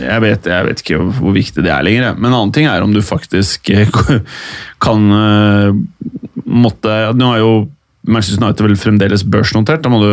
[0.00, 2.84] jeg vet, jeg vet ikke hvor viktig det er lenger, men en annen ting er
[2.84, 3.90] om du faktisk eh,
[4.84, 5.74] kan eh,
[6.44, 7.52] måtte Nå er jo
[8.04, 9.80] Manchester United vel fremdeles børsnotert.
[9.84, 10.10] Da må du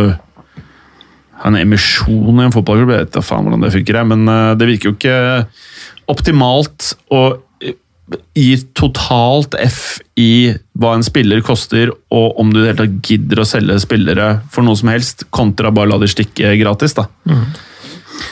[1.41, 2.93] ha en emisjon i en fotballklubb.
[2.93, 5.17] Jeg vet da faen hvordan det funker, men eh, det virker jo ikke
[6.11, 7.23] optimalt å
[8.35, 13.11] gi totalt F i hva en spiller koster, og om du i det hele tatt
[13.11, 16.97] gidder å selge spillere for noe som helst, kontra bare la de stikke gratis.
[16.97, 17.07] da.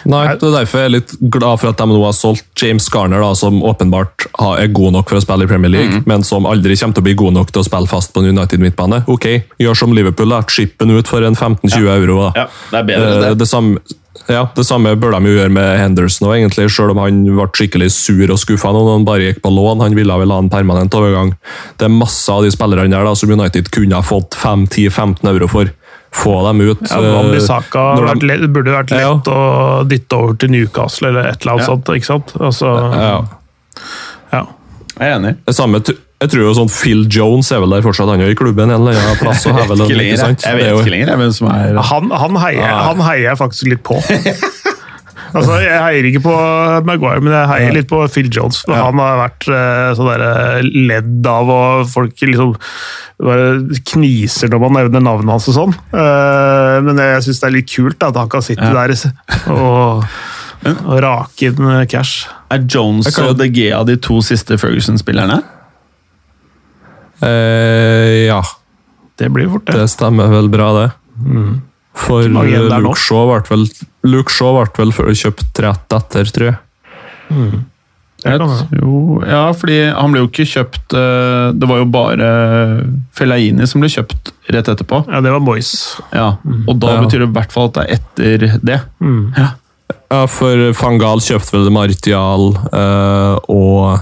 [0.09, 2.89] Nei, det er derfor jeg er litt glad for at de nå har solgt James
[2.93, 6.47] Garner, da, som åpenbart er god nok for å spille i Premier League, men som
[6.49, 9.03] aldri kommer til å bli god nok til å spille fast på en United midtbane.
[9.11, 9.27] Ok,
[9.61, 10.43] gjør som Liverpool, da.
[10.49, 12.19] chip den ut for en 15-20 euro.
[12.27, 12.45] Da.
[12.45, 13.79] Ja, det er bedre Eh, det, samme,
[14.29, 17.47] ja, det samme bør de jo gjøre med Henderson, også, egentlig, selv om han ble
[17.55, 19.83] skikkelig sur og skuffa når han bare gikk på lån.
[19.85, 21.33] Han ville vel ha en permanent overgang.
[21.79, 25.49] Det er masse av de spillerne der da, som United kunne ha fått 5-10-15 euro
[25.51, 25.73] for.
[26.11, 26.79] Få dem ut.
[26.89, 29.13] Ja, eh, Wambisaka når de- vært lett- burde vært Ja.
[29.13, 31.73] lett å dytte over til Newcastle eller et eller annet Ja.
[31.75, 31.85] sånt.
[31.95, 32.33] ikke sant?
[32.39, 33.21] Altså, ja.
[34.33, 34.45] ja.
[34.99, 35.37] Jeg er enig.
[35.45, 35.79] Det samme,
[36.19, 38.63] jeg tror jo sånn Phil Jones er vel der fortsatt, han er jo i klubben
[38.67, 39.45] en eller annen plass.
[39.45, 40.37] og Jeg vet ikke lenger, jeg.
[40.41, 43.83] Det vet ikke lenger hvem som er Han, han, heier, han heier jeg faktisk litt
[43.83, 43.95] på.
[45.33, 46.33] altså, Jeg heier ikke på
[46.87, 48.61] Maguire, men jeg heier litt på Phil Jones.
[48.67, 48.85] Ja.
[48.87, 52.55] Han har vært eh, sånn der ledd av, og folk liksom
[53.19, 55.77] bare kniser når man nevner navnet hans og sånn.
[55.91, 58.93] Eh, Men jeg syns det er litt kult at han kan sitte der
[59.53, 60.03] og,
[60.73, 62.25] og rake inn cash.
[62.49, 65.41] Er Jones og De Gea de to siste Ferguson-spillerne?
[67.21, 68.41] Eh, ja,
[69.19, 69.75] Det blir fort, det.
[69.75, 70.89] det stemmer vel bra, det.
[71.99, 72.79] For igjen der.
[72.79, 73.65] Luke Shaw ble vel
[74.09, 76.57] Luke Shaw ble vel kjøpt rett etter, tror jeg.
[78.19, 82.29] Det Jeg tror- ja, fordi han ble jo ikke kjøpt eh, Det var jo bare
[83.15, 85.05] Fellaini som ble kjøpt rett etterpå.
[85.07, 85.71] Ja, det var Boys.
[86.11, 86.33] Ja,
[86.67, 87.01] Og da Ja.
[87.05, 88.81] betyr det i hvert fall at det er etter det.
[89.37, 89.49] Ja.
[90.11, 93.99] Ja, for Fangal kjøpte vel Martial eh, og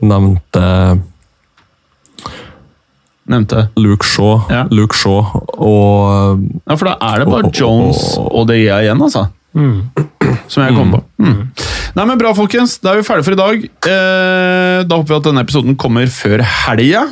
[0.00, 1.02] nevnte
[3.28, 3.68] Nevnte.
[3.76, 4.44] Luke Shaw.
[4.50, 4.64] Ja.
[4.70, 5.24] Luke Shaw
[5.58, 9.28] og Ja, For da er det bare Og- og- Jones og De Gea igjen, altså.
[10.48, 11.00] Som jeg kom på.
[11.18, 11.48] Mm.
[11.96, 12.74] Nei, men Bra, folkens.
[12.82, 13.62] Da er vi ferdige for i dag.
[13.88, 17.06] Eh, da håper vi at denne episoden kommer før helga.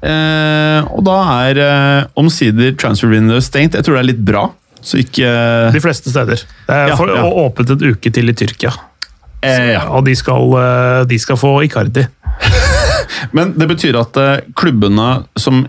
[0.00, 1.16] Eh, og da
[1.48, 3.74] er eh, omsider transfer window stengt.
[3.74, 4.44] Jeg tror det er litt bra,
[4.80, 6.36] så ikke De fleste steder.
[6.68, 7.24] Det er Ja, for, ja.
[7.26, 8.70] og åpent en uke til i Tyrkia.
[9.42, 9.88] eh, ja.
[9.90, 12.06] Og de skal, eh, de skal få Icardi.
[13.32, 15.66] Men det betyr at eh, klubbene som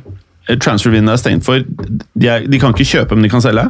[0.64, 3.68] transfer window er stengt for, de, er, de kan ikke kjøpe, men de kan selge?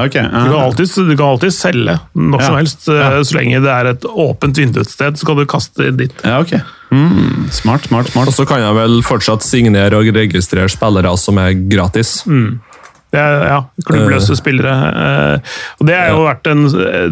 [0.00, 0.14] Ok.
[0.16, 2.46] Du kan alltid, du kan alltid selge når Ja.
[2.46, 2.86] som helst.
[2.88, 3.10] eh, Ja.
[3.28, 6.14] Så lenge det er et åpent vindu et sted, så kan du kaste dit.
[6.24, 6.62] Ja, okay.
[6.90, 8.28] Mm, smart, smart, smart.
[8.28, 12.22] Og så kan jeg vel fortsatt signere og registrere spillere som er gratis.
[13.12, 14.72] Det er, ja, klubbløse spillere.
[15.04, 15.96] eh, Og det,
[16.48, 16.62] en,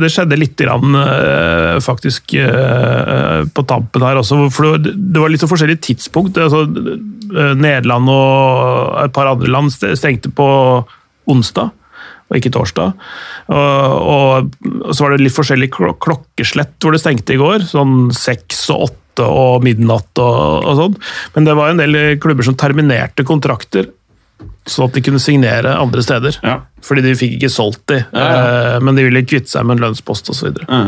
[0.00, 4.46] det skjedde litt grann, eh, faktisk eh, på tampen her også.
[4.54, 6.40] For det var litt så forskjellige tidspunkt.
[6.40, 10.48] Altså, eh, Nederland og et par andre land stengte på
[11.30, 11.68] onsdag,
[12.30, 12.96] og ikke torsdag.
[13.52, 17.68] Og, og, så var det litt forskjellig klok- klokkeslett hvor det stengte i går.
[17.68, 20.98] Sånn seks og åtte og midnatt og, og sånn.
[21.36, 23.90] Men det var en del klubber som terminerte kontrakter
[24.70, 26.36] sånn at de kunne signere andre steder.
[26.44, 26.58] Ja.
[26.86, 28.74] Fordi de fikk ikke solgt de, Ja, ja.
[28.76, 30.56] eh, men de ville kvitte seg med en lønnspost osv.
[30.68, 30.82] Ja.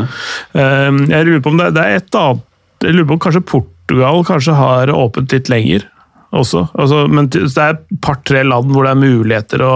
[0.53, 2.41] Jeg lurer på om det, det er et annet
[2.83, 5.85] Jeg lurer på om kanskje Portugal kanskje har åpent litt lenger
[6.33, 6.63] også.
[6.81, 9.73] Altså, men det er et par-tre land hvor det er muligheter å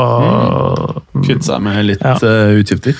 [1.21, 2.15] Kvitte seg med litt Ja.
[2.17, 2.95] eh, utgifter.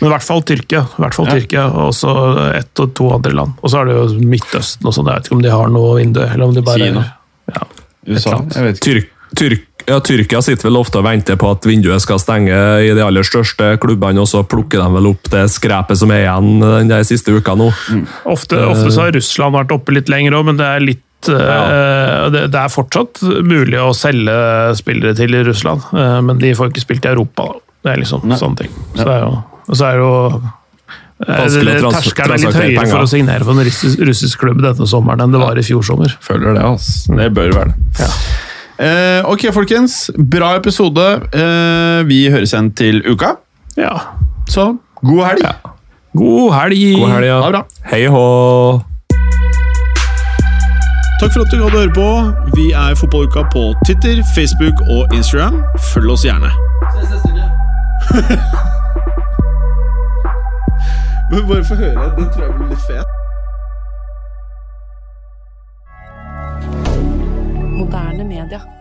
[0.00, 0.84] Men i hvert fall Tyrkia.
[0.86, 1.34] I hvert fall Ja.
[1.34, 2.12] Tyrkia, Og så
[2.54, 3.52] ett og to andre land.
[3.62, 5.06] Og så er det jo Midtøsten og sånn.
[5.10, 7.04] Jeg vet ikke om de har noe vindu, eller om de bare Kina.
[7.50, 7.62] Ja.
[8.06, 8.38] USA?
[8.54, 8.86] Jeg vet ikke.
[8.86, 12.90] Tyrk, Tyrk, ja, Tyrkia sitter vel ofte og venter på at vinduet skal stenge i
[12.96, 16.50] de aller største klubbene, og så plukker de vel opp det skrepet som er igjen
[16.62, 17.70] den der siste uka nå.
[18.28, 22.28] Ofte, ofte så har Russland vært oppe litt lenger òg, men det er litt ja.
[22.32, 24.36] det, det er fortsatt mulig å selge
[24.78, 27.50] spillere til i Russland, eh, men de får ikke spilt i Europa.
[27.84, 28.38] Det er liksom Nei.
[28.40, 28.72] sånne ting.
[28.94, 29.34] Så det er jo,
[29.66, 32.94] og så er det jo eh, Vanskelig å Terskelen er litt høyere penger.
[32.94, 35.84] for å signere for en russisk, russisk klubb denne sommeren enn det var i fjor
[35.86, 36.16] sommer.
[36.24, 37.18] Føler det, altså.
[37.20, 38.04] Det bør være det.
[38.04, 38.12] Ja.
[38.80, 40.10] Eh, ok, folkens.
[40.16, 41.06] Bra episode.
[41.36, 43.34] Eh, vi høres igjen til uka.
[43.76, 43.92] Ja.
[44.48, 45.44] Så god helg.
[46.16, 46.96] God helg!
[46.98, 47.62] God helg, Ha det bra.
[47.92, 48.24] Hei hå!
[51.20, 52.08] Takk for at du gadd å høre på.
[52.56, 55.60] Vi er Fotballuka på Twitter, Facebook og Instagram.
[55.92, 56.50] Følg oss gjerne.
[61.30, 62.08] Men bare få høre.
[62.16, 63.08] Den tror jeg blir litt fet.
[67.76, 68.19] Moderne
[68.50, 68.79] media.